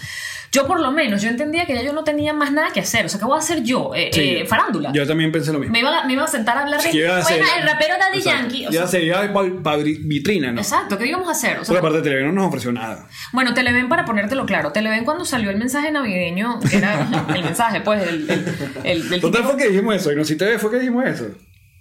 Yo 0.52 0.67
por 0.67 0.80
lo 0.80 0.91
menos, 0.91 1.23
yo 1.23 1.30
entendía 1.30 1.65
que 1.65 1.73
ya 1.73 1.82
yo 1.82 1.93
no 1.93 2.04
tenía 2.04 2.32
más 2.32 2.52
nada 2.52 2.69
que 2.71 2.80
hacer. 2.80 3.08
O 3.08 3.10
sea, 3.10 3.19
¿qué 3.19 3.26
voy 3.26 3.36
a 3.36 3.39
hacer 3.39 3.63
yo? 3.63 3.91
Eh, 3.95 4.12
Sí. 4.13 4.21
eh, 4.21 4.45
farándula. 4.45 4.91
Yo 4.93 5.08
también 5.08 5.32
pensé 5.32 5.52
lo 5.52 5.58
mismo. 5.58 5.73
me, 5.73 5.80
iba, 5.80 6.02
a- 6.02 6.06
me 6.06 6.13
iba 6.13 6.23
a 6.23 6.28
sentar 6.28 6.56
a 6.58 6.62
hablar 6.62 6.80
de... 6.80 6.91
Iba 6.95 7.15
a 7.15 7.19
hacer- 7.21 7.39
Bueno, 7.39 7.54
el 7.60 7.67
rapero 7.67 7.95
Daddy 7.97 8.17
Exacto. 8.19 8.39
Yankee. 8.43 8.67
o 8.67 8.69
Ya 8.69 8.80
sea, 8.82 8.88
se 8.88 9.04
iba 9.04 9.34
para 9.63 9.78
vitrina, 9.78 10.52
¿no? 10.52 10.62
Exacto, 10.62 10.95
¿qué 10.99 11.08
íbamos 11.08 11.28
a 11.28 11.32
hacer? 11.32 11.58
O 11.58 11.65
sea, 11.65 11.69
Por 11.73 11.78
aparte 11.80 11.97
de 11.97 12.04
Televen 12.04 12.28
no 12.28 12.34
nos 12.34 12.45
ofreció 12.49 12.71
nada. 12.71 13.08
bueno, 13.32 13.56
Televen, 13.56 13.89
para 13.89 14.06
ponértelo 14.06 14.45
claro, 14.45 14.71
Televen 14.71 15.06
cuando 15.06 15.26
salió 15.26 15.49
el 15.49 15.58
mensaje 15.58 15.91
navideño, 15.91 16.60
era 16.71 17.08
el 17.36 17.43
mensaje, 17.43 17.82
pues, 17.82 18.08
el, 18.08 18.30
el, 18.30 18.45
el- 18.84 19.13
el 19.13 19.21
Total 19.21 19.43
fue 19.54 19.63
que 19.63 19.70
dijimos 19.70 19.96
eso. 19.96 20.12
Y 20.12 20.16
no 20.16 20.24
si 20.26 20.36
te 20.36 20.58
fue 20.60 20.72
que 20.72 20.80
dijimos 20.80 21.06
eso. 21.06 21.28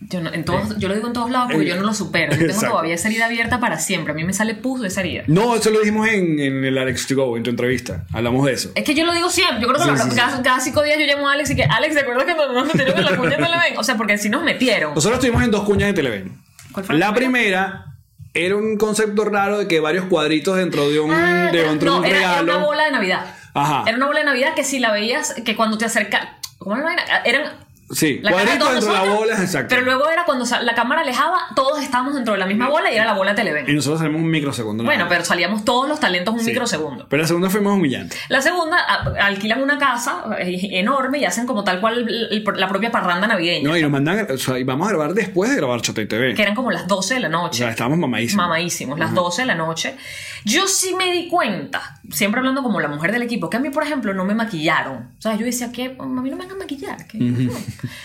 Yo, 0.09 0.21
no- 0.21 0.33
en 0.33 0.45
todos, 0.45 0.77
yo 0.79 0.89
lo 0.89 0.95
digo 0.97 1.07
en 1.07 1.13
todos 1.13 1.31
lados 1.31 1.49
porque 1.53 1.65
yo 1.67 1.77
no 1.77 1.83
lo 1.83 1.95
supero. 1.95 2.33
Yo 2.33 2.39
tengo 2.39 2.51
Exacto. 2.51 2.71
todavía 2.73 2.95
esa 2.95 3.09
herida 3.09 3.27
abierta 3.27 3.61
para 3.61 3.79
siempre. 3.79 4.13
A 4.13 4.17
mí 4.17 4.25
me 4.25 4.33
sale 4.33 4.55
pus 4.57 4.81
de 4.81 4.89
esa 4.89 5.01
herida. 5.01 5.23
No, 5.29 5.55
eso 5.55 5.71
lo 5.71 5.79
dijimos 5.79 6.09
en, 6.09 6.41
en 6.41 6.65
el 6.65 6.77
Alex 6.77 7.07
to 7.07 7.15
Go, 7.15 7.37
en 7.37 7.45
tu 7.45 7.51
entrevista. 7.51 8.05
Hablamos 8.13 8.45
de 8.47 8.53
eso. 8.53 8.73
Es 8.75 8.83
que 8.83 8.95
yo 8.95 9.05
lo 9.05 9.13
digo 9.15 9.31
siempre. 9.31 9.61
Yo 9.61 9.69
creo 9.69 9.79
que 9.79 9.85
Sí, 9.85 9.91
lo- 9.91 9.97
sí, 10.05 10.11
sí. 10.11 10.17
cada, 10.17 10.43
cada 10.43 10.59
cinco 10.61 10.83
días 10.83 10.99
yo 10.99 11.07
llamo 11.07 11.29
a 11.29 11.35
Alex 11.35 11.51
y 11.51 11.57
que, 11.57 11.63
Alex, 11.65 11.95
¿te 11.95 12.01
acuerdas 12.01 12.25
cuando 12.35 12.53
nos 12.55 12.67
metieron 12.67 12.99
en 12.99 13.05
la 13.05 13.17
cuña 13.17 13.31
de 13.37 13.45
Televen? 13.45 13.79
O 13.79 13.85
sea, 13.85 13.97
porque 13.97 14.19
si 14.19 14.29
nos 14.29 14.43
metieron. 14.43 14.93
Nosotros 14.95 15.19
estuvimos 15.19 15.45
en 15.45 15.53
dos 15.53 15.63
cuñas 15.63 15.87
de 15.91 15.93
Televen. 15.95 16.33
¿Cuál 16.73 16.85
fue 16.85 16.97
la 16.99 17.09
La 17.11 17.15
primera 17.15 17.85
era 18.35 18.57
un 18.57 18.77
concepto 18.79 19.25
raro 19.27 19.59
de 19.59 19.69
que 19.69 19.79
varios 19.79 20.07
cuadritos 20.07 20.57
dentro 20.57 20.91
de 20.91 20.99
un, 20.99 21.13
Ah, 21.13 21.51
de 21.53 21.63
dentro 21.63 21.93
de 21.93 21.97
no, 21.97 21.99
un 21.99 22.05
era, 22.07 22.19
era 22.19 22.29
regalo. 22.41 22.57
una 22.57 22.65
bola 22.67 22.85
de 22.87 22.91
Navidad. 22.91 23.37
Ajá. 23.55 23.85
Era 23.87 23.97
una 23.99 24.07
bola 24.07 24.19
de 24.21 24.25
Navidad 24.25 24.55
que 24.57 24.65
si 24.65 24.81
la 24.81 24.91
veías, 24.91 25.35
que 25.45 25.55
cuando 25.55 25.79
te 25.79 25.85
acercas. 25.85 26.29
¿Cómo 26.63 26.77
era 26.77 26.85
la 26.85 26.95
vaina? 26.95 27.23
Eran. 27.25 27.72
Sí, 27.93 28.21
La 28.23 28.31
todos 28.33 28.45
dentro 28.47 28.73
de 28.75 28.81
la 28.81 29.03
bola, 29.15 29.35
exacto. 29.35 29.69
Pero 29.69 29.83
luego 29.83 30.09
era 30.09 30.25
cuando 30.25 30.45
la 30.63 30.75
cámara 30.75 31.03
alejaba, 31.03 31.39
todos 31.55 31.83
estábamos 31.83 32.15
dentro 32.15 32.33
de 32.33 32.39
la 32.41 32.47
misma 32.47 32.69
bola 32.69 32.91
y 32.91 32.95
era 32.95 33.05
la 33.05 33.13
bola 33.13 33.33
de 33.33 33.37
Televen. 33.37 33.69
Y 33.69 33.75
nosotros 33.75 34.01
salimos 34.01 34.23
un 34.23 34.31
microsegundo. 34.31 34.83
Bueno, 34.85 35.07
pero 35.09 35.25
salíamos 35.25 35.65
todos 35.65 35.89
los 35.89 36.01
talentos 36.01 36.33
un 36.35 36.41
Sí. 36.41 36.47
microsegundo. 36.47 37.07
Pero 37.09 37.23
la 37.23 37.29
segunda 37.29 37.51
fue 37.51 37.61
más 37.61 37.75
humillante. 37.75 38.17
La 38.29 38.41
segunda, 38.41 38.79
alquilan 39.21 39.63
una 39.63 39.79
casa 39.79 40.25
eh, 40.39 40.59
enorme 40.73 41.19
y 41.19 41.25
hacen 41.27 41.47
como 41.47 41.65
tal 41.65 41.81
cual 41.81 42.07
la 42.57 42.69
propia 42.69 42.91
parranda 42.91 43.27
navideña. 43.27 43.69
No, 43.69 43.77
y 43.77 43.83
nos 43.83 43.91
mandan, 43.91 44.27
o 44.31 44.39
sea, 44.39 44.59
y 44.59 44.65
vamos 44.65 44.87
a 44.89 44.91
grabar 44.91 45.13
después 45.15 45.51
de 45.51 45.57
grabar 45.57 45.81
Chate 45.83 46.07
TV. 46.07 46.35
Que 46.35 46.43
eran 46.43 46.55
como 46.55 46.71
las 46.71 46.87
12 46.89 47.15
de 47.15 47.21
la 47.21 47.29
O 47.29 47.31
noche. 47.31 47.59
sea, 47.59 47.71
estábamos 47.71 47.99
mamadísimos. 47.99 48.43
Mamadísimos, 48.47 48.99
las 48.99 49.13
12 49.15 49.43
de 49.43 49.47
la 49.47 49.55
noche. 49.55 49.97
Yo 50.45 50.67
sí 50.67 50.95
me 50.97 51.13
di 51.13 51.29
cuenta, 51.29 52.01
siempre 52.11 52.39
hablando 52.41 52.63
como 52.63 52.81
la 52.81 52.89
mujer 52.89 53.13
del 53.13 53.23
equipo, 53.23 53.49
que 53.51 53.59
a 53.59 53.61
mí, 53.61 53.71
por 53.71 53.85
ejemplo, 53.85 54.13
no 54.15 54.25
me 54.25 54.35
maquillaron. 54.35 55.11
O 55.19 55.21
sea, 55.23 55.37
yo 55.37 55.45
decía 55.45 55.71
que 55.71 55.95
a 55.99 56.03
mí 56.05 56.31
no 56.31 56.37
me 56.37 56.45
van 56.45 56.51
a 56.51 56.55
maquillar. 56.57 57.07
que- 57.07 57.19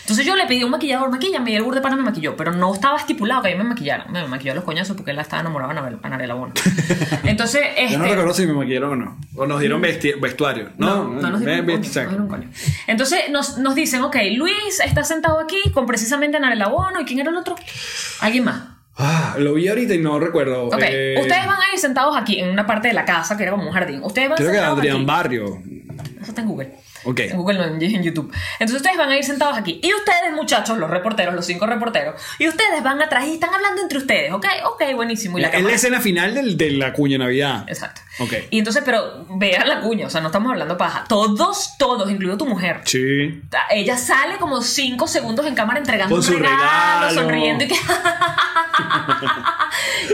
Entonces 0.01 0.25
yo 0.25 0.35
le 0.35 0.45
pedí 0.45 0.61
a 0.61 0.65
un 0.65 0.71
maquillador, 0.71 1.09
maquillame, 1.11 1.51
y 1.51 1.55
el 1.55 1.63
burde 1.63 1.81
pana 1.81 1.95
me 1.95 2.03
maquilló, 2.03 2.35
pero 2.35 2.51
no 2.51 2.73
estaba 2.73 2.97
estipulado 2.97 3.41
que 3.43 3.49
a 3.49 3.51
mí 3.51 3.57
me 3.57 3.63
maquillaran. 3.69 4.11
Me 4.11 4.27
maquilló 4.27 4.51
a 4.53 4.55
los 4.55 4.63
coñazos 4.63 4.95
porque 4.95 5.11
él 5.11 5.19
estaba 5.19 5.41
enamorada 5.41 5.73
de 5.73 5.79
Anabel- 5.79 5.99
Anabela 6.03 6.33
Bono. 6.33 6.53
Entonces, 7.23 7.61
este... 7.77 7.93
Yo 7.93 7.99
no 7.99 8.05
recuerdo 8.05 8.33
si 8.33 8.47
me 8.47 8.53
maquillaron 8.53 8.91
o 8.91 8.95
no. 8.95 9.17
O 9.35 9.45
nos 9.45 9.59
dieron 9.59 9.81
vesti- 9.81 10.19
vestuario. 10.19 10.69
No, 10.77 11.03
No, 11.05 11.21
no 11.21 11.29
nos 11.31 11.39
dieron 11.41 11.59
un 11.59 11.65
coño, 11.65 11.77
exacto. 11.77 12.01
no 12.01 12.09
dieron 12.09 12.23
un 12.23 12.29
coño. 12.29 12.49
Entonces 12.87 13.19
nos, 13.29 13.57
nos 13.57 13.75
dicen, 13.75 14.01
ok, 14.03 14.15
Luis 14.35 14.79
está 14.83 15.03
sentado 15.03 15.39
aquí 15.39 15.57
con 15.73 15.85
precisamente 15.85 16.37
Anabela 16.37 16.67
Bono. 16.69 16.99
¿Y 17.01 17.05
quién 17.05 17.19
era 17.19 17.29
el 17.29 17.37
otro? 17.37 17.55
Alguien 18.21 18.45
más. 18.45 18.61
Ah, 18.99 19.35
lo 19.37 19.53
vi 19.53 19.67
ahorita 19.67 19.93
y 19.93 19.99
no 19.99 20.19
recuerdo. 20.19 20.65
Ok, 20.67 20.79
Eh, 20.81 21.17
ustedes 21.21 21.45
van 21.45 21.61
a 21.61 21.71
ir 21.71 21.77
sentados 21.79 22.17
aquí 22.17 22.39
en 22.39 22.49
una 22.49 22.65
parte 22.65 22.87
de 22.87 22.95
la 22.95 23.05
casa 23.05 23.37
que 23.37 23.43
era 23.43 23.51
como 23.51 23.67
un 23.67 23.71
jardín. 23.71 24.01
Ustedes 24.03 24.27
van 24.27 24.37
Creo 24.37 24.49
que 24.49 24.55
sentados 24.55 24.79
Adrián 24.79 24.95
aquí. 24.97 25.05
Barrio. 25.05 25.61
Eso 26.19 26.29
está 26.31 26.41
en 26.41 26.47
Google. 26.47 26.73
Ok. 27.03 27.19
En 27.21 27.38
Google 27.38 27.57
no, 27.57 27.65
en, 27.65 28.03
YouTube. 28.03 28.33
Entonces 28.60 28.77
ustedes 28.77 28.97
van 28.97 29.10
a 29.10 29.17
ir 29.17 29.23
sentados 29.23 29.57
aquí. 29.57 29.79
Y 29.83 29.93
ustedes, 29.93 30.33
muchachos, 30.36 30.77
los 30.77 30.89
reporteros, 30.89 31.33
los 31.36 31.45
cinco 31.45 31.65
reporteros, 31.65 32.15
y 32.39 32.47
ustedes 32.47 32.83
van 32.83 33.01
atrás 33.01 33.25
y 33.27 33.33
están 33.33 33.53
hablando 33.53 33.81
entre 33.81 33.97
ustedes, 33.97 34.31
¿ok? 34.31 34.45
Ok, 34.65 34.83
buenísimo. 34.95 35.38
Y 35.38 35.41
la 35.41 35.49
Es 35.49 35.63
la 35.63 35.73
escena 35.73 36.01
final 36.01 36.33
del- 36.33 36.57
de 36.57 36.71
la 36.71 36.93
cuña 36.93 37.17
Navidad. 37.17 37.65
Exacto. 37.67 38.01
Ok. 38.19 38.34
Y 38.49 38.60
entonces, 38.60 38.82
pero 38.86 39.25
vean 39.30 39.67
la 39.67 39.80
cuña, 39.82 40.08
o 40.08 40.10
sea, 40.10 40.21
no 40.21 40.27
estamos 40.27 40.51
hablando 40.51 40.77
paja. 40.77 41.03
Todos, 41.08 41.75
todos, 41.77 42.10
incluido 42.10 42.38
tu 42.38 42.45
mujer. 42.45 42.82
Sí. 42.86 43.41
Ella 43.71 43.97
sale 43.97 44.38
como 44.38 44.62
cinco 44.62 45.08
segundos 45.08 45.45
en 45.45 45.56
cámara 45.56 45.80
entregando 45.80 46.15
Con 46.15 46.19
un 46.19 46.23
su 46.23 46.34
regalo, 46.34 46.58
regalo. 47.10 47.21
sonriendo 47.21 47.63
y 47.63 47.67
que. 47.67 47.75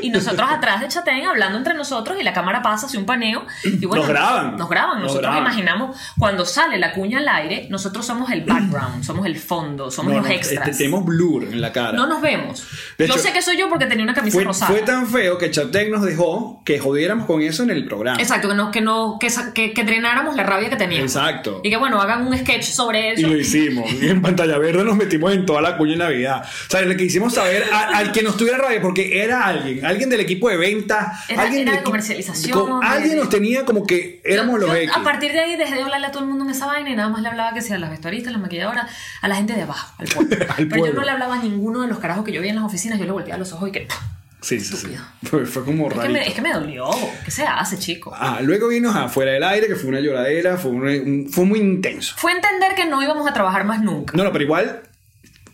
Y 0.02 0.10
nosotros 0.10 0.50
atrás 0.50 0.82
de 0.82 0.88
Chatén 0.88 1.26
hablando 1.26 1.58
entre 1.58 1.74
nosotros 1.74 2.18
y 2.20 2.24
la 2.24 2.34
cámara 2.34 2.62
pasa 2.62 2.88
hacia 2.88 3.00
un 3.00 3.06
paneo. 3.06 3.46
Y 3.64 3.86
bueno, 3.86 4.04
Nos 4.04 4.10
graban. 4.10 4.58
Nos 4.58 4.70
graban. 4.70 4.96
Nos 4.96 5.04
Nosotros 5.04 5.22
graban. 5.32 5.42
imaginamos 5.44 5.98
cuando 6.18 6.46
sale 6.46 6.78
la 6.78 6.92
cuña 6.94 7.20
al 7.20 7.28
aire, 7.30 7.68
nosotros 7.70 8.06
somos 8.06 8.32
el 8.32 8.42
background, 8.42 9.04
somos 9.06 9.26
el 9.26 9.38
fondo, 9.38 9.92
somos 9.92 10.12
No, 10.14 10.20
los 10.20 10.28
no, 10.28 10.34
extras. 10.34 10.68
este, 10.68 10.84
tenemos 10.84 11.06
blur 11.06 11.44
en 11.44 11.62
la 11.62 11.72
cara. 11.72 11.94
No 11.94 12.08
nos 12.08 12.22
vemos. 12.22 12.66
De 12.98 13.08
Yo 13.08 13.14
hecho, 13.14 13.24
sé 13.24 13.34
que 13.34 13.42
soy 13.42 13.58
yo 13.58 13.70
porque 13.70 13.86
tenía 13.86 14.04
una 14.04 14.14
camisa 14.14 14.36
fue, 14.36 14.44
rosada. 14.44 14.72
fue 14.72 14.82
tan 14.82 15.08
feo 15.08 15.38
que 15.38 15.52
Chatec 15.52 15.90
nos 15.92 16.02
dejó 16.04 16.62
que 16.66 16.80
jodiéramos 16.80 17.26
con 17.26 17.42
eso 17.42 17.64
en 17.64 17.70
el 17.72 17.88
programa. 17.96 18.20
Exacto, 18.22 18.50
que, 18.50 18.56
no, 18.56 18.72
que, 18.72 18.82
no, 18.82 19.18
que, 19.20 19.28
que, 19.54 19.74
que 19.74 19.84
drenáramos 19.84 20.36
la 20.36 20.44
rabia 20.44 20.70
que 20.70 20.76
teníamos. 20.76 21.16
Exacto. 21.16 21.62
Y 21.64 21.70
que 21.70 21.78
bueno, 21.78 22.02
hagan 22.02 22.26
un 22.28 22.38
sketch 22.38 22.64
sobre 22.64 23.10
Y 23.10 23.20
eso. 23.20 23.28
lo 23.28 23.38
hicimos. 23.38 23.92
Y 23.94 24.10
en 24.10 24.22
pantalla 24.22 24.58
verde 24.58 24.84
nos 24.84 24.96
metimos 24.96 25.34
en 25.34 25.46
toda 25.46 25.62
la 25.62 25.78
cuña 25.78 25.92
de 25.94 25.98
Navidad. 25.98 26.44
O 26.44 26.70
sea, 26.72 26.82
le 26.82 26.98
quisimos 26.98 27.34
saber 27.34 27.64
a- 27.72 27.98
al 27.98 28.12
que 28.12 28.22
nos 28.24 28.38
tuviera 28.38 28.58
rabia, 28.58 28.82
porque 28.82 29.22
era 29.24 29.46
alguien, 29.46 29.86
alguien 29.86 30.10
del 30.10 30.20
equipo 30.22 30.50
de 30.50 30.58
venta, 30.58 31.14
Era- 31.30 31.44
alguien 31.44 31.62
era 31.64 31.72
de 31.72 31.78
equipo- 31.78 31.92
comercialización, 31.92 32.60
con- 32.68 32.84
alguien 32.84 33.18
nos 33.18 33.30
tenía 33.30 33.66
como 33.66 33.86
que 33.86 34.22
éramos 34.24 34.60
Yo- 34.60 34.68
los 34.68 34.78
yo. 34.84 34.92
A 34.96 35.04
partir 35.04 35.32
de 35.32 35.40
ahí 35.40 35.56
dejé 35.56 35.76
de 35.76 35.84
hablarle 35.84 36.08
a 36.08 36.12
todo 36.12 36.24
el 36.24 36.30
mundo 36.30 36.46
en 36.46 36.52
esa 36.52 36.66
vaina 36.66 36.90
y 36.90 36.96
nada 36.96 37.10
más 37.10 37.22
le 37.22 37.30
hablaba 37.30 37.54
que 37.54 37.62
sea 37.62 37.76
a 37.76 37.80
las 37.80 37.90
vestuaristas, 37.90 38.34
las 38.34 38.42
maquilladoras, 38.42 38.90
a 39.22 39.28
la 39.28 39.36
gente 39.36 39.54
de 39.54 39.62
abajo, 39.64 39.94
al 39.98 40.08
pueblo. 40.08 40.36
Al 40.58 40.68
Pero 40.68 40.86
yo 40.88 40.94
no 40.94 41.04
le 41.04 41.12
hablaba 41.12 41.36
a 41.36 41.40
ninguno 41.44 41.82
de 41.82 41.88
los 41.88 42.00
carajos 42.00 42.24
que 42.26 42.32
yo 42.32 42.40
veía 42.42 42.52
en 42.52 42.58
las 42.58 42.66
oficinas, 42.66 43.00
yo 43.00 43.06
le 43.06 43.12
volteaba 43.12 43.38
los 43.40 43.52
ojos 43.54 43.70
y 43.70 43.72
que. 43.72 43.88
Sí, 44.44 44.60
sí, 44.60 44.76
sí. 44.76 44.88
Fue, 45.24 45.46
fue 45.46 45.64
como 45.66 45.88
Es 45.88 45.94
que, 45.94 46.00
raro. 46.02 46.16
es 46.18 46.34
que 46.34 46.42
me 46.42 46.54
dolió. 46.54 46.90
¿Qué 47.26 47.32
se 47.32 47.44
hace, 47.44 47.80
chico? 47.80 48.14
Ah, 48.16 48.40
luego 48.44 48.68
vino 48.68 48.92
afuera 48.92 49.32
del 49.32 49.44
aire, 49.44 49.68
que 49.68 49.76
fue 49.76 49.90
una 49.90 50.00
lloradera, 50.02 50.58
fue, 50.58 50.72
un- 50.72 50.84
un- 50.88 51.30
fue 51.32 51.46
muy 51.46 51.60
intenso. 51.60 52.14
Fue 52.18 52.32
entender 52.34 52.76
que 52.76 52.86
no 52.86 53.02
íbamos 53.02 53.26
a 53.28 53.34
trabajar 53.34 53.64
más 53.66 53.82
nunca. 53.82 54.16
No, 54.16 54.24
no, 54.24 54.32
pero 54.32 54.44
igual 54.44 54.82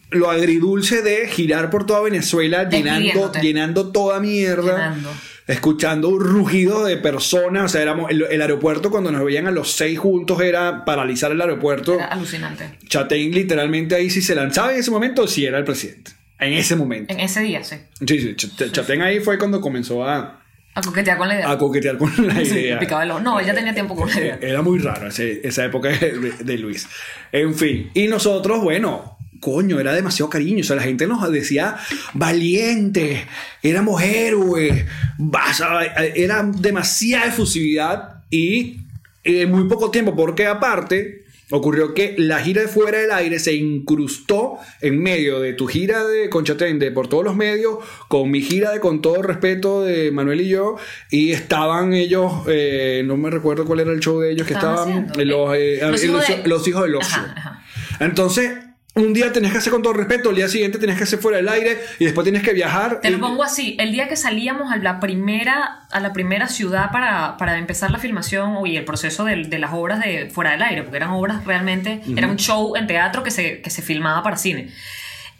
lo 0.10 0.32
agridulce 0.32 1.04
de 1.04 1.28
girar 1.28 1.70
por 1.70 1.86
toda 1.86 2.02
Venezuela 2.02 2.68
llenando, 2.68 3.32
llenando 3.34 3.92
toda 3.92 4.20
mierda. 4.20 4.74
Llenando. 4.74 5.12
Escuchando 5.46 6.10
un 6.10 6.20
rugido 6.20 6.84
de 6.86 6.98
personas, 6.98 7.66
o 7.66 7.68
sea, 7.70 7.82
éramos, 7.82 8.12
el, 8.12 8.22
el 8.30 8.40
aeropuerto 8.42 8.92
cuando 8.92 9.12
nos 9.12 9.24
veían 9.26 9.48
a 9.48 9.52
los 9.52 9.72
seis 9.72 9.98
juntos 9.98 10.40
era 10.42 10.86
paralizar 10.86 11.32
el 11.32 11.42
aeropuerto. 11.42 11.96
Era 11.96 12.06
alucinante. 12.06 12.78
Chatén 12.88 13.32
literalmente 13.32 13.96
ahí 13.96 14.12
si 14.12 14.22
se 14.22 14.36
lanzaba 14.36 14.74
en 14.74 14.80
ese 14.80 14.92
momento, 14.92 15.26
sí 15.28 15.46
era 15.46 15.58
el 15.58 15.64
presidente. 15.64 16.12
En 16.40 16.54
ese 16.54 16.76
momento. 16.76 17.14
En 17.14 17.20
ese 17.20 17.42
día, 17.42 17.64
sí. 17.64 17.76
Sí, 18.00 18.20
sí, 18.20 18.36
Ch- 18.36 18.72
Chatén 18.72 19.02
ahí 19.02 19.20
fue 19.20 19.38
cuando 19.38 19.60
comenzó 19.60 20.06
a, 20.06 20.42
A 20.74 20.82
coquetear 20.82 21.18
con 21.18 21.28
la 21.28 21.36
idea. 21.36 21.52
a 21.52 21.58
coquetear 21.58 21.98
con 21.98 22.12
la 22.28 22.36
Sí, 22.46 22.52
idea. 22.52 22.76
me 22.76 22.80
picaba 22.82 23.04
el 23.04 23.12
ojo. 23.12 23.20
No, 23.20 23.40
ella 23.40 23.54
tenía 23.54 23.74
tiempo 23.74 23.96
con 23.96 24.10
la 24.10 24.16
idea. 24.20 24.40
Era 24.42 24.62
muy 24.62 24.80
raro 24.80 25.08
ese- 25.10 25.42
esa 25.46 25.66
época 25.66 25.90
de, 25.90 26.34
de 26.44 26.58
Luis. 26.58 26.88
En 27.32 27.54
fin, 27.56 27.92
y 27.94 28.08
nosotros, 28.08 28.62
bueno, 28.62 29.18
coño, 29.42 29.80
era 29.80 29.94
demasiado 29.94 30.30
cariño. 30.30 30.62
O 30.62 30.64
sea, 30.64 30.76
la 30.78 30.84
gente 30.84 31.08
nos 31.08 31.30
decía 31.32 31.78
valiente, 32.14 33.26
éramos 33.64 34.02
héroes, 34.02 34.86
vas 35.18 35.62
a- 35.62 35.84
era 36.16 36.44
demasiada 36.44 37.26
efusividad 37.26 38.24
y 38.30 38.78
en 39.24 39.52
muy 39.52 39.68
poco 39.68 39.92
tiempo, 39.92 40.16
porque 40.16 40.46
aparte 40.48 41.26
ocurrió 41.52 41.94
que 41.94 42.16
la 42.18 42.40
gira 42.40 42.62
de 42.62 42.68
fuera 42.68 43.00
del 43.00 43.12
aire 43.12 43.40
se 43.40 43.54
incrustó 43.56 44.58
en 44.82 45.02
medio 45.02 45.40
de 45.40 45.54
tu 45.54 45.68
gira 45.68 46.06
de 46.06 46.30
Conchatende 46.30 46.92
por 46.92 47.08
todos 47.08 47.24
los 47.24 47.36
medios, 47.36 47.78
con 48.08 48.30
mi 48.30 48.42
gira 48.42 48.72
de 48.72 48.80
Con 48.80 49.02
todo 49.02 49.22
respeto 49.22 49.82
de 49.84 50.12
Manuel 50.12 50.42
y 50.42 50.50
yo, 50.50 50.76
y 51.10 51.32
estaban 51.32 51.94
ellos, 51.94 52.32
eh, 52.48 53.02
no 53.06 53.18
me 53.18 53.30
recuerdo 53.30 53.66
cuál 53.66 53.80
era 53.80 53.92
el 53.92 54.00
show 54.00 54.20
de 54.20 54.32
ellos, 54.32 54.46
que 54.48 54.54
estaban 54.54 55.08
los, 55.18 55.56
eh, 55.56 55.80
Los 55.82 56.04
eh, 56.04 56.06
hijos 56.06 56.28
de- 56.28 56.48
los 56.48 56.68
hijos 56.68 56.84
del 56.84 56.96
ocio. 56.96 57.18
Ajá, 57.22 57.34
ajá. 57.36 57.64
Entonces, 58.06 58.52
un 59.00 59.14
día 59.14 59.32
tenías 59.32 59.52
que 59.52 59.58
hacer 59.60 59.72
con 59.72 59.82
todo 59.82 59.94
respeto, 59.94 60.30
el 60.30 60.36
día 60.36 60.48
siguiente 60.48 60.78
tenías 60.78 60.98
que 60.98 61.04
hacer 61.06 61.20
fuera 61.20 61.38
del 61.38 61.50
aire 61.50 61.78
y 62.00 62.06
después 62.06 62.24
tienes 62.26 62.44
que 62.44 62.54
viajar. 62.54 63.02
Te 63.02 63.10
lo 63.10 63.18
Y- 63.18 63.22
pongo 63.22 63.44
así, 63.44 63.76
el 63.80 63.92
día 63.92 64.08
que 64.08 64.16
salíamos 64.16 64.72
a 64.72 64.78
la 64.78 65.00
primera, 65.00 65.82
a 65.92 66.00
la 66.00 66.14
primera 66.14 66.48
ciudad 66.48 66.92
para, 66.92 67.38
para 67.38 67.58
empezar 67.58 67.92
la 67.92 67.98
filmación 68.00 68.66
y 68.68 68.78
el 68.78 68.86
proceso 68.86 69.24
de, 69.26 69.46
de 69.46 69.60
las 69.60 69.72
obras 69.74 70.00
de 70.02 70.30
fuera 70.30 70.52
del 70.52 70.62
aire, 70.64 70.84
porque 70.84 70.98
eran 70.98 71.12
obras 71.12 71.46
realmente, 71.46 72.02
era 72.16 72.28
un 72.28 72.38
show 72.38 72.76
en 72.76 72.88
teatro 72.88 73.24
que 73.24 73.32
se, 73.32 73.62
que 73.62 73.70
se 73.70 73.82
filmaba 73.82 74.22
para 74.24 74.38
cine. 74.38 74.70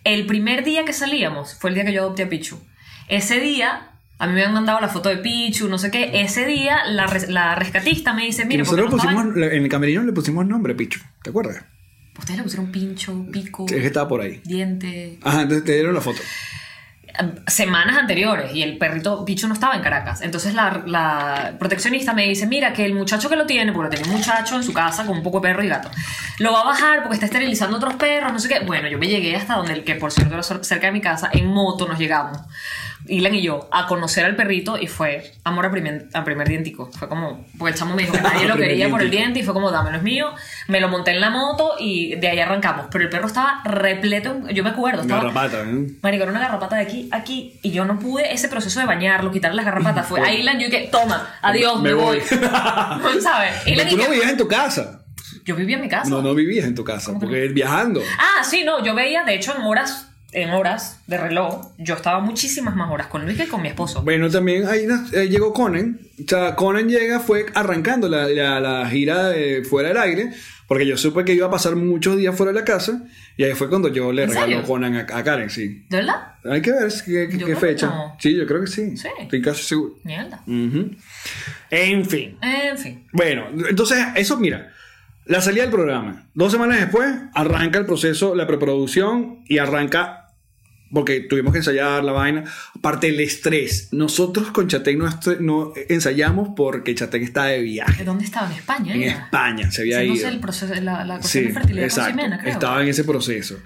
El 0.04 0.26
primer 0.26 0.64
día 0.64 0.86
que 0.86 0.94
salíamos 0.94 1.56
fue 1.60 1.70
el 1.72 1.76
día 1.76 1.86
que 1.86 1.92
yo 1.94 2.02
adopté 2.04 2.24
a 2.24 2.30
Pichu. 2.30 2.60
Ese 3.10 3.40
día, 3.40 3.90
a 4.18 4.28
mí 4.28 4.34
me 4.34 4.44
han 4.46 4.54
mandado 4.54 4.80
la 4.80 4.88
foto 4.88 5.10
de 5.10 5.18
Pichu, 5.18 5.68
no 5.68 5.78
sé 5.78 5.92
qué, 5.92 6.22
ese 6.22 6.46
día 6.46 6.86
la, 6.86 7.06
res- 7.08 7.30
la 7.30 7.56
rescatista 7.56 8.14
me 8.14 8.24
dice, 8.26 8.46
mire, 8.46 8.60
nosotros 8.60 8.90
no 8.92 8.98
pusimos, 8.98 9.26
en 9.38 9.64
el 9.64 9.70
camerino 9.70 10.04
le 10.04 10.14
pusimos 10.14 10.46
nombre, 10.46 10.74
Picho. 10.76 11.00
¿Te 11.24 11.32
acuerdas? 11.32 11.64
Ustedes 12.20 12.38
le 12.38 12.44
pusieron 12.44 12.72
pincho, 12.72 13.26
pico, 13.32 13.66
Es 13.68 13.74
que 13.74 13.88
estaba 13.88 14.08
por 14.08 14.22
ahí. 14.22 14.40
diente, 14.46 15.18
Ajá, 15.24 15.42
entonces 15.42 15.66
te 15.66 15.74
dieron 15.74 15.94
la 15.96 16.02
foto. 16.02 16.22
semanas 17.48 17.98
anteriores 17.98 18.54
y 18.54 18.62
el 18.64 18.78
perrito 18.78 19.26
Pichu 19.26 19.48
no 19.48 19.54
estaba 19.54 19.76
en 19.76 19.82
Caracas. 19.82 20.22
Entonces 20.22 20.54
la, 20.54 20.84
la 20.86 21.56
proteccionista 21.60 22.14
me 22.14 22.28
dice, 22.28 22.46
mira, 22.48 22.72
que 22.72 22.86
el 22.86 22.94
muchacho 22.94 23.30
que 23.30 23.36
lo 23.36 23.46
tiene, 23.46 23.74
porque 23.74 23.98
tenía 23.98 24.12
un 24.14 24.18
muchacho 24.20 24.56
en 24.56 24.64
su 24.64 24.72
casa 24.74 25.06
con 25.06 25.18
un 25.18 25.24
poco 25.24 25.40
de 25.40 25.50
perro 25.50 25.64
y 25.64 25.68
gato, 25.68 25.90
lo 26.40 26.54
va 26.54 26.62
a 26.62 26.66
bajar 26.66 27.02
porque 27.02 27.16
está 27.16 27.26
esterilizando 27.26 27.78
otros 27.78 27.96
perros, 27.96 28.32
no 28.32 28.40
sé 28.40 28.48
qué. 28.48 28.60
Bueno, 28.66 28.88
yo 28.88 28.98
me 28.98 29.08
llegué 29.08 29.36
hasta 29.36 29.56
donde 29.56 29.74
el 29.74 29.84
que 29.84 29.96
por 29.96 30.12
cierto 30.12 30.34
era 30.36 30.44
cerca 30.44 30.88
de 30.88 30.94
mi 30.94 31.02
casa, 31.02 31.30
en 31.34 31.48
moto 31.48 31.88
nos 31.88 32.00
llegamos. 32.00 32.38
Ilan 33.08 33.34
y 33.36 33.42
yo 33.42 33.68
a 33.72 33.88
conocer 33.88 34.26
al 34.26 34.36
perrito 34.36 34.78
y 34.78 34.88
fue 34.88 35.32
amor 35.44 35.66
a 35.66 35.72
primer, 35.72 36.08
a 36.14 36.24
primer 36.24 36.48
dientico. 36.48 36.92
Fue 36.92 37.08
como, 37.08 37.46
porque 37.58 37.74
el 37.74 37.80
chamo 37.80 37.96
me 37.96 38.04
dijo 38.04 38.14
que 38.14 38.22
nadie 38.22 38.48
lo 38.48 38.56
quería 38.56 38.90
por 38.90 39.02
el 39.02 39.10
diente 39.10 39.40
y 39.40 39.44
fue 39.44 39.54
como, 39.54 39.72
dámelo 39.72 39.98
es 39.98 40.04
mío. 40.04 40.32
Me 40.68 40.80
lo 40.80 40.90
monté 40.90 41.12
en 41.12 41.22
la 41.22 41.30
moto 41.30 41.74
y 41.80 42.16
de 42.16 42.28
ahí 42.30 42.40
arrancamos. 42.40 42.88
Pero 42.92 43.06
el 43.06 43.10
perro 43.10 43.28
estaba 43.28 43.62
repleto, 43.66 44.48
yo 44.50 44.64
me 44.64 44.70
acuerdo, 44.72 45.02
estaba 45.02 45.24
Garrapata, 45.24 45.62
¿eh? 45.64 45.88
Marico, 46.02 46.24
era 46.24 46.32
una 46.32 46.42
garrapata 46.42 46.76
de 46.76 46.82
aquí, 46.84 47.10
aquí, 47.12 47.60
y 47.62 47.72
yo 47.72 47.86
no 47.86 47.98
pude 48.00 48.34
ese 48.34 48.48
proceso 48.50 48.80
de 48.80 48.86
bañarlo, 48.86 49.32
quitarle 49.32 49.56
las 49.58 49.66
garrapatas. 49.66 50.06
Fue 50.08 50.20
a 50.26 50.34
Ilan, 50.34 50.60
yo 50.60 50.66
dije, 50.70 50.90
toma, 50.92 51.36
adiós, 51.42 51.82
me, 51.82 51.90
Me 51.90 51.96
voy. 51.96 52.20
voy. 52.20 52.40
¿Sabes? 53.22 53.54
Pero 53.66 53.90
tú 53.90 53.98
no 53.98 54.10
vivías 54.10 54.30
en 54.30 54.38
tu 54.38 54.48
casa. 54.48 55.02
yo 55.46 55.56
vivía 55.56 55.78
en 55.78 55.82
mi 55.82 55.90
casa. 55.90 56.10
No, 56.10 56.22
no 56.22 56.36
vivías 56.36 56.66
en 56.66 56.76
tu 56.76 56.84
casa, 56.84 57.14
porque 57.20 57.48
viajando. 57.48 58.02
Ah, 58.20 58.44
sí, 58.44 58.64
no, 58.64 58.84
yo 58.84 58.94
veía, 58.94 59.24
de 59.24 59.36
hecho, 59.36 59.56
en 59.56 59.64
horas, 59.64 60.09
en 60.32 60.52
horas 60.52 61.02
de 61.08 61.18
reloj, 61.18 61.72
yo 61.78 61.96
estaba 61.96 62.20
muchísimas 62.20 62.76
más 62.76 62.92
horas 62.92 63.08
con 63.08 63.26
Luis 63.26 63.38
que 63.38 63.48
con 63.48 63.62
mi 63.62 63.70
esposo. 63.70 64.04
Bueno, 64.04 64.30
también 64.30 64.68
ahí 64.68 64.86
eh, 65.14 65.28
llegó 65.28 65.54
Conan. 65.54 66.00
O 66.24 66.28
sea, 66.28 66.56
Conan 66.56 66.88
llega, 66.88 67.20
fue 67.20 67.46
arrancando 67.56 68.08
la, 68.10 68.28
la- 68.28 68.60
la 68.60 68.90
gira 68.90 69.30
de 69.30 69.64
fuera 69.64 69.90
del 69.90 69.98
aire, 69.98 70.32
porque 70.68 70.86
yo 70.86 70.98
supe 70.98 71.26
que 71.26 71.34
iba 71.34 71.48
a 71.48 71.50
pasar 71.52 71.76
muchos 71.76 72.16
días 72.18 72.36
fuera 72.36 72.52
de 72.54 72.60
la 72.60 72.66
casa, 72.66 73.02
y 73.38 73.44
ahí 73.44 73.54
fue 73.54 73.70
cuando 73.70 73.88
yo 73.88 74.12
le 74.12 74.24
¿En 74.24 74.30
regaló 74.30 74.46
serio? 74.48 74.64
Conan 74.68 74.96
a, 74.98 75.00
a 75.00 75.24
Karen, 75.24 75.50
sí. 75.50 75.86
¿De 75.90 75.98
verdad? 75.98 76.34
Hay 76.46 76.62
que 76.62 76.72
ver 76.72 76.92
qué, 77.06 77.28
qué- 77.30 77.46
qué 77.46 77.56
fecha. 77.56 77.88
no. 77.88 78.16
Sí, 78.20 78.36
yo 78.36 78.46
creo 78.46 78.62
que 78.62 78.68
sí. 78.68 78.96
Sí. 78.98 79.08
Estoy 79.20 79.42
casi 79.42 79.64
seguro. 79.64 79.96
Mierda. 80.04 80.42
Ujú. 80.46 80.92
En 81.72 82.06
fin. 82.06 82.38
En 82.42 82.78
fin. 82.78 83.08
Bueno, 83.14 83.46
entonces 83.68 83.98
eso, 84.16 84.38
mira, 84.38 84.72
la 85.26 85.42
salida 85.42 85.62
del 85.64 85.72
programa. 85.72 86.28
Dos 86.34 86.52
semanas 86.52 86.80
después 86.80 87.08
arranca 87.34 87.78
el 87.80 87.86
proceso, 87.86 88.36
la 88.36 88.48
preproducción 88.48 89.44
y 89.48 89.58
arranca, 89.60 90.19
porque 90.92 91.22
tuvimos 91.22 91.52
que 91.54 91.60
ensayar 91.60 92.04
la 92.04 92.12
vaina, 92.12 92.44
aparte 92.76 93.10
el 93.10 93.20
estrés. 93.20 93.90
Nosotros 93.92 94.52
con 94.52 94.68
Chatén 94.68 94.98
no, 95.00 95.10
no 95.40 95.74
ensayamos 95.90 96.50
porque 96.56 96.96
Chatén 96.96 97.24
está 97.24 97.46
de 97.46 97.58
¿De 97.58 97.64
viaje. 97.64 98.04
dónde 98.04 98.26
estaba? 98.26 98.48
¿En 98.52 98.54
España? 98.58 98.94
En 98.96 99.02
era? 99.04 99.12
España 99.26 99.72
se 99.72 99.82
había 99.82 100.04
ido. 100.04 100.28
el 100.28 100.40
proceso, 100.40 100.74
la, 100.76 101.04
la 101.06 101.20
cuestión 101.20 101.44
Sí, 101.44 101.48
de 101.48 101.54
fertilidad 101.54 101.86
exacto. 101.86 102.12
con 102.12 102.20
Ximena, 102.20 102.40
creo. 102.40 102.54
Estaba 102.54 102.82
en 102.82 102.88
ese 102.88 103.04
proceso. 103.04 103.58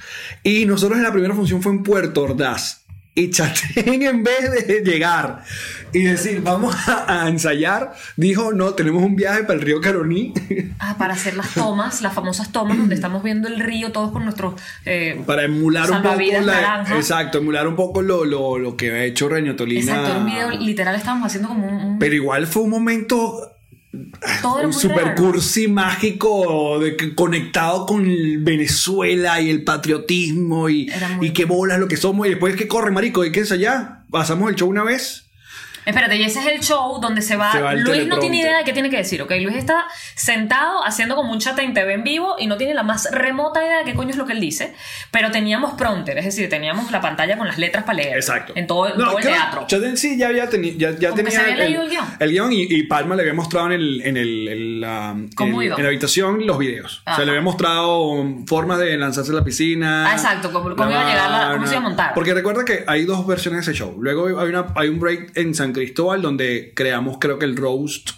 Y 0.43 0.65
nosotros 0.65 0.97
en 0.97 1.03
la 1.03 1.11
primera 1.11 1.33
función 1.33 1.61
fue 1.61 1.71
en 1.71 1.83
Puerto 1.83 2.23
Ordaz. 2.23 2.82
Y 3.15 3.29
Chatén, 3.29 4.01
en 4.01 4.23
vez 4.23 4.67
de 4.67 4.81
llegar 4.83 5.43
y 5.91 6.01
decir, 6.03 6.41
vamos 6.41 6.75
a, 6.87 7.23
a 7.25 7.29
ensayar, 7.29 7.93
dijo, 8.17 8.53
no, 8.53 8.73
tenemos 8.73 9.03
un 9.03 9.15
viaje 9.15 9.43
para 9.43 9.53
el 9.53 9.61
río 9.61 9.79
Caroní. 9.81 10.33
Ah, 10.79 10.95
para 10.97 11.13
hacer 11.13 11.37
las 11.37 11.53
tomas, 11.53 12.01
las 12.01 12.11
famosas 12.13 12.51
tomas 12.51 12.75
donde 12.75 12.95
estamos 12.95 13.21
viendo 13.21 13.47
el 13.47 13.59
río 13.59 13.91
todos 13.91 14.11
con 14.11 14.23
nuestros... 14.23 14.55
eh, 14.85 15.21
para 15.27 15.43
emular 15.43 15.91
un 15.91 16.01
poco 16.01 16.15
la, 16.43 16.85
exacto 16.97 17.37
emular 17.37 17.67
un 17.67 17.75
poco 17.75 18.01
lo, 18.01 18.25
lo, 18.25 18.57
lo 18.57 18.75
que 18.75 18.91
ha 18.91 19.03
hecho 19.03 19.29
Reño 19.29 19.55
Tolina 19.55 19.95
Exacto, 19.95 20.19
un 20.19 20.25
video 20.25 20.49
literal 20.49 20.95
estábamos 20.95 21.27
haciendo 21.27 21.49
como 21.49 21.67
un... 21.67 21.73
un- 21.75 21.99
pero 21.99 22.15
igual 22.15 22.47
fue 22.47 22.63
un 22.63 22.71
momento 22.71 23.52
todo 24.41 24.61
un 24.65 24.73
super 24.73 25.05
raro. 25.05 25.15
cursi 25.23 25.67
mágico 25.67 26.79
de 26.79 26.95
que- 26.97 27.13
conectado 27.15 27.85
con 27.85 28.05
el 28.05 28.39
Venezuela 28.39 29.39
y 29.39 29.49
el 29.49 29.63
patriotismo 29.63 30.69
y, 30.69 30.91
y 31.21 31.29
qué 31.31 31.45
bolas 31.45 31.79
lo 31.79 31.87
que 31.87 31.97
somos. 31.97 32.25
Y 32.27 32.31
después 32.31 32.55
que 32.55 32.67
corre 32.67 32.91
marico 32.91 33.21
hay 33.21 33.31
que 33.31 33.41
ensayar 33.41 34.03
pasamos 34.09 34.49
el 34.49 34.55
show 34.55 34.69
una 34.69 34.83
vez 34.83 35.22
Espérate, 35.85 36.15
y 36.17 36.23
ese 36.23 36.39
es 36.39 36.45
el 36.47 36.59
show 36.61 36.99
donde 37.01 37.21
se 37.21 37.35
va. 37.35 37.51
Se 37.51 37.61
va 37.61 37.73
el 37.73 37.81
Luis 37.81 38.07
no 38.07 38.19
tiene 38.19 38.37
idea 38.39 38.57
de 38.57 38.63
qué 38.63 38.73
tiene 38.73 38.89
que 38.89 38.97
decir, 38.97 39.21
¿ok? 39.21 39.31
Luis 39.41 39.55
está 39.55 39.85
sentado 40.15 40.85
haciendo 40.85 41.15
como 41.15 41.31
un 41.31 41.39
chat 41.39 41.57
en 41.59 41.73
TV 41.73 41.93
en 41.93 42.03
vivo 42.03 42.35
y 42.39 42.47
no 42.47 42.57
tiene 42.57 42.73
la 42.73 42.83
más 42.83 43.09
remota 43.11 43.63
idea 43.63 43.79
de 43.79 43.83
qué 43.85 43.93
coño 43.93 44.09
es 44.11 44.17
lo 44.17 44.25
que 44.25 44.33
él 44.33 44.39
dice. 44.39 44.73
Pero 45.11 45.31
teníamos 45.31 45.73
prompter, 45.73 46.17
es 46.17 46.25
decir, 46.25 46.49
teníamos 46.49 46.91
la 46.91 47.01
pantalla 47.01 47.37
con 47.37 47.47
las 47.47 47.57
letras 47.57 47.83
para 47.83 47.97
leer. 47.97 48.15
Exacto. 48.15 48.53
En 48.55 48.67
todo, 48.67 48.89
en 48.91 48.97
No, 48.97 49.05
todo 49.07 49.17
el 49.19 49.23
teatro. 49.25 49.65
Chaten 49.67 49.97
sí 49.97 50.17
ya, 50.17 50.27
había 50.29 50.49
teni- 50.49 50.77
ya, 50.77 50.91
ya 50.91 51.13
tenía 51.13 51.31
se 51.31 51.37
había 51.41 51.55
leído 51.57 51.81
el 51.83 51.89
guion. 51.89 52.05
el 52.19 52.31
guion 52.31 52.53
y, 52.53 52.61
y 52.63 52.83
Palma 52.83 53.15
le 53.15 53.21
había 53.23 53.33
mostrado 53.33 53.67
en, 53.67 53.73
el, 53.73 54.01
en, 54.05 54.17
el, 54.17 54.47
en 54.47 54.81
la, 54.81 55.15
¿Cómo 55.35 55.61
en- 55.61 55.73
en 55.73 55.81
la 55.83 55.89
habitación 55.89 56.45
los 56.45 56.57
videos. 56.57 56.99
O 56.99 57.01
Ajá. 57.09 57.15
sea, 57.17 57.25
le 57.25 57.31
había 57.31 57.41
mostrado 57.43 58.13
formas 58.47 58.79
de 58.79 58.95
lanzarse 58.97 59.31
a 59.31 59.35
la 59.35 59.43
piscina. 59.43 60.09
Ah, 60.09 60.13
exacto, 60.13 60.51
cómo- 60.51 60.75
cómo 60.75 60.89
iba 60.89 61.01
a 61.01 61.09
llegar 61.09 61.29
la- 61.29 61.53
cómo 61.53 61.65
se 61.67 61.73
iba 61.73 61.81
a 61.81 61.87
montar. 61.87 62.13
Porque 62.13 62.33
recuerda 62.33 62.63
que 62.65 62.83
hay 62.87 63.05
dos 63.05 63.25
versiones 63.27 63.65
de 63.65 63.71
ese 63.71 63.79
show. 63.79 63.95
Luego 63.99 64.27
hay, 64.39 64.49
una, 64.49 64.67
hay 64.75 64.89
un 64.89 64.99
break 64.99 65.31
en 65.37 65.53
San 65.53 65.72
Cristóbal 65.73 66.21
donde 66.21 66.71
creamos, 66.75 67.17
creo 67.19 67.37
que 67.39 67.45
el 67.45 67.55
roast 67.57 68.11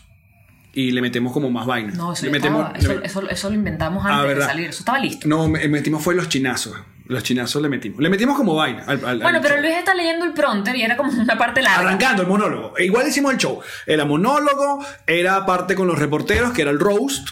y 0.73 0.91
le 0.91 1.01
metemos 1.01 1.31
como 1.31 1.49
más 1.49 1.65
vaina. 1.65 1.93
No, 1.95 2.11
eso 2.13 2.25
le 2.25 2.31
metemos, 2.31 2.67
estaba. 2.77 2.95
Eso, 3.05 3.19
eso- 3.21 3.29
eso 3.29 3.49
lo 3.49 3.55
inventamos 3.55 4.03
Ah, 4.05 4.21
antes 4.21 4.37
de 4.37 4.43
salir. 4.43 4.69
Eso 4.69 4.79
estaba 4.79 4.99
listo. 4.99 5.27
No, 5.27 5.47
me- 5.47 5.67
metimos 5.69 6.03
fue 6.03 6.15
los 6.15 6.27
chinazos. 6.29 6.75
Los 7.07 7.21
chinazos 7.23 7.61
le 7.61 7.69
metimos. 7.69 7.99
Le 7.99 8.09
metimos 8.09 8.35
como 8.35 8.55
vaina. 8.55 8.83
al- 8.87 9.05
al- 9.05 9.19
Bueno, 9.21 9.37
al 9.37 9.41
pero 9.41 9.55
show. 9.55 9.63
Luis 9.63 9.75
está 9.77 9.93
leyendo 9.93 10.25
el 10.25 10.33
prompter 10.33 10.75
y 10.75 10.81
era 10.81 10.97
como 10.97 11.11
una 11.11 11.37
parte 11.37 11.61
larga. 11.61 11.79
Arrancando 11.87 12.23
el 12.23 12.27
monólogo. 12.27 12.75
E 12.77 12.85
Igual 12.85 13.07
hicimos 13.07 13.31
el 13.31 13.37
show. 13.37 13.59
Era 13.85 14.05
monólogo, 14.05 14.83
era 15.07 15.45
parte 15.45 15.75
con 15.75 15.85
los 15.87 15.99
reporteros, 15.99 16.51
que 16.51 16.63
era 16.63 16.71
el 16.71 16.79
roast, 16.79 17.29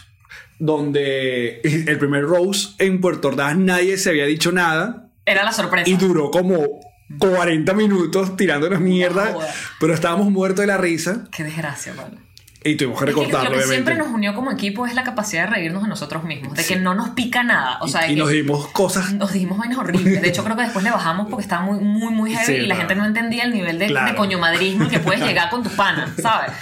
donde 0.58 1.60
el 1.62 1.98
primer 1.98 2.22
roast 2.22 2.80
en 2.80 3.00
Puerto 3.00 3.28
Ordaz 3.28 3.56
nadie 3.56 3.98
se 3.98 4.10
había 4.10 4.24
dicho 4.26 4.52
nada 4.52 5.08
Era 5.26 5.42
la 5.44 5.52
sorpresa. 5.52 5.90
y 5.90 5.94
duró 5.96 6.30
como 6.30 6.80
40 7.18 7.72
minutos 7.74 8.36
tirándonos 8.36 8.80
mierda, 8.80 9.36
pero 9.80 9.94
estábamos 9.94 10.30
muertos 10.30 10.60
de 10.62 10.66
la 10.66 10.76
risa 10.76 11.28
Qué 11.30 11.44
desgracia, 11.44 11.92
Pablo. 11.94 12.18
Y 12.64 12.76
tuvimos 12.76 12.98
que 12.98 13.04
recortarlo, 13.06 13.38
lo 13.38 13.50
que 13.50 13.56
obviamente. 13.64 13.74
siempre 13.74 13.94
nos 13.96 14.08
unió 14.08 14.34
como 14.34 14.50
equipo 14.50 14.86
es 14.86 14.94
la 14.94 15.04
capacidad 15.04 15.44
de 15.44 15.50
reírnos 15.54 15.82
de 15.82 15.88
nosotros 15.88 16.24
mismos, 16.24 16.54
de 16.56 16.64
que 16.64 16.76
no 16.76 16.94
nos 16.94 17.10
pica 17.10 17.42
nada. 17.42 17.78
O 17.82 17.88
sea, 17.88 18.06
y 18.06 18.14
que 18.14 18.20
nos 18.20 18.30
dimos 18.30 18.68
cosas. 18.68 19.12
nos 19.12 19.32
dijimos 19.32 19.58
vainas 19.58 19.78
horribles. 19.78 20.22
De 20.22 20.28
hecho, 20.28 20.42
creo 20.42 20.56
que 20.56 20.62
después 20.62 20.82
le 20.84 20.90
bajamos 20.90 21.28
porque 21.28 21.42
estaba 21.42 21.62
muy, 21.62 21.78
muy, 21.78 22.12
muy 22.12 22.32
heavy 22.34 22.46
Sí, 22.46 22.52
y 22.52 22.60
la 22.66 22.74
claro. 22.74 22.80
gente 22.80 22.94
no 22.96 23.04
entendía 23.06 23.44
el 23.44 23.52
nivel 23.52 23.78
de, 23.78 23.86
Claro. 23.86 24.10
de 24.10 24.16
coñomadrismo 24.16 24.88
que 24.88 24.98
puedes 24.98 25.20
llegar 25.26 25.50
con 25.50 25.62
tus 25.62 25.72
panas, 25.72 26.10
¿sabes? 26.20 26.52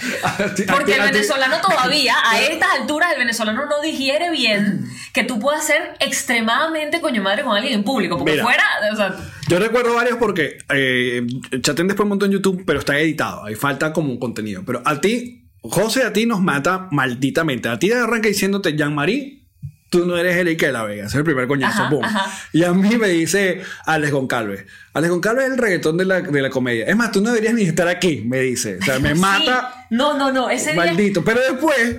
Porque 0.69 0.95
el 0.95 1.01
venezolano 1.11 1.57
todavía, 1.61 2.15
a 2.29 2.39
estas 2.41 2.69
alturas, 2.81 3.11
el 3.13 3.19
venezolano 3.19 3.65
no 3.65 3.81
digiere 3.81 4.29
bien 4.31 4.85
que 5.13 5.23
tú 5.23 5.39
puedas 5.39 5.65
ser 5.65 5.93
extremadamente 5.99 6.99
coñomadre 7.01 7.43
con 7.43 7.55
alguien 7.55 7.73
en 7.75 7.83
público. 7.83 8.17
Porque 8.17 8.31
Mira. 8.33 8.43
fuera, 8.43 8.63
o 8.91 8.95
sea, 8.95 9.15
Yo 9.47 9.59
recuerdo 9.59 9.93
varios 9.93 10.17
porque 10.17 10.57
eh, 10.73 11.25
Chatén 11.61 11.87
después 11.87 12.07
montó 12.09 12.25
en 12.25 12.31
YouTube, 12.31 12.63
pero 12.65 12.79
está 12.79 12.97
editado. 12.99 13.45
Ahí 13.45 13.55
falta 13.55 13.93
como 13.93 14.09
un 14.11 14.19
contenido. 14.19 14.63
Pero 14.65 14.81
a 14.85 14.99
ti, 14.99 15.42
José, 15.63 16.03
a 16.03 16.13
ti 16.13 16.25
nos 16.25 16.41
mata 16.41 16.87
malditamente. 16.91 17.69
A 17.69 17.79
ti 17.79 17.89
de 17.89 17.95
arranca 17.95 18.27
diciéndote, 18.27 18.75
Jean-Marie, 18.75 19.43
tú 19.89 20.05
no 20.05 20.17
eres 20.17 20.35
el 20.37 20.47
Ike 20.49 20.65
de 20.67 20.71
la 20.73 20.83
Vega. 20.83 21.05
Es 21.05 21.15
el 21.15 21.23
primer 21.23 21.47
coñazo. 21.47 21.83
Ajá, 21.83 21.89
boom. 21.89 22.03
ajá. 22.03 22.31
Y 22.51 22.63
a 22.63 22.73
mí 22.73 22.97
me 22.97 23.07
dice 23.07 23.61
Alex 23.85 24.11
Goncalves. 24.11 24.65
Alex 24.93 25.11
Goncalves 25.11 25.45
es 25.45 25.51
el 25.51 25.57
reggaetón 25.57 25.97
de 25.97 26.05
la, 26.05 26.21
de 26.21 26.41
la 26.41 26.49
comedia. 26.49 26.85
Es 26.85 26.95
más, 26.97 27.11
tú 27.11 27.21
no 27.21 27.29
deberías 27.29 27.53
ni 27.53 27.63
estar 27.63 27.87
aquí, 27.87 28.23
me 28.25 28.39
dice. 28.39 28.77
O 28.81 28.83
sea, 28.83 28.99
me 28.99 29.09
sí. 29.15 29.21
mata. 29.21 29.87
No, 29.89 30.17
no, 30.17 30.31
no. 30.31 30.49
Ese 30.49 30.73
día. 30.73 30.85
Maldito. 30.85 31.23
Pero 31.23 31.39
después, 31.41 31.97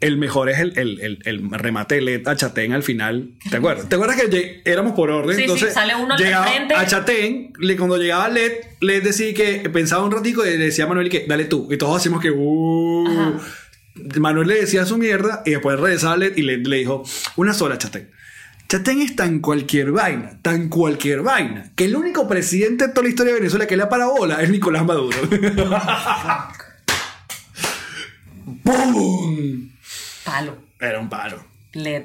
el 0.00 0.16
mejor 0.16 0.48
es 0.48 0.60
el, 0.60 0.78
el, 0.78 1.00
el, 1.00 1.18
el 1.24 1.50
remate 1.50 1.96
de 1.96 2.00
LED 2.02 2.28
a 2.28 2.36
Chatén 2.36 2.72
al 2.72 2.84
final. 2.84 3.30
¿Te 3.50 3.56
acuerdas? 3.56 3.88
¿Te 3.88 3.96
acuerdas 3.96 4.16
que 4.20 4.62
éramos 4.64 4.92
por 4.94 5.10
orden? 5.10 5.34
Sí, 5.36 5.42
sí, 5.42 5.44
Entonces, 5.44 5.74
sale 5.74 5.94
uno 5.96 6.14
al 6.14 6.20
llegaba 6.20 6.46
frente. 6.46 6.74
a 6.74 6.86
Chatén, 6.86 7.52
le- 7.58 7.76
cuando 7.76 7.96
llegaba 7.96 8.28
LED, 8.28 8.52
LED 8.80 9.02
decía 9.02 9.34
que 9.34 9.68
pensaba 9.70 10.04
un 10.04 10.12
ratico 10.12 10.46
y 10.46 10.50
le 10.50 10.58
decía 10.58 10.84
a 10.84 10.86
Manuel 10.86 11.10
que 11.10 11.26
dale 11.26 11.46
tú. 11.46 11.66
Y 11.70 11.76
todos 11.78 11.96
hacemos 11.96 12.20
que 12.20 12.30
uh. 12.30 13.40
Manuel 14.20 14.46
le 14.46 14.60
decía 14.60 14.86
su 14.86 14.98
mierda 14.98 15.42
y 15.44 15.50
después 15.50 15.78
regresaba 15.80 16.16
LED 16.16 16.36
y 16.36 16.42
le, 16.42 16.58
le 16.58 16.76
dijo 16.76 17.02
una 17.34 17.52
sola 17.52 17.76
Chatén. 17.78 18.10
Chatén 18.68 19.00
es 19.00 19.16
tan 19.16 19.40
cualquier 19.40 19.90
vaina, 19.92 20.38
tan 20.42 20.68
cualquier 20.68 21.22
vaina, 21.22 21.72
que 21.74 21.86
el 21.86 21.96
único 21.96 22.28
presidente 22.28 22.86
de 22.86 22.92
toda 22.92 23.04
la 23.04 23.08
historia 23.08 23.32
de 23.32 23.40
Venezuela 23.40 23.66
que 23.66 23.76
le 23.76 23.82
ha 23.82 23.88
parado 23.88 24.14
bola 24.14 24.42
es 24.42 24.50
Nicolás 24.50 24.84
Maduro. 24.84 25.16
¡Pum! 28.64 29.68
Palo. 30.30 30.58
Era 30.80 30.98
un 31.00 31.08
palo. 31.08 31.44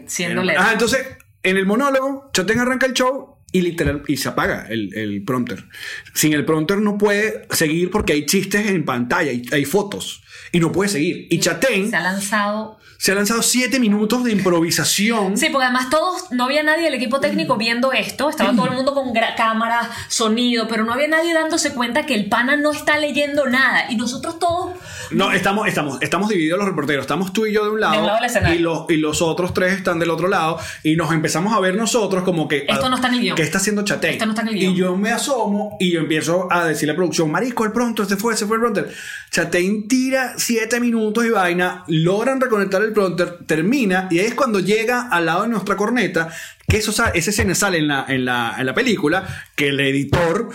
Siendo 0.07 0.43
LED. 0.43 0.55
Ah, 0.57 0.69
entonces, 0.73 1.05
en 1.41 1.57
el 1.57 1.65
monólogo, 1.65 2.29
Chatén 2.33 2.59
arranca 2.59 2.85
el 2.85 2.93
show 2.93 3.37
y 3.51 3.61
literal, 3.61 4.03
y 4.07 4.17
se 4.17 4.29
apaga 4.29 4.65
el, 4.69 4.93
el 4.95 5.23
prompter. 5.23 5.65
Sin 6.13 6.33
el 6.33 6.43
prompter 6.43 6.79
no 6.79 6.97
puede 6.97 7.47
seguir 7.51 7.91
porque 7.91 8.13
hay 8.13 8.25
chistes 8.25 8.67
en 8.67 8.83
pantalla, 8.83 9.29
hay, 9.29 9.43
hay 9.51 9.65
fotos, 9.65 10.23
y 10.51 10.59
no 10.59 10.71
puede 10.71 10.89
seguir. 10.89 11.27
Y 11.29 11.39
Chatén 11.39 11.89
Se 11.89 11.95
ha 11.95 12.01
lanzado. 12.01 12.79
se 12.97 13.11
ha 13.11 13.15
lanzado 13.15 13.43
siete 13.43 13.79
minutos 13.79 14.23
de 14.23 14.31
improvisación. 14.31 15.37
Sí, 15.37 15.49
porque 15.51 15.65
además 15.65 15.91
todos, 15.91 16.31
no 16.31 16.45
había 16.45 16.63
nadie 16.63 16.85
del 16.85 16.95
equipo 16.95 17.19
técnico 17.19 17.55
viendo 17.57 17.91
esto, 17.91 18.29
estaba 18.29 18.53
todo 18.53 18.65
el 18.65 18.73
mundo 18.73 18.95
con 18.95 19.13
cámara, 19.37 19.89
sonido, 20.07 20.67
pero 20.67 20.83
no 20.83 20.93
había 20.93 21.07
nadie 21.07 21.33
dándose 21.33 21.73
cuenta 21.73 22.05
que 22.07 22.15
el 22.15 22.29
pana 22.29 22.55
no 22.55 22.71
está 22.71 22.97
leyendo 22.97 23.45
nada 23.47 23.85
y 23.91 23.95
nosotros 23.97 24.39
todos 24.39 24.62
No, 25.11 25.31
estamos, 25.31 25.67
estamos, 25.67 26.01
estamos 26.01 26.29
divididos 26.29 26.57
los 26.59 26.67
reporteros. 26.67 27.03
Estamos 27.03 27.33
tú 27.33 27.45
y 27.45 27.53
yo 27.53 27.63
de 27.65 27.71
un 27.71 27.79
lado, 27.79 27.93
De 27.93 27.99
un 27.99 28.05
lado 28.07 28.17
del 28.19 28.25
escenario. 28.29 28.55
y, 28.59 28.61
los, 28.61 28.85
y 28.89 28.97
los 28.97 29.21
otros 29.21 29.53
tres 29.53 29.73
están 29.73 29.99
del 29.99 30.09
otro 30.09 30.27
lado. 30.27 30.57
Y 30.83 30.95
nos 30.95 31.11
empezamos 31.13 31.53
a 31.53 31.59
ver 31.59 31.75
nosotros 31.75 32.23
como 32.23 32.47
que. 32.47 32.65
Esto 32.67 32.89
no 32.89 32.95
está 32.95 33.07
en 33.09 33.13
el 33.15 33.21
guion. 33.21 33.35
¿Qué 33.35 33.43
está 33.43 33.57
haciendo 33.59 33.83
Chatén? 33.83 34.11
Esto 34.11 34.25
no 34.25 34.31
está 34.31 34.41
en 34.43 34.47
el 34.49 34.55
guion. 34.55 34.73
Y 34.73 34.75
yo 34.75 34.95
me 34.97 35.11
asomo 35.11 35.77
y 35.79 35.91
yo 35.91 35.99
empiezo 35.99 36.47
a 36.51 36.65
decirle 36.65 36.93
a 36.93 36.95
producción: 36.95 37.31
Marisco, 37.31 37.65
el 37.65 37.71
pronto, 37.71 38.05
se 38.05 38.17
fue, 38.17 38.35
se 38.37 38.45
fue 38.45 38.57
el 38.57 38.61
pronter. 38.61 38.93
Chatén 39.31 39.87
tira 39.87 40.33
siete 40.37 40.79
minutos 40.79 41.25
y 41.25 41.29
vaina, 41.29 41.83
logran 41.87 42.39
reconectar 42.39 42.81
el 42.83 42.93
pronter, 42.93 43.39
termina, 43.45 44.07
y 44.11 44.19
ahí 44.19 44.25
es 44.27 44.35
cuando 44.35 44.59
llega 44.59 45.07
al 45.09 45.25
lado 45.25 45.43
de 45.43 45.49
nuestra 45.49 45.75
corneta. 45.75 46.29
Que 46.67 46.77
eso, 46.77 46.91
sa- 46.93 47.09
esa 47.09 47.29
escena 47.31 47.53
sale 47.55 47.77
en 47.79 47.87
la, 47.89 48.05
en, 48.07 48.23
la, 48.25 48.55
en 48.57 48.65
la 48.65 48.73
película, 48.73 49.27
que 49.53 49.67
el 49.67 49.79
editor 49.81 50.49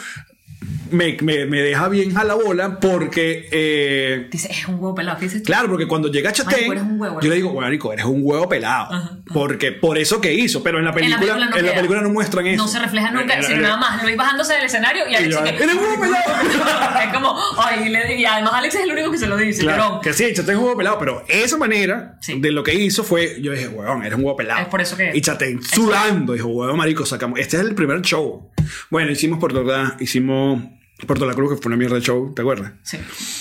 me, 0.90 1.16
me, 1.22 1.46
me 1.46 1.60
deja 1.62 1.88
bien 1.88 2.16
a 2.16 2.24
la 2.24 2.34
bola 2.34 2.78
porque. 2.80 3.48
eh, 3.50 4.28
dice, 4.30 4.48
es 4.50 4.66
un 4.68 4.74
huevo 4.76 4.94
pelado, 4.94 5.18
¿qué 5.18 5.24
dices 5.26 5.42
tú? 5.42 5.46
Claro, 5.46 5.68
porque 5.68 5.86
cuando 5.86 6.10
llega 6.10 6.32
Chatén, 6.32 6.68
Marico, 6.68 6.72
eres 6.72 6.82
un 6.84 7.00
huevo, 7.00 7.14
yo 7.20 7.22
le 7.22 7.28
¿no? 7.28 7.34
digo, 7.34 7.48
bueno, 7.50 7.66
Marico, 7.66 7.92
eres 7.92 8.04
un 8.04 8.20
huevo 8.22 8.48
pelado. 8.48 8.84
Ajá, 8.92 8.96
ajá. 9.04 9.18
Porque 9.32 9.72
por 9.72 9.98
eso 9.98 10.20
que 10.20 10.32
hizo, 10.34 10.62
pero 10.62 10.78
en 10.78 10.84
la 10.84 10.92
película, 10.92 11.34
en 11.34 11.38
la 11.66 11.74
película, 11.74 12.00
queda. 12.00 12.00
no, 12.02 12.10
muestran 12.10 12.46
eso. 12.46 12.62
No 12.62 12.68
se 12.68 12.78
refleja 12.78 13.10
nunca, 13.10 13.34
Era- 13.34 13.42
sino 13.42 13.60
nada 13.62 13.76
más. 13.76 14.02
Luis 14.02 14.16
bajándose 14.16 14.54
del 14.54 14.64
escenario 14.64 15.08
y 15.08 15.14
Alex 15.14 15.34
yo, 15.34 15.42
que, 15.44 15.50
"Eres 15.50 15.74
un 15.74 15.78
huevo 15.82 16.00
pelado". 16.00 16.24
es 17.04 17.14
como, 17.14 17.36
ay, 17.58 17.92
y, 18.16 18.20
y 18.20 18.24
además 18.24 18.52
Alex 18.54 18.74
es 18.76 18.82
el 18.82 18.90
único 18.92 19.10
que 19.10 19.18
se 19.18 19.26
lo 19.26 19.36
dice, 19.36 19.62
Claro, 19.62 20.00
que 20.02 20.12
sí, 20.12 20.32
Chatén 20.32 20.52
es 20.54 20.58
un 20.58 20.64
huevo 20.64 20.76
pelado, 20.76 20.98
pero 20.98 21.24
esa 21.28 21.56
manera 21.58 22.16
Sí. 22.20 22.40
de 22.40 22.50
lo 22.52 22.62
que 22.62 22.74
hizo 22.74 23.04
fue, 23.04 23.40
yo 23.42 23.52
dije, 23.52 23.68
huevón, 23.68 24.02
eres 24.04 24.18
un 24.18 24.24
huevo 24.24 24.36
pelado. 24.36 24.60
Es 24.62 24.68
por 24.68 24.80
eso 24.80 24.96
que- 24.96 25.12
Y 25.14 25.18
Es- 25.20 25.70
sudando, 25.70 26.32
dijo, 26.32 26.48
huevón, 26.48 26.76
marico, 26.76 27.04
sacamos. 27.06 27.38
Este 27.38 27.56
es 27.56 27.62
el 27.62 27.74
primer 27.74 28.00
show. 28.02 28.50
Bueno, 28.90 29.10
hicimos 29.10 29.38
Puerto 29.38 29.60
Ordaz, 29.60 29.94
hicimos 30.00 30.62
Puerto 31.06 31.26
La 31.26 31.34
Cruz, 31.34 31.50
que 31.54 31.62
fue 31.62 31.70
una 31.70 31.76
mierda 31.76 31.94
de 31.96 32.02
show, 32.02 32.32
¿te 32.34 32.42
acuerdas? 32.42 32.72
Sí, 32.82 32.96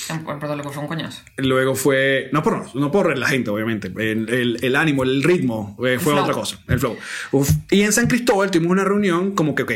en, 0.10 0.16
en 0.18 0.24
Puerto 0.24 0.55
Rico 0.55 0.72
fue 0.72 0.84
un 0.84 0.88
coñazo. 0.88 1.22
Luego 1.38 1.74
fue. 1.76 2.30
No 2.32 2.43
por, 2.43 2.76
no 2.76 2.91
por 2.91 3.18
la 3.18 3.28
gente, 3.28 3.49
obviamente. 3.49 3.88
El, 3.88 4.30
el- 4.30 4.60
el 4.64 4.76
ánimo, 4.76 5.03
el 5.03 5.24
ritmo 5.24 5.76
eh, 5.80 5.97
fue 5.99 6.14
flow. 6.14 6.24
otra 6.24 6.34
cosa. 6.36 6.60
El 6.68 6.80
flow. 6.80 6.95
Uf. 7.32 7.49
Y 7.72 7.82
en 7.82 7.91
San 7.93 8.08
Cristóbal 8.08 8.51
tuvimos 8.51 8.72
una 8.72 8.84
reunión 8.84 9.34
como 9.34 9.55
que, 9.55 9.64
ok. 9.64 9.72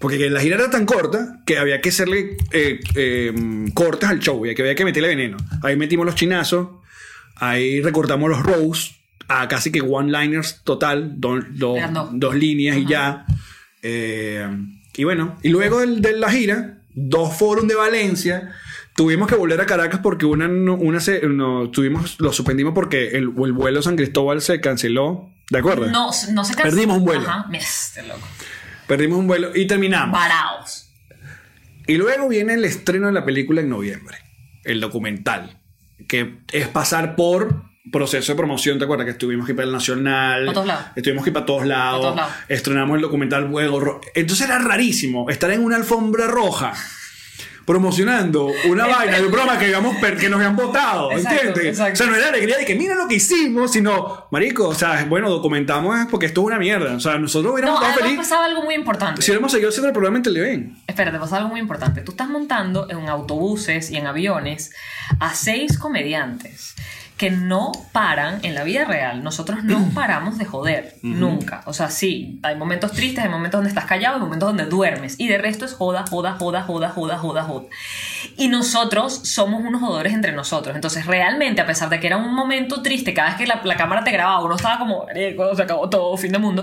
Porque 0.00 0.28
la 0.28 0.40
gira 0.40 0.56
era 0.56 0.68
tan 0.70 0.84
corta 0.86 1.40
que 1.46 1.56
había 1.56 1.80
que 1.80 1.88
hacerle 1.88 2.36
eh, 2.52 2.80
eh, 2.94 3.32
cortes 3.72 4.08
al 4.08 4.18
show 4.20 4.44
y 4.44 4.54
que 4.54 4.60
había 4.62 4.74
que 4.74 4.84
meterle 4.84 5.08
veneno. 5.08 5.36
Ahí 5.62 5.76
metimos 5.76 6.04
los 6.04 6.16
chinazos. 6.16 6.68
Ahí 7.36 7.80
recortamos 7.80 8.28
los 8.28 8.42
rows 8.42 8.96
a 9.28 9.48
casi 9.48 9.72
que 9.72 9.80
one-liners 9.80 10.60
total. 10.64 11.18
do- 11.20 11.40
do- 11.50 11.76
dos. 12.12 12.34
líneas 12.34 12.76
y 12.76 12.84
ya. 12.86 13.24
Eh, 13.82 14.46
y 14.96 15.04
bueno, 15.04 15.38
y 15.42 15.48
luego 15.48 15.80
del- 15.80 16.02
de 16.02 16.12
la 16.18 16.30
gira, 16.30 16.78
dos 16.94 17.36
foros 17.36 17.66
de 17.66 17.74
Valencia. 17.74 18.52
Tuvimos 18.96 19.28
que 19.28 19.34
volver 19.34 19.60
a 19.60 19.66
Caracas 19.66 20.00
porque 20.02 20.24
una, 20.24 20.46
una 20.46 21.00
se, 21.00 21.26
no, 21.26 21.70
tuvimos, 21.70 22.20
lo 22.20 22.32
suspendimos 22.32 22.74
porque 22.74 23.08
el, 23.08 23.32
el 23.44 23.52
vuelo 23.52 23.82
San 23.82 23.96
Cristóbal 23.96 24.40
se 24.40 24.60
canceló. 24.60 25.30
¿De 25.50 25.58
acuerdo? 25.58 25.86
No, 25.90 26.06
no 26.06 26.12
se 26.12 26.54
cansa. 26.54 26.62
Perdimos 26.62 26.98
un 26.98 27.04
vuelo. 27.04 27.28
Ajá, 27.28 27.46
este 27.52 28.02
loco. 28.04 28.26
Perdimos 28.86 29.18
un 29.18 29.26
vuelo 29.26 29.50
y 29.54 29.66
terminamos. 29.66 30.12
Varaos. 30.12 30.90
Y 31.86 31.96
luego 31.96 32.28
viene 32.28 32.54
el 32.54 32.64
estreno 32.64 33.08
de 33.08 33.12
la 33.12 33.24
película 33.24 33.60
en 33.60 33.68
noviembre, 33.68 34.16
el 34.64 34.80
documental, 34.80 35.60
que 36.08 36.38
es 36.52 36.68
pasar 36.68 37.14
por 37.14 37.64
proceso 37.92 38.32
de 38.32 38.36
promoción, 38.36 38.78
¿te 38.78 38.84
acuerdas? 38.84 39.04
Que 39.04 39.10
estuvimos 39.12 39.44
aquí 39.44 39.52
para 39.54 39.66
el 39.66 39.72
Nacional, 39.72 40.40
Para 40.46 40.54
todos 40.54 40.66
lados. 40.66 40.84
estuvimos 40.96 41.22
aquí 41.22 41.30
para 41.30 41.46
todos 41.46 41.66
lados, 41.66 42.00
Para 42.00 42.02
todos 42.02 42.16
lados. 42.16 42.32
estrenamos 42.48 42.96
el 42.96 43.02
documental 43.02 43.48
Fuego 43.50 43.80
Ro- 43.80 44.00
Entonces 44.14 44.46
era 44.46 44.58
rarísimo 44.58 45.28
estar 45.30 45.50
en 45.50 45.62
una 45.62 45.76
alfombra 45.76 46.26
roja 46.26 46.72
promocionando 47.64 48.50
una 48.68 48.86
vaina 48.86 49.16
de 49.16 49.24
un 49.24 49.32
programa 49.32 49.58
que, 49.58 49.74
per- 50.00 50.18
que 50.18 50.28
nos 50.28 50.36
habían 50.36 50.54
votado, 50.54 51.10
Exacto, 51.12 51.38
¿entiendes? 51.48 51.66
exacto. 51.72 51.92
O 51.94 51.96
sea, 51.96 52.06
no 52.08 52.14
era 52.16 52.28
alegría 52.28 52.58
de 52.58 52.64
que 52.66 52.74
mira 52.74 52.94
lo 52.94 53.08
que 53.08 53.14
hicimos, 53.14 53.72
sino, 53.72 54.26
marico, 54.30 54.68
o 54.68 54.74
sea, 54.74 55.06
bueno, 55.08 55.30
documentamos 55.30 55.96
porque 56.10 56.26
esto 56.26 56.42
es 56.42 56.46
una 56.48 56.58
mierda. 56.58 56.94
O 56.94 57.00
sea, 57.00 57.18
nosotros 57.18 57.54
hubiéramos 57.54 57.80
No, 57.80 57.94
felices 57.94 58.18
pasaba 58.18 58.44
algo 58.44 58.62
muy 58.64 58.74
importante. 58.74 59.22
si 59.22 59.30
hubiéramos 59.30 59.50
seguido 59.52 59.70
haciendo 59.70 59.88
el 59.88 59.92
programa 59.94 60.18
en 60.18 60.22
Televen. 60.24 60.76
Espérate, 60.86 61.18
pasa 61.18 61.38
algo 61.38 61.48
muy 61.48 61.60
importante. 61.60 62.02
Tú 62.02 62.10
estás 62.12 62.28
montando 62.28 62.86
en 62.90 63.08
autobuses 63.08 63.90
y 63.90 63.96
en 63.96 64.06
aviones 64.08 64.72
a 65.18 65.34
seis 65.34 65.78
comediantes 65.78 66.74
que 67.24 67.30
no 67.30 67.72
paran 67.92 68.40
en 68.42 68.54
la 68.54 68.64
vida 68.64 68.84
real. 68.84 69.24
Nosotros 69.24 69.64
no 69.64 69.88
paramos 69.94 70.36
de 70.36 70.44
joder, 70.44 70.96
nunca. 71.00 71.62
O 71.64 71.72
sea, 71.72 71.88
sí, 71.88 72.38
hay 72.42 72.54
momentos 72.54 72.92
tristes, 72.92 73.24
hay 73.24 73.30
momentos 73.30 73.60
donde 73.60 73.70
estás 73.70 73.86
callado, 73.86 74.16
hay 74.16 74.20
momentos 74.20 74.50
donde 74.50 74.66
duermes. 74.66 75.18
Y 75.18 75.28
de 75.28 75.38
resto 75.38 75.64
es 75.64 75.72
joda, 75.72 76.04
joda, 76.06 76.34
joda, 76.38 76.64
joda, 76.64 76.90
joda, 76.90 77.16
joda, 77.16 77.42
joda. 77.44 77.64
Y 78.36 78.48
nosotros 78.48 79.22
somos 79.24 79.62
unos 79.64 79.80
jodores 79.80 80.12
entre 80.12 80.32
nosotros. 80.32 80.76
Entonces, 80.76 81.06
realmente, 81.06 81.62
a 81.62 81.66
pesar 81.66 81.88
de 81.88 81.98
que 81.98 82.08
era 82.08 82.18
un 82.18 82.34
momento 82.34 82.82
triste, 82.82 83.14
cada 83.14 83.28
vez 83.28 83.38
que 83.38 83.46
la, 83.46 83.62
la 83.64 83.76
cámara 83.76 84.04
te 84.04 84.10
grababa, 84.10 84.44
uno 84.44 84.56
estaba 84.56 84.78
como, 84.78 85.06
cuando 85.34 85.54
se 85.54 85.62
acabó 85.62 85.88
todo, 85.88 86.14
fin 86.18 86.30
de 86.30 86.38
mundo. 86.38 86.62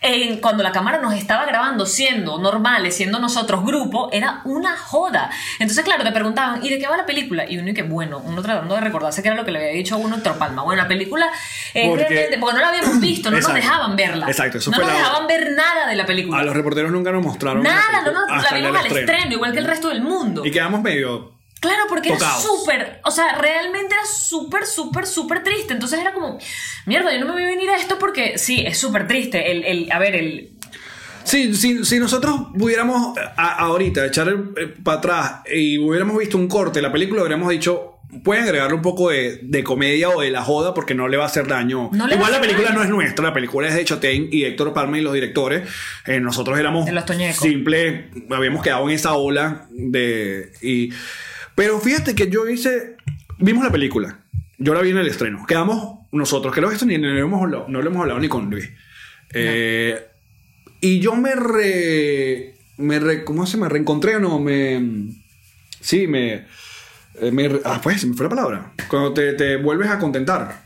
Eh, 0.00 0.38
cuando 0.40 0.62
la 0.62 0.72
cámara 0.72 1.02
nos 1.02 1.12
estaba 1.12 1.44
grabando 1.44 1.84
siendo 1.84 2.38
normales, 2.38 2.96
siendo 2.96 3.18
nosotros 3.18 3.62
grupo, 3.62 4.08
era 4.10 4.40
una 4.46 4.74
joda. 4.74 5.30
Entonces, 5.58 5.84
claro, 5.84 6.02
te 6.02 6.12
preguntaban, 6.12 6.64
¿y 6.64 6.70
de 6.70 6.78
qué 6.78 6.88
va 6.88 6.96
la 6.96 7.04
película? 7.04 7.44
Y 7.46 7.58
uno 7.58 7.68
y 7.68 7.74
que, 7.74 7.82
bueno, 7.82 8.22
uno 8.24 8.40
tratando 8.40 8.74
de 8.74 8.80
recordarse 8.80 9.22
que 9.22 9.28
era 9.28 9.36
lo 9.36 9.44
que 9.44 9.50
le 9.50 9.58
había 9.58 9.72
dicho 9.72 9.97
uno 9.98 10.16
Héctor 10.16 10.38
Palma. 10.38 10.62
Bueno, 10.62 10.82
la 10.82 10.88
película 10.88 11.30
es 11.74 11.88
Porque- 11.88 12.04
realmente, 12.08 12.38
porque 12.38 12.54
no 12.56 12.60
la 12.62 12.68
habíamos 12.68 13.00
visto, 13.00 13.30
no 13.30 13.36
Exacto. 13.36 13.58
nos 13.58 13.64
dejaban 13.64 13.96
verla. 13.96 14.26
Exacto, 14.28 14.58
eso 14.58 14.70
no 14.70 14.76
fue 14.76 14.84
nos 14.84 14.92
la- 14.94 14.98
dejaban 15.00 15.26
ver 15.26 15.50
nada 15.52 15.86
de 15.88 15.96
la 15.96 16.06
película. 16.06 16.38
A 16.40 16.44
los 16.44 16.54
reporteros 16.56 16.90
nunca 16.90 17.12
nos 17.12 17.22
mostraron. 17.22 17.62
Nada, 17.62 18.02
no 18.04 18.12
nos, 18.12 18.42
la 18.50 18.56
vimos 18.58 18.76
al 18.78 18.86
estreno. 18.86 19.32
igual 19.32 19.52
que 19.52 19.58
el 19.58 19.66
resto 19.66 19.88
del 19.88 20.02
mundo. 20.02 20.44
Y 20.44 20.50
quedamos 20.50 20.82
medio. 20.82 21.32
Claro, 21.60 21.82
porque 21.88 22.10
era 22.10 22.18
Tocados. 22.18 22.42
súper, 22.44 23.00
o 23.04 23.10
sea, 23.10 23.34
realmente 23.34 23.92
era 23.92 24.04
súper, 24.06 24.64
súper, 24.64 25.06
súper 25.06 25.42
triste. 25.42 25.72
Entonces 25.74 25.98
era 26.00 26.12
como, 26.12 26.38
mierda, 26.86 27.12
yo 27.12 27.18
no 27.18 27.26
me 27.26 27.32
voy 27.32 27.42
a 27.42 27.46
venir 27.46 27.68
a 27.70 27.76
esto 27.76 27.98
porque 27.98 28.38
sí, 28.38 28.62
es 28.64 28.78
súper 28.78 29.08
triste. 29.08 29.50
El, 29.50 29.64
el, 29.64 29.90
a 29.92 29.98
ver, 29.98 30.14
el... 30.14 30.50
Sí, 31.24 31.52
si, 31.54 31.84
si 31.84 31.98
nosotros 31.98 32.40
pudiéramos 32.56 33.18
a- 33.36 33.54
ahorita 33.58 34.06
echar 34.06 34.32
para 34.84 34.98
atrás 34.98 35.32
y 35.52 35.76
hubiéramos 35.78 36.16
visto 36.16 36.38
un 36.38 36.46
corte 36.48 36.78
de 36.78 36.82
la 36.82 36.92
película, 36.92 37.22
hubiéramos 37.22 37.48
dicho. 37.50 37.97
Pueden 38.24 38.44
agregarle 38.44 38.74
un 38.74 38.82
poco 38.82 39.10
de, 39.10 39.38
de 39.42 39.62
comedia 39.62 40.08
o 40.08 40.20
de 40.22 40.30
la 40.30 40.42
joda 40.42 40.72
porque 40.72 40.94
no 40.94 41.08
le 41.08 41.18
va 41.18 41.24
a 41.24 41.26
hacer 41.26 41.46
daño. 41.46 41.90
No 41.92 42.10
Igual 42.10 42.32
la 42.32 42.40
película 42.40 42.68
daño. 42.68 42.78
no 42.78 42.84
es 42.84 42.90
nuestra, 42.90 43.24
la 43.26 43.34
película 43.34 43.68
es 43.68 43.74
de 43.74 43.84
Chatein 43.84 44.28
y 44.32 44.44
Héctor 44.44 44.72
Palma 44.72 44.98
y 44.98 45.02
los 45.02 45.12
directores. 45.12 45.68
Eh, 46.06 46.18
nosotros 46.18 46.58
éramos 46.58 46.86
De 46.86 46.92
los 46.92 47.04
Toñecos. 47.04 47.36
simple, 47.42 48.08
habíamos 48.30 48.62
quedado 48.62 48.88
en 48.88 48.94
esa 48.94 49.12
ola 49.14 49.66
de. 49.70 50.52
Y, 50.62 50.90
pero 51.54 51.78
fíjate 51.80 52.14
que 52.14 52.28
yo 52.30 52.48
hice. 52.48 52.96
Vimos 53.38 53.62
la 53.64 53.70
película. 53.70 54.20
Yo 54.56 54.72
la 54.74 54.80
vi 54.80 54.90
en 54.90 54.98
el 54.98 55.06
estreno. 55.06 55.44
Quedamos 55.46 55.98
nosotros, 56.10 56.54
creo 56.54 56.68
que 56.68 56.74
esto 56.74 56.86
ni, 56.86 56.96
ni 56.96 57.06
lo 57.06 57.18
hemos 57.18 57.42
hablado, 57.42 57.66
no 57.68 57.82
lo 57.82 57.90
hemos 57.90 58.00
hablado 58.02 58.18
ni 58.20 58.28
con 58.28 58.48
Luis. 58.50 58.70
Eh, 59.34 60.02
y 60.80 61.00
yo 61.00 61.14
me 61.14 61.34
re. 61.34 62.54
Me 62.78 62.98
re- 63.00 63.24
¿Cómo 63.24 63.44
se 63.46 63.56
me 63.58 63.68
reencontré 63.68 64.16
o 64.16 64.20
no? 64.20 64.38
Me. 64.38 64.80
Sí, 65.80 66.06
me. 66.06 66.46
Eh, 67.20 67.30
me 67.30 67.50
ah, 67.64 67.80
pues, 67.82 68.00
se 68.00 68.06
me 68.06 68.14
fue 68.14 68.24
la 68.24 68.30
palabra. 68.30 68.72
Cuando 68.88 69.12
te, 69.12 69.32
te 69.34 69.56
vuelves 69.56 69.88
a 69.90 69.98
contentar. 69.98 70.62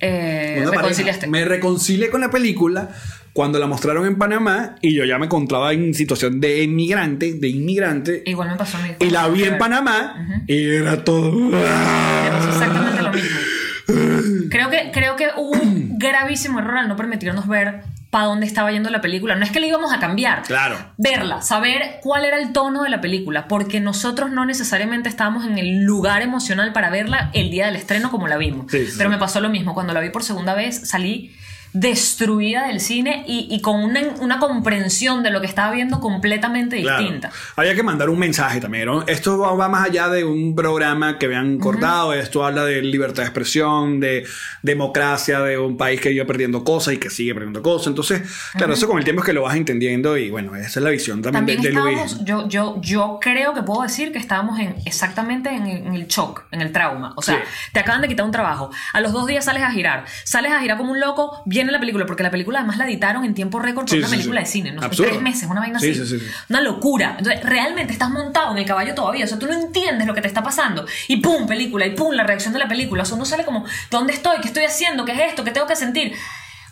Eh, 0.00 0.58
Una 0.62 0.70
reconciliaste. 0.70 1.26
Me 1.26 1.44
reconcilié 1.44 2.10
con 2.10 2.20
la 2.20 2.30
película 2.30 2.90
cuando 3.32 3.58
la 3.58 3.66
mostraron 3.66 4.06
en 4.06 4.16
Panamá 4.16 4.76
y 4.80 4.94
yo 4.94 5.04
ya 5.04 5.18
me 5.18 5.26
encontraba 5.26 5.72
en 5.72 5.94
situación 5.94 6.40
de 6.40 6.62
inmigrante, 6.62 7.34
de 7.34 7.48
inmigrante. 7.48 8.22
Igual 8.26 8.50
me 8.50 8.56
pasó 8.56 8.78
a 8.78 8.82
mí. 8.82 8.88
Y 8.98 9.10
la 9.10 9.28
vi 9.28 9.44
en 9.44 9.58
Panamá 9.58 10.44
y 10.46 10.64
era 10.64 11.04
todo. 11.04 11.32
Me 11.32 12.30
pasó 12.30 12.48
exactamente 12.48 13.02
lo 13.02 13.12
mismo. 13.12 14.35
Creo 14.50 14.70
que, 14.70 14.90
creo 14.92 15.16
que 15.16 15.28
hubo 15.36 15.52
un 15.52 15.94
gravísimo 15.98 16.58
error 16.58 16.78
al 16.78 16.88
no 16.88 16.96
permitirnos 16.96 17.46
ver 17.46 17.82
para 18.10 18.26
dónde 18.26 18.46
estaba 18.46 18.70
yendo 18.72 18.88
la 18.90 19.00
película. 19.00 19.36
No 19.36 19.44
es 19.44 19.50
que 19.50 19.60
le 19.60 19.66
íbamos 19.66 19.92
a 19.92 19.98
cambiar. 19.98 20.42
Claro. 20.42 20.76
Verla, 20.96 21.42
saber 21.42 21.98
cuál 22.02 22.24
era 22.24 22.38
el 22.38 22.52
tono 22.52 22.82
de 22.82 22.88
la 22.88 23.00
película, 23.00 23.48
porque 23.48 23.80
nosotros 23.80 24.30
no 24.30 24.46
necesariamente 24.46 25.08
estábamos 25.08 25.44
en 25.44 25.58
el 25.58 25.84
lugar 25.84 26.22
emocional 26.22 26.72
para 26.72 26.90
verla 26.90 27.30
el 27.34 27.50
día 27.50 27.66
del 27.66 27.76
estreno 27.76 28.10
como 28.10 28.28
la 28.28 28.36
vimos. 28.36 28.70
Sí, 28.70 28.86
sí, 28.86 28.94
Pero 28.96 29.10
me 29.10 29.18
pasó 29.18 29.40
lo 29.40 29.48
mismo. 29.48 29.74
Cuando 29.74 29.92
la 29.92 30.00
vi 30.00 30.10
por 30.10 30.22
segunda 30.22 30.54
vez, 30.54 30.88
salí 30.88 31.36
destruida 31.78 32.66
del 32.68 32.80
cine 32.80 33.22
y, 33.26 33.46
y 33.50 33.60
con 33.60 33.82
una, 33.84 34.00
una 34.20 34.38
comprensión 34.38 35.22
de 35.22 35.30
lo 35.30 35.40
que 35.40 35.46
estaba 35.46 35.72
viendo 35.72 36.00
completamente 36.00 36.80
Claro. 36.80 37.02
distinta. 37.02 37.30
Había 37.56 37.74
que 37.74 37.82
mandar 37.82 38.08
un 38.10 38.18
mensaje 38.18 38.60
también. 38.60 38.86
¿no? 38.86 39.02
Esto 39.06 39.38
va, 39.38 39.52
va 39.54 39.68
más 39.68 39.86
allá 39.88 40.08
de 40.08 40.24
un 40.24 40.54
programa 40.54 41.18
que 41.18 41.26
vean 41.28 41.58
cortado. 41.58 42.12
Esto 42.14 42.44
habla 42.44 42.64
de 42.64 42.82
libertad 42.82 43.22
de 43.22 43.28
expresión, 43.28 44.00
de 44.00 44.26
democracia, 44.62 45.40
de 45.40 45.58
un 45.58 45.76
país 45.76 46.00
que 46.00 46.10
iba 46.12 46.24
perdiendo 46.24 46.64
cosas 46.64 46.94
y 46.94 46.98
que 46.98 47.10
sigue 47.10 47.34
perdiendo 47.34 47.62
cosas. 47.62 47.88
Entonces, 47.88 48.22
claro, 48.56 48.74
eso 48.74 48.86
con 48.88 48.98
el 48.98 49.04
tiempo 49.04 49.22
es 49.22 49.26
que 49.26 49.32
lo 49.32 49.42
vas 49.42 49.56
entendiendo 49.56 50.16
y 50.16 50.30
bueno, 50.30 50.54
esa 50.56 50.66
es 50.80 50.84
la 50.84 50.90
visión 50.90 51.22
también, 51.22 51.44
También 51.46 51.62
de, 51.62 51.68
de 51.68 51.74
Luis. 51.74 52.18
yo, 52.24 52.48
yo, 52.48 52.80
yo 52.80 53.18
creo 53.20 53.54
que 53.54 53.62
puedo 53.62 53.82
decir 53.82 54.12
que 54.12 54.18
estábamos 54.18 54.58
en, 54.58 54.74
exactamente 54.84 55.50
en 55.50 55.66
el, 55.66 55.86
en 55.86 55.94
el 55.94 56.06
shock, 56.06 56.44
en 56.50 56.60
el 56.62 56.72
trauma. 56.72 57.12
O 57.16 57.22
sea, 57.22 57.36
Sí. 57.36 57.42
te 57.74 57.80
acaban 57.80 58.00
de 58.00 58.08
quitar 58.08 58.24
un 58.24 58.32
trabajo. 58.32 58.70
A 58.92 59.00
los 59.00 59.12
dos 59.12 59.26
días 59.26 59.44
sales 59.44 59.62
a 59.62 59.70
girar. 59.70 60.04
Sales 60.24 60.52
a 60.52 60.60
girar 60.60 60.78
como 60.78 60.92
un 60.92 61.00
loco, 61.00 61.42
viene 61.46 61.65
la 61.72 61.80
película, 61.80 62.06
porque 62.06 62.22
la 62.22 62.30
película 62.30 62.58
además 62.60 62.78
la 62.78 62.86
editaron 62.86 63.24
en 63.24 63.34
tiempo 63.34 63.58
récord 63.58 63.84
por 63.84 63.90
Sí, 63.90 63.98
una 63.98 64.08
sí, 64.08 64.16
película 64.16 64.40
sí. 64.40 64.44
de 64.44 64.50
cine. 64.68 64.72
No 64.72 64.82
Absurdo. 64.82 65.10
tres 65.10 65.22
meses, 65.22 65.48
una 65.50 65.60
vaina 65.60 65.78
Sí, 65.78 65.90
así. 65.90 66.00
sí, 66.00 66.06
sí, 66.06 66.20
sí. 66.20 66.26
Una 66.50 66.60
locura. 66.60 67.16
Entonces, 67.18 67.42
realmente 67.44 67.92
estás 67.92 68.10
montado 68.10 68.52
en 68.52 68.58
el 68.58 68.64
caballo 68.64 68.94
todavía. 68.94 69.24
O 69.24 69.28
sea, 69.28 69.38
tú 69.38 69.46
no 69.46 69.52
entiendes 69.54 70.06
lo 70.06 70.14
que 70.14 70.20
te 70.20 70.28
está 70.28 70.42
pasando. 70.42 70.86
Y 71.08 71.16
pum, 71.18 71.46
película, 71.46 71.86
y 71.86 71.90
pum, 71.94 72.12
la 72.12 72.24
reacción 72.24 72.52
de 72.52 72.58
la 72.58 72.68
película. 72.68 73.02
O 73.02 73.06
sea, 73.06 73.16
uno 73.16 73.24
sale 73.24 73.44
como, 73.44 73.64
¿dónde 73.90 74.12
estoy? 74.12 74.38
¿Qué 74.40 74.48
estoy 74.48 74.64
haciendo? 74.64 75.04
¿Qué 75.04 75.12
es 75.12 75.20
esto? 75.30 75.44
¿Qué 75.44 75.50
tengo 75.50 75.66
que 75.66 75.76
sentir? 75.76 76.12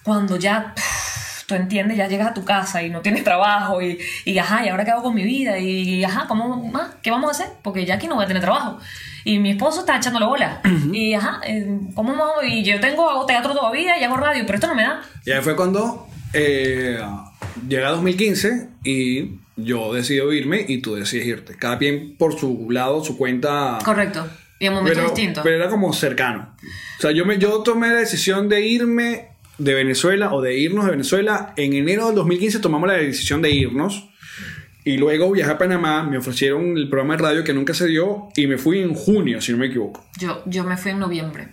Cuando 0.02 0.36
ya 0.36 0.72
pff, 0.74 1.44
tú 1.46 1.54
entiendes, 1.54 1.96
ya 1.96 2.08
llegas 2.08 2.28
a 2.28 2.34
tu 2.34 2.44
casa 2.44 2.82
y 2.82 2.90
no 2.90 3.00
tienes 3.00 3.24
trabajo 3.24 3.80
y, 3.82 3.98
y 4.24 4.38
ajá, 4.38 4.64
¿y 4.64 4.68
ahora 4.68 4.84
qué 4.84 4.90
hago 4.90 5.02
con 5.02 5.14
mi 5.14 5.22
vida? 5.24 5.58
Y, 5.58 6.04
ajá, 6.04 6.26
¿cómo, 6.28 6.70
ah, 6.74 6.90
¿qué 7.02 7.10
vamos 7.10 7.28
a 7.28 7.30
hacer? 7.32 7.54
Porque 7.62 7.84
ya 7.86 7.94
aquí 7.94 8.06
no 8.06 8.14
voy 8.16 8.24
a 8.24 8.28
tener 8.28 8.42
trabajo. 8.42 8.78
Y 9.24 9.38
mi 9.38 9.52
esposo 9.52 9.80
está 9.80 9.96
echándole 9.96 10.26
bola. 10.26 10.60
Y 10.92 11.14
ajá, 11.14 11.40
eh, 11.46 11.66
¿cómo 11.94 12.10
vamos? 12.10 12.44
Y 12.46 12.62
yo 12.62 12.78
tengo, 12.80 13.08
hago 13.08 13.26
teatro 13.26 13.54
todavía 13.54 13.98
y 13.98 14.04
hago 14.04 14.16
radio, 14.16 14.44
pero 14.46 14.56
esto 14.56 14.66
no 14.66 14.74
me 14.74 14.82
da. 14.82 15.02
Y 15.24 15.30
ahí 15.30 15.42
fue 15.42 15.56
cuando 15.56 16.06
eh, 16.32 17.00
llega 17.68 17.90
2015 17.90 18.68
y 18.84 19.30
yo 19.56 19.94
decido 19.94 20.32
irme 20.32 20.64
y 20.68 20.78
tú 20.78 20.94
decides 20.94 21.26
irte. 21.26 21.56
Cada 21.56 21.78
quien 21.78 22.16
por 22.16 22.38
su 22.38 22.70
lado, 22.70 23.02
su 23.04 23.16
cuenta. 23.16 23.78
Correcto. 23.84 24.26
Y 24.58 24.66
en 24.66 24.74
momentos 24.74 24.98
pero, 24.98 25.14
distintos. 25.14 25.42
pero 25.42 25.56
era 25.56 25.68
como 25.68 25.92
cercano. 25.92 26.54
O 26.98 27.00
sea, 27.00 27.10
yo, 27.12 27.24
me, 27.24 27.38
yo 27.38 27.62
tomé 27.62 27.88
la 27.88 27.94
decisión 27.96 28.48
de 28.48 28.66
irme 28.66 29.28
de 29.58 29.74
Venezuela 29.74 30.32
o 30.32 30.40
de 30.40 30.58
irnos 30.58 30.84
de 30.84 30.92
Venezuela. 30.92 31.52
En 31.56 31.72
enero 31.72 32.06
del 32.06 32.16
2015 32.16 32.58
tomamos 32.60 32.88
la 32.88 32.94
decisión 32.94 33.42
de 33.42 33.50
irnos. 33.50 34.08
Y 34.84 34.98
luego 34.98 35.30
viajé 35.32 35.50
a 35.52 35.58
Panamá, 35.58 36.02
me 36.02 36.18
ofrecieron 36.18 36.76
el 36.76 36.88
programa 36.90 37.16
de 37.16 37.22
radio 37.22 37.44
que 37.44 37.54
nunca 37.54 37.72
se 37.72 37.86
dio 37.86 38.28
y 38.36 38.46
me 38.46 38.58
fui 38.58 38.80
en 38.80 38.94
junio, 38.94 39.40
si 39.40 39.52
no 39.52 39.58
me 39.58 39.66
equivoco. 39.66 40.04
yo, 40.18 40.42
yo 40.46 40.62
me 40.64 40.76
fui 40.76 40.90
en 40.90 40.98
noviembre 40.98 41.48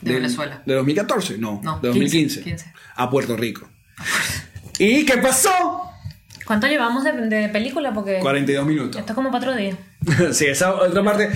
de 0.00 0.12
Del- 0.12 0.22
Venezuela. 0.22 0.62
¿De 0.64 0.74
2014? 0.74 1.38
No, 1.38 1.60
No, 1.64 1.80
de 1.80 1.88
2015. 1.88 2.42
15. 2.42 2.72
A 2.96 3.10
Puerto 3.10 3.36
Rico. 3.36 3.68
¿Y 4.78 5.04
qué 5.04 5.18
pasó? 5.18 5.50
¿Cuánto 6.46 6.66
llevamos 6.66 7.04
de, 7.04 7.12
de 7.12 7.48
película? 7.48 7.92
Porque 7.94 8.18
42 8.20 8.66
minutos. 8.66 9.00
esto 9.00 9.12
es 9.12 9.14
como 9.16 9.30
para 9.30 9.46
otro 9.48 9.56
día. 9.56 9.76
sí, 10.32 10.44
esa 10.46 10.74
otra 10.74 11.02
parte. 11.02 11.30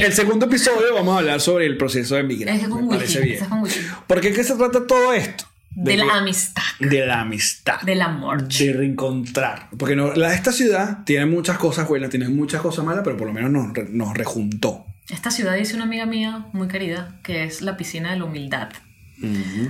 El 0.00 0.12
segundo 0.14 0.46
episodio 0.46 0.94
vamos 0.94 1.14
a 1.14 1.18
hablar 1.18 1.40
sobre 1.42 1.66
el 1.66 1.76
proceso 1.76 2.14
de 2.16 2.22
migración. 2.22 2.64
Es 2.64 2.68
con 2.68 2.80
Me 2.88 2.96
whisky, 2.96 2.96
parece 2.96 3.20
bien. 3.20 3.42
es 3.42 3.48
con 3.48 3.62
whisky. 3.62 3.80
¿Por 4.06 4.20
qué, 4.20 4.32
qué 4.32 4.42
se 4.42 4.54
trata 4.56 4.86
todo 4.86 5.12
esto? 5.12 5.44
De 5.76 5.96
la 5.96 6.04
que- 6.04 6.10
amistad. 6.10 6.62
De 6.80 7.06
la 7.06 7.20
amistad. 7.20 7.80
Del 7.82 8.00
amor. 8.02 8.48
De 8.48 8.72
reencontrar. 8.72 9.68
Porque 9.78 9.94
no, 9.94 10.14
la, 10.14 10.32
esta 10.34 10.50
ciudad 10.52 11.04
tiene 11.04 11.26
muchas 11.26 11.58
cosas 11.58 11.86
buenas, 11.86 12.10
tiene 12.10 12.28
muchas 12.28 12.62
cosas 12.62 12.84
malas, 12.84 13.02
pero 13.04 13.16
por 13.16 13.26
lo 13.26 13.32
menos 13.34 13.50
nos, 13.50 13.88
nos 13.90 14.14
rejuntó. 14.14 14.86
Esta 15.10 15.30
ciudad 15.30 15.54
dice 15.54 15.74
una 15.76 15.84
amiga 15.84 16.06
mía 16.06 16.46
muy 16.52 16.66
querida 16.66 17.20
que 17.22 17.44
es 17.44 17.60
la 17.62 17.76
piscina 17.76 18.10
de 18.12 18.18
la 18.18 18.24
humildad. 18.24 18.70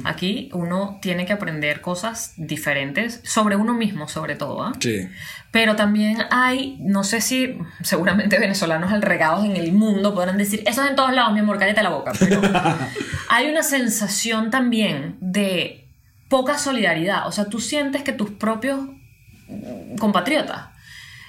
Aquí 0.05 0.51
uno 0.53 0.99
tiene 1.01 1.25
que 1.25 1.33
aprender 1.33 1.81
cosas 1.81 2.33
diferentes 2.37 3.21
sobre 3.23 3.55
uno 3.55 3.75
mismo, 3.75 4.09
sobre 4.09 4.35
todo. 4.35 4.63
¿ah? 4.65 4.73
Sí. 4.81 5.09
Pero 5.53 5.77
también 5.77 6.19
hay, 6.33 6.77
no 6.81 7.05
sé 7.05 7.21
si 7.21 7.57
seguramente 7.83 8.41
venezolanos 8.41 8.91
regados 9.01 9.45
en 9.45 9.55
el 9.57 9.73
mundo 9.73 10.15
podrán 10.15 10.37
decir, 10.37 10.65
eso 10.67 10.83
es 10.83 10.91
en 10.91 10.97
todos 10.97 11.13
lados, 11.15 11.33
mi 11.33 11.41
amor, 11.41 11.59
cállate 11.61 11.83
la 11.83 11.91
boca. 11.91 12.13
Pero 12.19 12.41
hay 13.29 13.49
una 13.49 13.63
sensación 13.63 14.51
también 14.51 15.17
de 15.21 15.86
poca 16.29 16.59
solidaridad. 16.59 17.27
O 17.27 17.33
sea, 17.33 17.47
tú 17.47 17.61
sientes 17.61 18.03
que 18.03 18.13
tus 18.13 18.31
propios 18.31 18.81
mm, 19.49 19.97
compatriotas, 19.99 20.67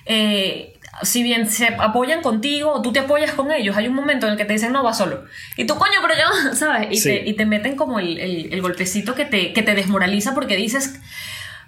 eh, 0.05 0.73
si 1.03 1.21
bien 1.21 1.47
se 1.49 1.67
apoyan 1.67 2.21
contigo 2.21 2.71
o 2.71 2.81
tú 2.81 2.91
te 2.91 2.99
apoyas 2.99 3.31
con 3.33 3.51
ellos, 3.51 3.77
hay 3.77 3.87
un 3.87 3.93
momento 3.93 4.25
en 4.25 4.31
el 4.33 4.37
que 4.37 4.45
te 4.45 4.53
dicen, 4.53 4.71
no, 4.71 4.81
vas 4.83 4.97
solo. 4.97 5.25
Y 5.55 5.65
tú, 5.65 5.75
coño, 5.75 5.99
pero 6.01 6.13
yo, 6.15 6.55
¿sabes? 6.55 6.87
Y, 6.91 6.97
Sí. 6.97 7.09
te, 7.09 7.29
y 7.29 7.33
te 7.33 7.45
meten 7.45 7.75
como 7.75 7.99
el, 7.99 8.17
el- 8.19 8.53
el 8.53 8.61
golpecito 8.61 9.13
que 9.13 9.25
te, 9.25 9.53
que 9.53 9.61
te 9.61 9.75
desmoraliza 9.75 10.33
porque 10.33 10.55
dices, 10.55 10.99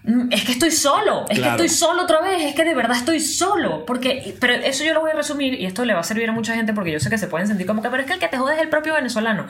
Mm, 0.01 0.31
Es 0.31 0.45
que 0.45 0.53
estoy 0.53 0.71
solo, 0.71 1.25
es 1.29 1.37
Claro. 1.37 1.57
que 1.57 1.65
estoy 1.65 1.77
solo 1.77 2.03
otra 2.03 2.21
vez, 2.21 2.41
es 2.41 2.55
que 2.55 2.63
de 2.63 2.73
verdad 2.73 2.95
estoy 2.95 3.19
solo. 3.19 3.85
Porque, 3.85 4.33
pero 4.39 4.53
eso 4.53 4.85
yo 4.85 4.93
lo 4.93 5.01
voy 5.01 5.11
a 5.11 5.13
resumir 5.13 5.55
y 5.55 5.65
esto 5.65 5.83
le 5.83 5.93
va 5.93 5.99
a 5.99 6.03
servir 6.03 6.29
a 6.29 6.31
mucha 6.31 6.55
gente 6.55 6.71
porque 6.71 6.93
yo 6.93 7.01
sé 7.01 7.09
que 7.09 7.17
se 7.17 7.27
pueden 7.27 7.47
sentir 7.49 7.67
como 7.67 7.81
que, 7.81 7.89
pero 7.89 8.03
es 8.03 8.07
que 8.07 8.13
el 8.13 8.19
que 8.19 8.29
te 8.29 8.37
jode 8.37 8.55
es 8.55 8.61
el 8.61 8.69
propio 8.69 8.93
venezolano. 8.93 9.47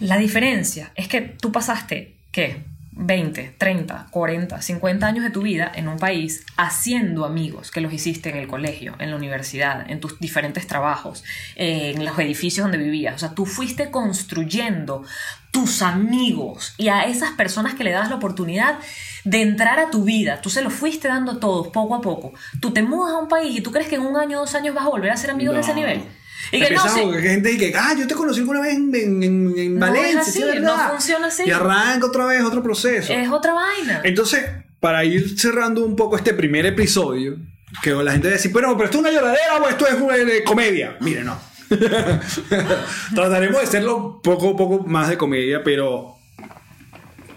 La 0.00 0.18
diferencia 0.18 0.92
es 0.96 1.08
que 1.08 1.22
tú 1.22 1.50
pasaste, 1.50 2.14
¿qué? 2.32 2.64
20, 2.94 3.54
30, 3.56 4.08
40, 4.10 4.60
50 4.60 5.06
años 5.06 5.24
de 5.24 5.30
tu 5.30 5.40
vida 5.40 5.72
en 5.74 5.88
un 5.88 5.96
país 5.98 6.44
haciendo 6.58 7.24
amigos 7.24 7.70
que 7.70 7.80
los 7.80 7.90
hiciste 7.90 8.28
en 8.28 8.36
el 8.36 8.46
colegio, 8.46 8.94
en 8.98 9.08
la 9.10 9.16
universidad, 9.16 9.90
en 9.90 9.98
tus 9.98 10.18
diferentes 10.20 10.66
trabajos, 10.66 11.24
en 11.56 12.04
los 12.04 12.18
edificios 12.18 12.64
donde 12.64 12.76
vivías. 12.76 13.14
O 13.14 13.18
sea, 13.18 13.30
tú 13.30 13.46
fuiste 13.46 13.90
construyendo 13.90 15.04
tus 15.50 15.80
amigos 15.80 16.74
y 16.76 16.88
a 16.88 17.04
esas 17.04 17.30
personas 17.30 17.74
que 17.74 17.84
le 17.84 17.92
das 17.92 18.10
la 18.10 18.16
oportunidad 18.16 18.78
de 19.24 19.40
entrar 19.40 19.78
a 19.78 19.90
tu 19.90 20.04
vida. 20.04 20.42
Tú 20.42 20.50
se 20.50 20.60
los 20.62 20.74
fuiste 20.74 21.08
dando 21.08 21.38
todos 21.38 21.68
poco 21.68 21.94
a 21.94 22.02
poco. 22.02 22.34
Tú 22.60 22.72
te 22.72 22.82
mudas 22.82 23.14
a 23.14 23.18
un 23.18 23.28
país 23.28 23.56
y 23.56 23.62
tú 23.62 23.72
crees 23.72 23.88
que 23.88 23.94
en 23.96 24.02
un 24.02 24.16
año 24.18 24.36
o 24.36 24.40
dos 24.42 24.54
años 24.54 24.74
vas 24.74 24.84
a 24.84 24.90
volver 24.90 25.10
a 25.10 25.16
ser 25.16 25.30
amigo 25.30 25.54
de 25.54 25.60
ese 25.60 25.70
No. 25.70 25.76
nivel. 25.76 26.02
Y 26.50 26.58
que 26.58 26.58
no, 26.60 26.66
Empezamos 26.66 26.94
sí. 26.94 27.00
porque 27.04 27.18
hay 27.28 27.34
gente 27.34 27.56
que, 27.58 27.72
ah, 27.76 27.94
yo 27.96 28.06
te 28.06 28.14
conocí 28.14 28.40
alguna 28.40 28.60
vez 28.60 28.74
en, 28.74 28.94
en, 28.94 29.22
en- 29.22 29.58
en 29.58 29.78
No 29.78 29.86
es 29.86 29.92
Valencia, 29.92 30.20
así, 30.22 30.32
sí, 30.32 30.44
¿verdad? 30.44 30.76
no 30.76 30.90
funciona 30.90 31.26
así. 31.28 31.42
Y 31.46 31.50
arranca 31.50 32.06
otra 32.06 32.24
vez 32.26 32.42
otro 32.42 32.62
proceso. 32.62 33.12
Es 33.12 33.30
otra 33.30 33.52
vaina. 33.54 34.00
Entonces, 34.04 34.44
para 34.80 35.04
ir 35.04 35.38
cerrando 35.38 35.84
un 35.84 35.94
poco 35.94 36.16
este 36.16 36.34
primer 36.34 36.66
episodio, 36.66 37.36
que 37.82 37.90
la 37.92 38.12
gente 38.12 38.26
va 38.28 38.32
a 38.32 38.36
decir, 38.36 38.52
bueno, 38.52 38.72
pero 38.76 38.86
esto 38.86 38.98
es 38.98 39.00
una 39.04 39.12
lloradera 39.12 39.56
o 39.62 39.68
esto 39.68 39.86
es 39.86 39.94
una 39.94 40.16
eh, 40.16 40.42
comedia. 40.44 40.96
Mire, 41.00 41.22
no. 41.24 41.38
Trataremos 43.14 43.58
de 43.60 43.66
hacerlo 43.66 44.20
poco 44.22 44.56
poco 44.56 44.84
más 44.86 45.08
de 45.08 45.16
comedia, 45.16 45.62
pero 45.62 46.16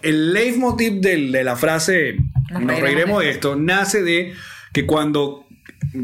el 0.02 0.34
leitmotiv 0.34 1.00
del- 1.02 1.32
de 1.32 1.44
la 1.44 1.56
frase 1.56 2.18
Nos 2.52 2.62
nos, 2.62 2.80
reiremos 2.80 3.20
de 3.20 3.26
de 3.28 3.32
esto 3.32 3.56
nace 3.56 4.04
de 4.04 4.34
que 4.74 4.86
cuando 4.86 5.45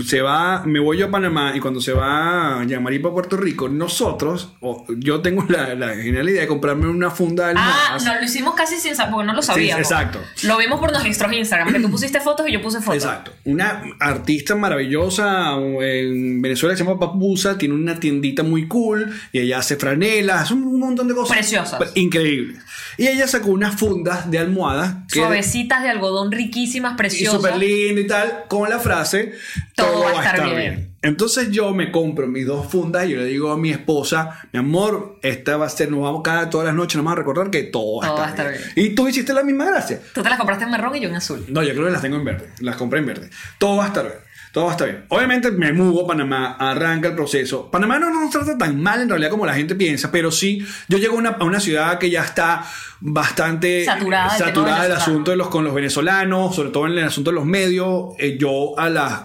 se 0.05 0.21
va, 0.21 0.63
me 0.65 0.79
voy 0.79 0.97
yo 0.97 1.07
a 1.07 1.11
Panamá 1.11 1.53
y 1.55 1.59
cuando 1.59 1.81
se 1.81 1.93
va 1.93 2.63
Yamari 2.65 2.99
para 2.99 3.13
Puerto 3.13 3.37
Rico, 3.37 3.69
nosotros, 3.69 4.53
o 4.59 4.85
yo 4.97 5.21
tengo 5.21 5.45
la, 5.49 5.75
la 5.75 5.95
genial 5.95 6.29
idea 6.29 6.41
de 6.41 6.47
comprarme 6.47 6.87
una 6.87 7.09
funda 7.11 7.47
de 7.47 7.55
Ah, 7.57 7.97
no, 8.03 8.15
lo 8.15 8.23
hicimos 8.23 8.55
casi 8.55 8.75
sin 8.77 8.95
saber, 8.95 9.11
porque 9.13 9.27
no 9.27 9.33
lo 9.33 9.41
sabíamos. 9.41 9.81
exacto. 9.81 10.19
Lo 10.43 10.57
vimos 10.57 10.79
por 10.79 10.91
nuestros 10.91 11.33
Instagram, 11.33 11.73
que 11.73 11.79
tú 11.79 11.89
pusiste 11.91 12.19
fotos 12.19 12.47
y 12.47 12.53
yo 12.53 12.61
puse 12.61 12.79
fotos. 12.81 13.03
Exacto. 13.03 13.31
Una 13.45 13.83
artista 13.99 14.55
maravillosa 14.55 15.53
en 15.55 16.41
Venezuela 16.41 16.73
que 16.73 16.77
se 16.77 16.83
llama 16.85 16.99
Papusa, 16.99 17.57
tiene 17.57 17.73
una 17.75 17.99
tiendita 17.99 18.43
muy 18.43 18.67
cool 18.67 19.11
y 19.31 19.39
ella 19.39 19.59
hace 19.59 19.75
franelas, 19.75 20.51
un 20.51 20.79
montón 20.79 21.07
de 21.07 21.13
cosas. 21.15 21.37
Preciosas. 21.37 21.79
Pre- 21.79 21.89
Increíbles. 22.01 22.61
Y 22.97 23.07
ella 23.07 23.27
sacó 23.27 23.49
unas 23.49 23.75
fundas 23.79 24.29
de 24.29 24.39
almohadas 24.39 24.95
Suavecitas 25.07 25.83
de 25.83 25.89
algodón 25.89 26.31
riquísimas, 26.31 26.93
y 26.93 26.97
preciosas. 26.97 27.41
súper 27.41 27.57
linda 27.57 28.01
y 28.01 28.07
tal, 28.07 28.43
con 28.47 28.69
la 28.69 28.79
frase 28.79 29.33
Todo 29.75 30.03
va 30.03 30.11
a 30.11 30.25
estar 30.25 30.55
bien". 30.55 30.91
Entonces 31.03 31.49
yo 31.49 31.73
me 31.73 31.91
compro 31.91 32.27
mis 32.27 32.45
dos 32.45 32.67
fundas 32.67 33.07
y 33.07 33.11
yo 33.13 33.17
le 33.17 33.25
digo 33.25 33.51
a 33.51 33.57
mi 33.57 33.71
esposa, 33.71 34.39
mi 34.51 34.59
amor, 34.59 35.17
esta 35.23 35.57
va 35.57 35.65
a 35.65 35.69
ser, 35.69 35.89
nos 35.89 36.01
vamos 36.01 36.21
cada 36.23 36.49
todas 36.51 36.67
las 36.67 36.75
noches, 36.75 36.95
nos 36.97 37.05
vamos 37.05 37.17
a 37.17 37.21
recordar 37.21 37.49
que 37.49 37.63
todo 37.63 38.01
va, 38.01 38.07
Todo 38.07 38.17
a, 38.17 38.19
va 38.19 38.27
a 38.27 38.29
estar 38.29 38.53
estar 38.53 38.73
bien. 38.75 38.87
Y 38.87 38.93
tú 38.93 39.07
hiciste 39.07 39.33
la 39.33 39.41
misma 39.43 39.65
gracia. 39.65 39.99
Tú 40.13 40.21
te 40.21 40.29
las 40.29 40.37
compraste 40.37 40.65
en 40.65 40.69
marrón 40.69 40.95
y 40.95 40.99
yo 40.99 41.09
en 41.09 41.15
azul. 41.15 41.43
No, 41.47 41.63
yo 41.63 41.71
creo 41.71 41.85
que 41.85 41.91
las 41.91 42.03
tengo 42.03 42.17
en 42.17 42.25
verde. 42.25 42.49
Las 42.59 42.75
compré 42.75 42.99
en 42.99 43.07
verde. 43.07 43.29
Todo 43.57 43.77
va 43.77 43.85
a 43.85 43.87
estar 43.87 44.03
bien. 44.05 44.30
Todo 44.51 44.69
estar 44.69 44.87
bien. 44.87 45.05
Obviamente 45.07 45.49
me 45.51 45.71
mudo 45.71 46.03
a 46.03 46.07
Panamá, 46.07 46.57
arranca 46.59 47.07
el 47.09 47.15
proceso. 47.15 47.71
Panamá 47.71 47.99
no 47.99 48.09
nos 48.09 48.29
trata 48.29 48.57
tan 48.57 48.81
mal 48.81 49.01
en 49.01 49.07
realidad 49.07 49.29
como 49.29 49.45
la 49.45 49.53
gente 49.53 49.75
piensa, 49.75 50.11
pero 50.11 50.29
sí, 50.29 50.65
yo 50.89 50.97
llego 50.97 51.15
a 51.15 51.19
una, 51.19 51.29
a 51.29 51.43
una 51.45 51.59
ciudad 51.59 51.97
que 51.97 52.09
ya 52.09 52.23
está 52.23 52.65
bastante 52.99 53.85
Saturada 53.85 54.29
saturada 54.29 54.83
del 54.83 54.91
asunto 54.91 55.31
de 55.31 55.37
los, 55.37 55.47
con 55.47 55.63
los 55.63 55.73
venezolanos, 55.73 56.55
sobre 56.55 56.69
todo 56.69 56.85
en 56.87 56.93
el 56.97 57.05
asunto 57.05 57.31
de 57.31 57.35
los 57.35 57.45
medios. 57.45 58.13
Eh, 58.19 58.37
yo 58.37 58.77
a 58.77 58.89
las 58.89 59.21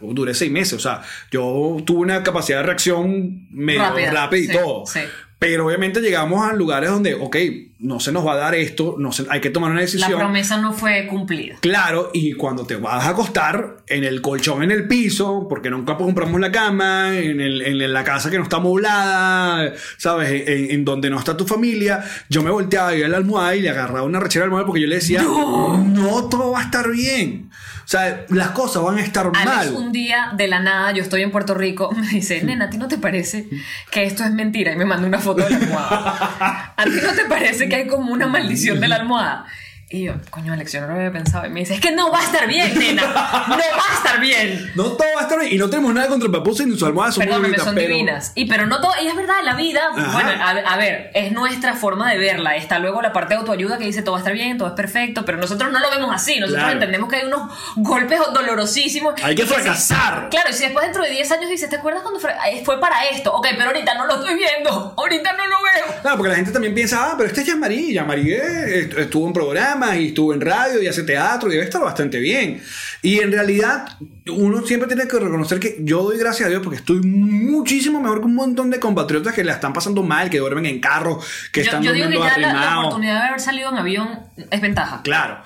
duré 0.00 0.34
seis 0.34 0.50
meses, 0.50 0.74
o 0.74 0.78
sea, 0.78 1.02
yo 1.30 1.76
tuve 1.84 2.00
una 2.00 2.22
capacidad 2.22 2.58
de 2.58 2.64
reacción 2.64 3.46
medio 3.50 3.82
Rápida, 3.82 4.10
rápida 4.12 4.40
y 4.40 4.46
sí, 4.46 4.52
todo. 4.52 4.86
sí. 4.86 5.00
Pero 5.44 5.66
obviamente 5.66 6.00
llegamos 6.00 6.48
a 6.48 6.54
lugares 6.54 6.90
donde, 6.90 7.14
ok, 7.14 7.36
no 7.80 8.00
se 8.00 8.12
nos 8.12 8.26
va 8.26 8.32
a 8.32 8.36
dar 8.36 8.54
esto, 8.54 8.96
no 8.98 9.12
se- 9.12 9.26
hay 9.28 9.40
que 9.42 9.50
tomar 9.50 9.70
una 9.70 9.80
La 9.80 9.84
decisión. 9.84 10.18
promesa 10.18 10.56
no 10.56 10.72
fue 10.72 11.06
cumplida. 11.06 11.56
Claro, 11.60 12.10
y 12.14 12.32
cuando 12.32 12.64
te 12.64 12.76
vas 12.76 13.04
a 13.04 13.10
acostar 13.10 13.76
en 13.86 14.04
el 14.04 14.22
colchón 14.22 14.62
en 14.62 14.70
el 14.70 14.88
piso, 14.88 15.46
porque 15.48 15.68
nunca 15.68 15.96
compramos 15.96 16.40
la 16.40 16.50
cama, 16.50 17.18
en, 17.18 17.40
el- 17.42 17.60
en 17.60 17.92
la 17.92 18.02
casa 18.04 18.30
que 18.30 18.38
no 18.38 18.44
está 18.44 18.58
moblada, 18.58 19.72
¿sabes? 19.98 20.44
En, 20.48 20.70
en 20.70 20.84
donde 20.84 21.10
no 21.10 21.18
está 21.18 21.36
tu 21.36 21.46
familia, 21.46 22.02
yo 22.30 22.42
me 22.42 22.50
volteaba 22.50 22.94
y 22.96 23.02
a 23.02 23.08
la 23.08 23.18
almohada 23.18 23.54
y 23.54 23.60
le 23.60 23.68
agarraba 23.70 24.02
una 24.04 24.20
rechera 24.20 24.44
al 24.44 24.48
almohada 24.48 24.66
porque 24.66 24.80
yo 24.80 24.86
le 24.86 24.96
decía, 24.96 25.22
no, 25.22 26.28
todo 26.30 26.52
va 26.52 26.60
a 26.60 26.64
estar 26.64 26.90
bien. 26.90 27.50
O 27.84 27.88
sea, 27.88 28.24
las 28.30 28.50
cosas 28.50 28.82
van 28.82 28.96
a 28.96 29.02
estar 29.02 29.30
Alex, 29.34 29.44
mal. 29.44 29.74
un 29.74 29.92
día 29.92 30.32
de 30.34 30.48
la 30.48 30.60
nada, 30.60 30.92
yo 30.92 31.02
estoy 31.02 31.22
en 31.22 31.30
Puerto 31.30 31.54
Rico, 31.54 31.92
me 31.96 32.08
dice, 32.08 32.42
nena, 32.42 32.66
¿a 32.66 32.70
ti 32.70 32.78
no 32.78 32.88
te 32.88 32.98
parece 32.98 33.48
que 33.90 34.04
esto 34.04 34.24
es 34.24 34.30
mentira? 34.32 34.72
Y 34.72 34.76
me 34.76 34.84
manda 34.84 35.06
una 35.06 35.18
foto 35.18 35.44
de 35.44 35.50
la 35.50 35.56
almohada. 35.56 36.74
¿A 36.76 36.84
ti 36.84 36.98
no 37.02 37.12
te 37.12 37.24
parece 37.26 37.68
que 37.68 37.76
hay 37.76 37.86
como 37.86 38.12
una 38.12 38.26
maldición 38.26 38.80
de 38.80 38.88
la 38.88 38.96
almohada? 38.96 39.46
Y 39.90 40.04
yo, 40.04 40.14
coño, 40.30 40.52
Alex, 40.52 40.72
yo 40.72 40.80
no 40.80 40.88
lo 40.88 40.94
había 40.94 41.12
pensado. 41.12 41.46
Y 41.46 41.50
me 41.50 41.60
dice, 41.60 41.74
es 41.74 41.80
que 41.80 41.92
no 41.92 42.10
va 42.10 42.18
a 42.20 42.24
estar 42.24 42.48
bien, 42.48 42.76
nena. 42.78 43.02
No 43.02 43.56
va 43.56 43.84
a 43.92 43.96
estar 43.96 44.20
bien. 44.20 44.72
No 44.74 44.84
todo 44.92 45.06
va 45.14 45.20
a 45.20 45.22
estar 45.24 45.38
bien. 45.38 45.52
Y 45.52 45.58
no 45.58 45.68
tenemos 45.70 45.94
nada 45.94 46.08
contra 46.08 46.26
el 46.26 46.32
papuso 46.32 46.64
ni 46.66 46.72
sus 46.72 46.82
almohadas 46.82 47.14
son 47.14 47.26
muy 47.28 47.54
son 47.58 47.74
pero- 47.74 47.88
divinas. 47.88 48.32
Y 48.34 48.46
pero 48.46 48.66
no 48.66 48.80
todo, 48.80 48.92
y 49.02 49.06
es 49.06 49.14
verdad, 49.14 49.36
la 49.44 49.54
vida, 49.54 49.82
Ajá. 49.96 50.12
bueno, 50.12 50.30
a, 50.30 50.50
a 50.50 50.76
ver, 50.78 51.10
es 51.14 51.30
nuestra 51.32 51.74
forma 51.74 52.10
de 52.10 52.18
verla. 52.18 52.56
Está 52.56 52.78
luego 52.80 53.02
la 53.02 53.12
parte 53.12 53.34
de 53.34 53.40
autoayuda 53.40 53.78
que 53.78 53.84
dice 53.84 54.02
todo 54.02 54.12
va 54.12 54.18
a 54.18 54.22
estar 54.22 54.32
bien, 54.34 54.58
todo 54.58 54.68
es 54.68 54.74
perfecto, 54.74 55.24
pero 55.24 55.38
nosotros 55.38 55.70
no 55.70 55.78
lo 55.78 55.90
vemos 55.90 56.10
así. 56.12 56.40
Nosotros 56.40 56.62
Claro. 56.64 56.72
entendemos 56.74 57.08
que 57.08 57.16
hay 57.16 57.26
unos 57.26 57.52
golpes 57.76 58.18
dolorosísimos. 58.32 59.14
Hay 59.22 59.34
que 59.34 59.42
Y 59.42 59.46
fracasar. 59.46 60.28
claro, 60.30 60.50
y 60.50 60.54
si 60.54 60.64
después 60.64 60.84
dentro 60.86 61.02
de 61.04 61.10
10 61.10 61.30
años 61.32 61.50
dices, 61.50 61.68
¿te 61.70 61.76
acuerdas 61.76 62.02
cuando 62.02 62.20
eh, 62.28 62.62
fue 62.64 62.80
para 62.80 63.04
esto? 63.06 63.32
Ok, 63.34 63.46
pero 63.56 63.66
ahorita 63.70 63.94
no 63.94 64.06
lo 64.06 64.14
estoy 64.16 64.34
viendo, 64.34 64.94
ahorita 64.96 65.32
no 65.34 65.46
lo 65.46 65.56
veo. 65.62 66.00
Claro, 66.02 66.16
porque 66.16 66.30
la 66.30 66.36
gente 66.36 66.50
también 66.52 66.74
piensa, 66.74 67.10
ah, 67.10 67.14
pero 67.16 67.28
este 67.28 67.42
es 67.42 67.46
Jean-Marie. 67.46 67.92
Jean-Marie 67.92 68.36
est- 68.80 68.98
estuvo 68.98 69.26
en 69.26 69.32
programas 69.74 69.96
y 70.00 70.08
estuvo 70.08 70.32
en 70.34 70.40
radio 70.40 70.82
y 70.82 70.86
hace 70.86 71.02
teatro 71.02 71.48
y 71.48 71.52
debe 71.52 71.64
estar 71.64 71.82
bastante 71.82 72.18
bien. 72.18 72.62
Y 73.02 73.20
en 73.20 73.32
realidad, 73.32 73.86
uno 74.28 74.64
siempre 74.66 74.88
tiene 74.88 75.06
que 75.08 75.18
reconocer 75.18 75.60
que 75.60 75.76
yo 75.80 76.02
doy 76.02 76.18
gracias 76.18 76.46
a 76.46 76.50
Dios 76.50 76.62
porque 76.62 76.78
estoy 76.78 77.00
muchísimo 77.00 78.00
mejor 78.00 78.20
que 78.20 78.26
un 78.26 78.34
montón 78.34 78.70
de 78.70 78.80
compatriotas 78.80 79.34
que 79.34 79.44
la 79.44 79.54
están 79.54 79.72
pasando 79.72 80.02
mal, 80.02 80.30
que 80.30 80.38
duermen 80.38 80.66
en 80.66 80.80
carros, 80.80 81.24
que 81.52 81.60
Yo, 81.60 81.66
están 81.66 81.82
yo 81.82 81.92
digo 81.92 82.08
que 82.08 82.18
ya 82.18 82.38
la, 82.38 82.52
la 82.52 82.80
oportunidad 82.80 83.22
de 83.22 83.28
haber 83.28 83.40
salido 83.40 83.70
en 83.70 83.78
avión 83.78 84.08
es 84.50 84.60
ventaja. 84.60 85.02
Claro. 85.02 85.42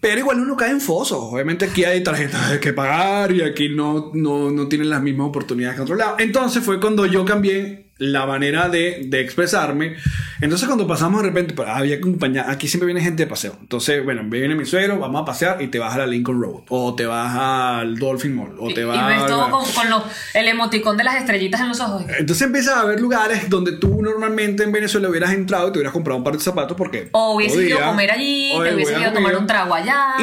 Pero 0.00 0.20
igual 0.20 0.40
uno 0.40 0.56
cae 0.56 0.70
en 0.70 0.80
fosos. 0.80 1.18
Obviamente 1.20 1.64
aquí 1.64 1.84
hay 1.84 2.02
tarjetas 2.02 2.58
que 2.58 2.72
pagar 2.72 3.32
y 3.32 3.42
aquí 3.42 3.70
no, 3.70 4.10
no, 4.14 4.50
no 4.50 4.68
tienen 4.68 4.90
las 4.90 5.02
mismas 5.02 5.28
oportunidades 5.28 5.74
que 5.74 5.80
en 5.80 5.84
otro 5.84 5.96
lado. 5.96 6.16
Entonces 6.18 6.62
fue 6.62 6.78
cuando 6.78 7.06
yo 7.06 7.24
cambié 7.24 7.85
la 7.98 8.26
manera 8.26 8.68
de, 8.68 9.04
de 9.08 9.20
expresarme. 9.20 9.96
Entonces 10.42 10.66
cuando 10.66 10.86
pasamos 10.86 11.22
de 11.22 11.28
repente, 11.28 11.54
pues, 11.54 11.66
había 11.68 11.96
que 11.96 12.00
acompañar, 12.02 12.50
aquí 12.50 12.68
siempre 12.68 12.86
viene 12.86 13.00
gente 13.00 13.24
de 13.24 13.26
paseo. 13.28 13.56
Entonces, 13.60 14.04
bueno, 14.04 14.22
viene 14.26 14.54
mi 14.54 14.66
suegro, 14.66 14.98
vamos 14.98 15.22
a 15.22 15.24
pasear 15.24 15.62
y 15.62 15.68
te 15.68 15.78
vas 15.78 15.94
a 15.94 15.98
la 15.98 16.06
Lincoln 16.06 16.40
Road. 16.42 16.62
O 16.68 16.94
te 16.94 17.06
vas 17.06 17.34
al 17.34 17.96
Dolphin 17.98 18.34
Mall. 18.34 18.54
O 18.58 18.68
Y, 18.70 18.74
te 18.74 18.82
y 18.82 18.84
vas 18.84 19.06
ves 19.08 19.26
todo 19.26 19.48
con, 19.50 19.64
con 19.72 19.88
lo- 19.88 20.04
el 20.34 20.48
emoticón 20.48 20.96
de 20.98 21.04
las 21.04 21.16
estrellitas 21.16 21.60
en 21.62 21.68
los 21.68 21.80
ojos. 21.80 22.04
Entonces 22.18 22.46
empiezas 22.46 22.76
a 22.76 22.84
ver 22.84 23.00
lugares 23.00 23.48
donde 23.48 23.72
tú 23.78 24.02
normalmente 24.02 24.62
en 24.62 24.72
Venezuela 24.72 25.08
hubieras 25.08 25.32
entrado 25.32 25.68
y 25.68 25.72
te 25.72 25.78
hubieras 25.78 25.94
comprado 25.94 26.18
un 26.18 26.24
par 26.24 26.34
de 26.34 26.40
zapatos 26.40 26.76
porque... 26.76 27.08
O 27.12 27.34
hubieses 27.34 27.62
ido 27.62 27.82
a 27.82 27.86
comer 27.86 28.10
allí, 28.10 28.52
o 28.54 28.62
te 28.62 28.74
hubieses 28.74 28.98
ido 29.00 29.08
a 29.08 29.12
tomar 29.14 29.36
un 29.38 29.46
trago 29.46 29.74
allá. 29.74 30.14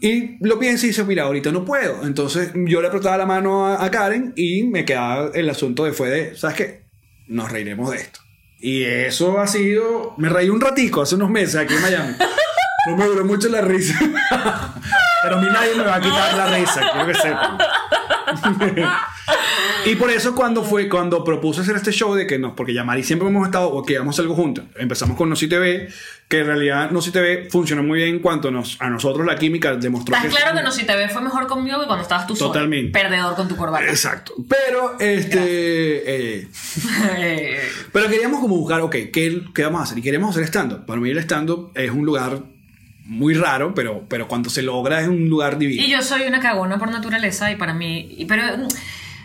Y, 0.00 0.06
y 0.06 0.36
lo 0.42 0.60
pienso 0.60 0.86
y 0.86 0.90
dice, 0.90 1.02
mira, 1.04 1.24
ahorita 1.24 1.50
no 1.50 1.64
puedo. 1.64 2.06
Entonces 2.06 2.52
yo 2.54 2.80
le 2.80 2.86
apretaba 2.88 3.16
la 3.16 3.26
mano 3.26 3.66
a, 3.66 3.84
a 3.84 3.90
Karen 3.90 4.32
y 4.36 4.62
me 4.62 4.84
quedaba 4.84 5.30
el 5.34 5.50
asunto 5.50 5.84
de 5.84 5.92
fue 5.92 6.08
de, 6.08 6.36
¿sabes 6.36 6.56
qué? 6.56 6.85
Nos 7.28 7.50
reiremos 7.50 7.90
de 7.90 7.98
esto. 7.98 8.20
Y 8.58 8.84
eso 8.84 9.38
ha 9.38 9.46
sido, 9.46 10.14
me 10.16 10.28
reí 10.28 10.48
un 10.48 10.60
ratico 10.60 11.02
hace 11.02 11.14
unos 11.14 11.30
meses 11.30 11.56
aquí 11.56 11.74
en 11.74 11.82
Miami. 11.82 12.14
No 12.88 12.96
me 12.96 13.04
duró 13.04 13.24
mucho 13.24 13.48
la 13.48 13.60
risa. 13.60 13.98
Pero 15.22 15.36
a 15.36 15.40
mí 15.40 15.46
nadie 15.52 15.74
me 15.74 15.84
va 15.84 15.96
a 15.96 16.00
quitar 16.00 16.34
la 16.34 16.46
risa, 16.56 16.80
quiero 16.92 17.06
que 17.06 17.14
sepan. 17.14 17.58
y 19.84 19.94
por 19.96 20.10
eso 20.10 20.34
cuando 20.34 20.62
fue, 20.64 20.88
cuando 20.88 21.22
propuse 21.24 21.60
hacer 21.60 21.76
este 21.76 21.92
show 21.92 22.14
de 22.14 22.26
que 22.26 22.38
no, 22.38 22.54
porque 22.56 22.74
Yamari 22.74 23.02
siempre 23.02 23.28
hemos 23.28 23.46
estado, 23.46 23.70
o 23.70 23.84
que 23.84 23.98
vamos 23.98 24.18
a 24.18 24.22
algo 24.22 24.34
juntos. 24.34 24.64
Empezamos 24.76 25.16
con 25.16 25.28
Noci 25.28 25.48
TV, 25.48 25.88
que 26.28 26.40
en 26.40 26.46
realidad 26.46 26.90
Noci 26.90 27.10
TV 27.10 27.48
funcionó 27.50 27.82
muy 27.82 27.98
bien 27.98 28.16
en 28.16 28.18
cuanto 28.20 28.50
nos, 28.50 28.80
a 28.80 28.88
nosotros 28.90 29.24
la 29.26 29.36
química 29.36 29.74
demostró 29.76 30.14
Estás 30.16 30.34
claro 30.34 30.56
que 30.56 30.62
no, 30.62 30.70
si 30.72 30.84
te 30.84 30.96
ves 30.96 31.12
fue 31.12 31.22
mejor 31.22 31.46
conmigo 31.46 31.78
que 31.80 31.86
cuando 31.86 32.02
estabas 32.02 32.26
tú 32.26 32.34
solo. 32.34 32.52
Totalmente. 32.52 32.90
Perdedor 32.98 33.34
con 33.36 33.48
tu 33.48 33.56
corbata. 33.56 33.84
Exacto. 33.86 34.34
Pero, 34.48 34.96
este. 34.98 36.40
eh, 36.40 36.48
pero 37.92 38.08
queríamos 38.08 38.40
como 38.40 38.56
buscar, 38.56 38.80
ok, 38.80 38.94
¿qué, 39.12 39.42
qué 39.54 39.62
vamos 39.62 39.80
a 39.80 39.84
hacer? 39.84 39.98
Y 39.98 40.02
queremos 40.02 40.30
hacer 40.30 40.44
stand-up. 40.44 40.84
Para 40.86 41.00
mí 41.00 41.10
el 41.10 41.18
stand-up 41.18 41.70
es 41.74 41.90
un 41.90 42.04
lugar 42.04 42.40
muy 43.04 43.34
raro, 43.34 43.72
pero, 43.74 44.04
pero 44.08 44.26
cuando 44.26 44.50
se 44.50 44.62
logra 44.62 45.00
es 45.00 45.06
un 45.08 45.28
lugar 45.28 45.58
divino. 45.58 45.80
y 45.80 45.88
yo 45.90 46.02
soy 46.02 46.22
una 46.26 46.40
cagona 46.40 46.76
por 46.78 46.90
naturaleza 46.90 47.50
y 47.52 47.56
para 47.56 47.72
mí... 47.72 48.04
y- 48.18 48.24
pero 48.24 48.42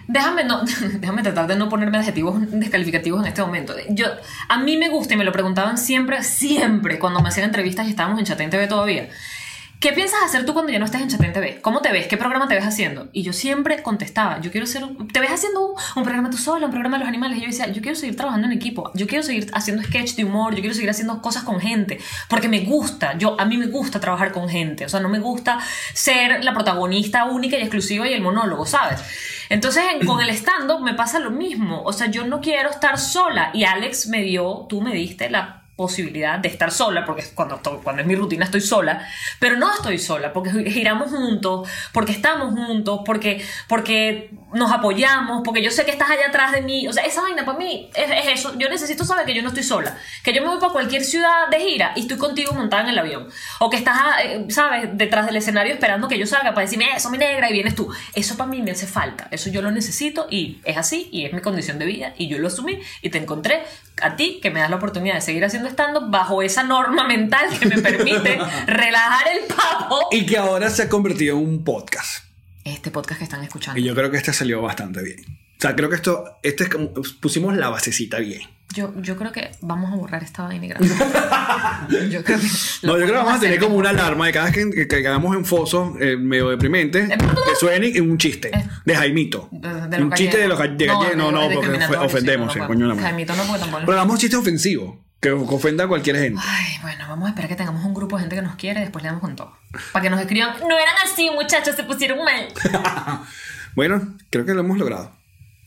déjame, 0.08 0.44
no, 0.44 0.62
déjame 1.00 1.24
tratar 1.24 1.48
de 1.48 1.56
no 1.56 1.70
ponerme 1.70 1.98
adjetivos 1.98 2.36
descalificativos 2.52 3.22
en 3.22 3.28
este 3.28 3.42
momento. 3.42 3.76
Yo, 3.90 4.08
a 4.48 4.58
mí 4.60 4.78
me 4.78 4.90
gusta 4.90 5.14
y 5.14 5.18
me 5.18 5.24
lo 5.24 5.32
preguntaban 5.32 5.78
siempre, 5.78 6.24
siempre 6.24 7.00
cuando 7.00 7.22
me 7.22 7.30
hacían 7.30 7.46
entrevistas 7.46 7.88
y 7.88 7.92
estábamos 7.92 8.20
en 8.20 8.26
Chatén 8.26 8.50
TV 8.50 8.68
todavía. 8.68 9.10
¿Qué 9.82 9.92
piensas 9.94 10.22
hacer 10.24 10.46
tú 10.46 10.54
cuando 10.54 10.72
ya 10.72 10.78
no 10.80 10.86
estés 10.86 11.02
en 11.02 11.10
Chatén 11.10 11.34
TV? 11.34 11.60
¿Cómo 11.62 11.82
te 11.82 11.92
ves? 11.92 12.08
¿Qué 12.08 12.16
programa 12.16 12.48
te 12.48 12.54
ves 12.54 12.64
haciendo? 12.66 13.10
Y 13.12 13.24
yo 13.24 13.34
siempre 13.34 13.82
contestaba, 13.84 14.40
yo 14.40 14.52
quiero 14.52 14.68
ser, 14.68 14.84
¿te 15.12 15.20
ves 15.20 15.32
haciendo 15.32 15.66
un, 15.66 15.76
un 15.96 16.04
programa 16.04 16.30
tú 16.30 16.38
sola, 16.38 16.68
un 16.68 16.72
programa 16.72 16.98
de 16.98 17.00
los 17.00 17.10
animales? 17.10 17.40
Y 17.40 17.42
yo 17.42 17.48
decía, 17.48 17.68
yo 17.72 17.82
quiero 17.82 17.98
seguir 17.98 18.16
trabajando 18.16 18.46
en 18.48 18.54
equipo, 18.54 18.92
yo 18.94 19.08
quiero 19.08 19.24
seguir 19.24 19.50
haciendo 19.54 19.84
sketch 19.84 20.14
de 20.16 20.24
humor, 20.24 20.54
yo 20.54 20.62
quiero 20.62 20.76
seguir 20.76 20.90
haciendo 20.92 21.22
cosas 21.22 21.44
con 21.44 21.60
gente, 21.60 22.00
porque 22.30 22.48
me 22.48 22.62
gusta, 22.62 23.18
yo, 23.18 23.36
a 23.42 23.46
mí 23.46 23.58
me 23.58 23.66
gusta 23.68 24.00
trabajar 24.00 24.32
con 24.32 24.48
gente, 24.48 24.86
o 24.86 24.90
sea, 24.90 25.00
no 25.00 25.10
me 25.10 25.20
gusta 25.20 25.60
ser 25.94 26.44
la 26.44 26.54
protagonista 26.54 27.26
única 27.26 27.58
y 27.58 27.62
exclusiva 27.62 28.08
y 28.08 28.14
el 28.14 28.22
monólogo, 28.22 28.66
¿sabes? 28.66 29.02
Entonces, 29.50 29.84
en- 30.00 30.06
con 30.08 30.22
el 30.22 30.30
stand-up 30.36 30.82
me 30.82 30.94
pasa 30.94 31.20
lo 31.20 31.32
mismo. 31.32 31.82
O 31.84 31.92
sea, 31.92 32.08
yo 32.08 32.26
no 32.26 32.40
quiero 32.40 32.70
estar 32.70 32.98
sola. 32.98 33.52
Y 33.54 33.66
Alex 33.66 34.08
me 34.08 34.22
dio, 34.22 34.66
tú 34.70 34.80
me 34.80 34.94
diste 34.94 35.30
la 35.30 35.61
posibilidad 35.82 36.38
de 36.40 36.48
estar 36.50 36.72
sola, 36.72 37.06
porque 37.06 37.24
cuando, 37.34 37.56
estoy- 37.56 37.80
cuando 37.84 38.02
es 38.04 38.08
mi 38.08 38.16
rutina 38.16 38.46
estoy 38.46 38.62
sola, 38.62 39.06
pero 39.40 39.56
no 39.58 39.74
estoy 39.74 39.98
sola, 39.98 40.32
porque 40.32 40.52
gi- 40.52 40.70
giramos 40.72 41.10
juntos, 41.10 41.68
porque 41.92 42.12
estamos 42.12 42.54
juntos, 42.54 43.02
porque, 43.06 43.44
porque 43.68 44.30
nos 44.54 44.72
apoyamos, 44.72 45.42
porque 45.44 45.64
yo 45.64 45.72
sé 45.72 45.86
que 45.86 45.92
estás 45.92 46.10
allá 46.12 46.28
atrás 46.28 46.52
de 46.52 46.62
mí. 46.62 46.88
O 46.88 46.94
sea, 46.94 47.04
esa 47.06 47.22
vaina 47.22 47.46
para 47.46 47.58
mí 47.58 47.90
es, 47.96 48.12
es 48.12 48.40
eso. 48.40 48.54
Yo 48.60 48.70
necesito 48.70 49.06
saber 49.06 49.26
que 49.26 49.34
yo 49.34 49.42
no 49.42 49.48
estoy 49.50 49.64
sola, 49.64 49.98
que 50.24 50.34
yo 50.34 50.42
me 50.42 50.48
voy 50.50 50.60
para 50.60 50.72
cualquier 50.74 51.04
ciudad 51.04 51.48
de 51.50 51.60
gira 51.60 51.94
y 51.96 52.02
estoy 52.02 52.18
contigo 52.18 52.54
montada 52.54 52.84
en 52.84 52.90
el 52.90 53.00
avión. 53.00 53.28
O 53.60 53.70
que 53.70 53.78
estás, 53.78 53.98
eh, 54.24 54.46
¿sabes?, 54.50 54.90
detrás 54.94 55.26
del 55.26 55.36
escenario 55.38 55.74
esperando 55.74 56.08
que 56.08 56.20
yo 56.20 56.28
salga 56.28 56.54
para 56.54 56.62
decirme, 56.66 56.86
eso, 56.96 57.10
mi 57.10 57.18
negra, 57.18 57.50
y 57.50 57.54
vienes 57.54 57.76
tú. 57.76 57.90
Eso 58.14 58.38
para 58.38 58.50
mí 58.50 58.62
me 58.62 58.72
hace 58.72 58.88
falta. 58.88 59.28
Eso 59.32 59.50
yo 59.50 59.62
lo 59.62 59.72
necesito 59.72 60.28
y 60.30 60.60
es 60.66 60.78
así 60.78 61.10
y 61.12 61.26
es 61.26 61.34
mi 61.34 61.42
condición 61.42 61.80
de 61.80 61.86
vida 61.86 62.14
y 62.18 62.28
yo 62.28 62.38
lo 62.38 62.48
asumí 62.48 62.80
y 63.02 63.10
te 63.10 63.18
encontré 63.18 63.64
a 64.02 64.16
ti 64.16 64.40
que 64.42 64.50
me 64.52 64.60
das 64.60 64.70
la 64.70 64.78
oportunidad 64.78 65.16
de 65.16 65.22
seguir 65.22 65.46
haciendo 65.46 65.70
stand-up 65.72 66.10
bajo 66.10 66.42
esa 66.42 66.64
norma 66.64 67.08
mental 67.08 67.48
que 67.60 67.66
me 67.66 67.78
permite 67.80 68.38
relajar 68.68 69.26
el 69.28 69.46
papo. 69.54 70.08
Y 70.12 70.26
que 70.26 70.38
ahora 70.38 70.70
se 70.70 70.84
ha 70.84 70.90
convertido 70.90 71.38
en 71.38 71.44
un 71.48 71.64
podcast. 71.64 72.26
Este 72.64 72.92
podcast 72.92 73.18
que 73.20 73.24
están 73.26 73.44
escuchando. 73.44 73.80
Y 73.80 73.84
yo 73.84 73.96
creo 73.96 74.12
que 74.12 74.18
este 74.18 74.34
salió 74.34 74.62
bastante 74.62 75.02
bien. 75.02 75.20
O 75.58 75.62
sea, 75.62 75.76
creo 75.76 75.90
que 75.90 75.96
esto, 75.96 76.40
este 76.44 76.64
es 76.64 76.70
como, 76.70 76.92
pusimos 77.20 77.56
la 77.56 77.70
basecita 77.70 78.18
bien. 78.20 78.42
Yo, 78.74 78.94
yo 79.02 79.18
creo 79.18 79.32
que 79.32 79.52
vamos 79.62 79.92
a 79.92 79.96
borrar 79.96 80.24
esta 80.24 80.44
vaina 80.44 80.68
yo 82.10 82.24
creo 82.24 82.40
que. 82.40 82.48
No, 82.84 82.98
yo 82.98 83.06
creo 83.06 83.08
que 83.08 83.12
vamos 83.12 83.34
a 83.34 83.40
tener 83.40 83.60
como 83.60 83.76
una 83.76 83.90
alarma 83.90 84.26
de 84.28 84.32
cada 84.32 84.46
vez 84.46 84.56
que, 84.56 84.70
que 84.72 84.88
caigamos 84.88 85.36
en 85.36 85.46
foso 85.46 85.94
eh, 86.00 86.16
medio 86.18 86.50
deprimente, 86.50 87.08
que 87.08 87.56
suene 87.60 88.00
un 88.02 88.18
chiste 88.18 88.50
de 88.86 88.96
Jaimito. 88.96 89.50
De- 89.52 89.88
de 89.88 90.04
un 90.04 90.12
chiste 90.14 90.38
de 90.38 90.48
los 90.48 90.58
gallegos. 90.58 91.16
No, 91.16 91.32
no, 91.32 91.50
de 91.50 91.56
porque 91.56 91.80
ofendemos, 91.98 92.54
sí, 92.54 92.60
no, 92.60 92.66
no 92.66 92.68
coño 92.70 92.88
la 92.88 92.94
madre. 92.96 93.08
Jaimito 93.10 93.36
no, 93.36 93.44
porque 93.44 93.60
tampoco. 93.60 93.84
Pero 93.86 93.98
hagamos 93.98 94.20
chistes 94.20 94.40
ofensivos, 94.40 94.96
que 95.22 95.32
ofenda 95.32 95.84
a 95.84 95.88
cualquier 95.88 96.18
gente. 96.18 96.42
Ay, 96.44 96.80
bueno, 96.82 97.06
vamos 97.08 97.28
a 97.28 97.30
esperar 97.30 97.48
que 97.48 97.56
tengamos 97.56 97.86
un 97.86 97.94
grupo 97.94 98.18
de 98.18 98.22
gente 98.24 98.36
que 98.36 98.42
nos 98.42 98.56
quiere 98.56 98.80
y 98.80 98.84
después 98.84 99.04
le 99.04 99.10
damos 99.10 99.22
con 99.22 99.36
todo. 99.36 99.56
Para 99.94 100.04
que 100.04 100.10
nos 100.10 100.20
escriban, 100.20 100.56
no 100.68 100.78
eran 100.78 100.96
así, 101.06 101.30
muchachos, 101.30 101.76
se 101.76 101.84
pusieron 101.84 102.20
mal. 102.24 102.48
Bueno, 103.74 104.16
creo 104.30 104.46
que 104.46 104.54
lo 104.54 104.60
hemos 104.60 104.78
logrado. 104.78 105.14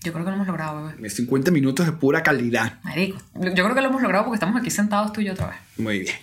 Yo 0.02 0.12
creo 0.12 0.26
que 0.26 0.30
lo 0.30 0.34
hemos 0.36 0.46
logrado, 0.46 0.84
bebé. 0.84 1.08
50 1.08 1.50
minutos 1.50 1.86
de 1.86 1.92
pura 1.92 2.22
calidad. 2.22 2.74
Marico, 2.82 3.16
yo 3.34 3.50
creo 3.54 3.74
que 3.74 3.80
lo 3.80 3.88
hemos 3.88 4.02
logrado 4.02 4.26
porque 4.26 4.36
estamos 4.36 4.60
aquí 4.60 4.70
sentados 4.70 5.14
tú 5.14 5.22
y 5.22 5.24
yo 5.24 5.32
otra 5.32 5.46
vez. 5.46 5.56
Muy 5.78 6.00
bien. 6.00 6.14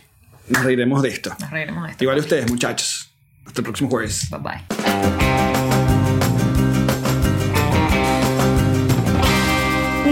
Nos 0.49 0.63
reiremos 0.63 1.01
de 1.01 1.09
esto. 1.09 1.35
Nos 1.39 1.49
reiremos 1.49 1.85
de 1.85 1.91
esto. 1.93 2.03
Igual 2.03 2.19
ustedes, 2.19 2.51
muchachos. 2.51 3.11
Hasta 3.47 3.61
el 3.61 3.63
próximo 3.63 3.89
jueves. 3.89 4.29
Bye 4.29 4.39
bye. 4.41 4.61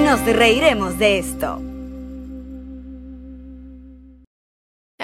Nos 0.04 0.22
reiremos 0.26 0.98
de 0.98 1.20
esto. 1.20 1.69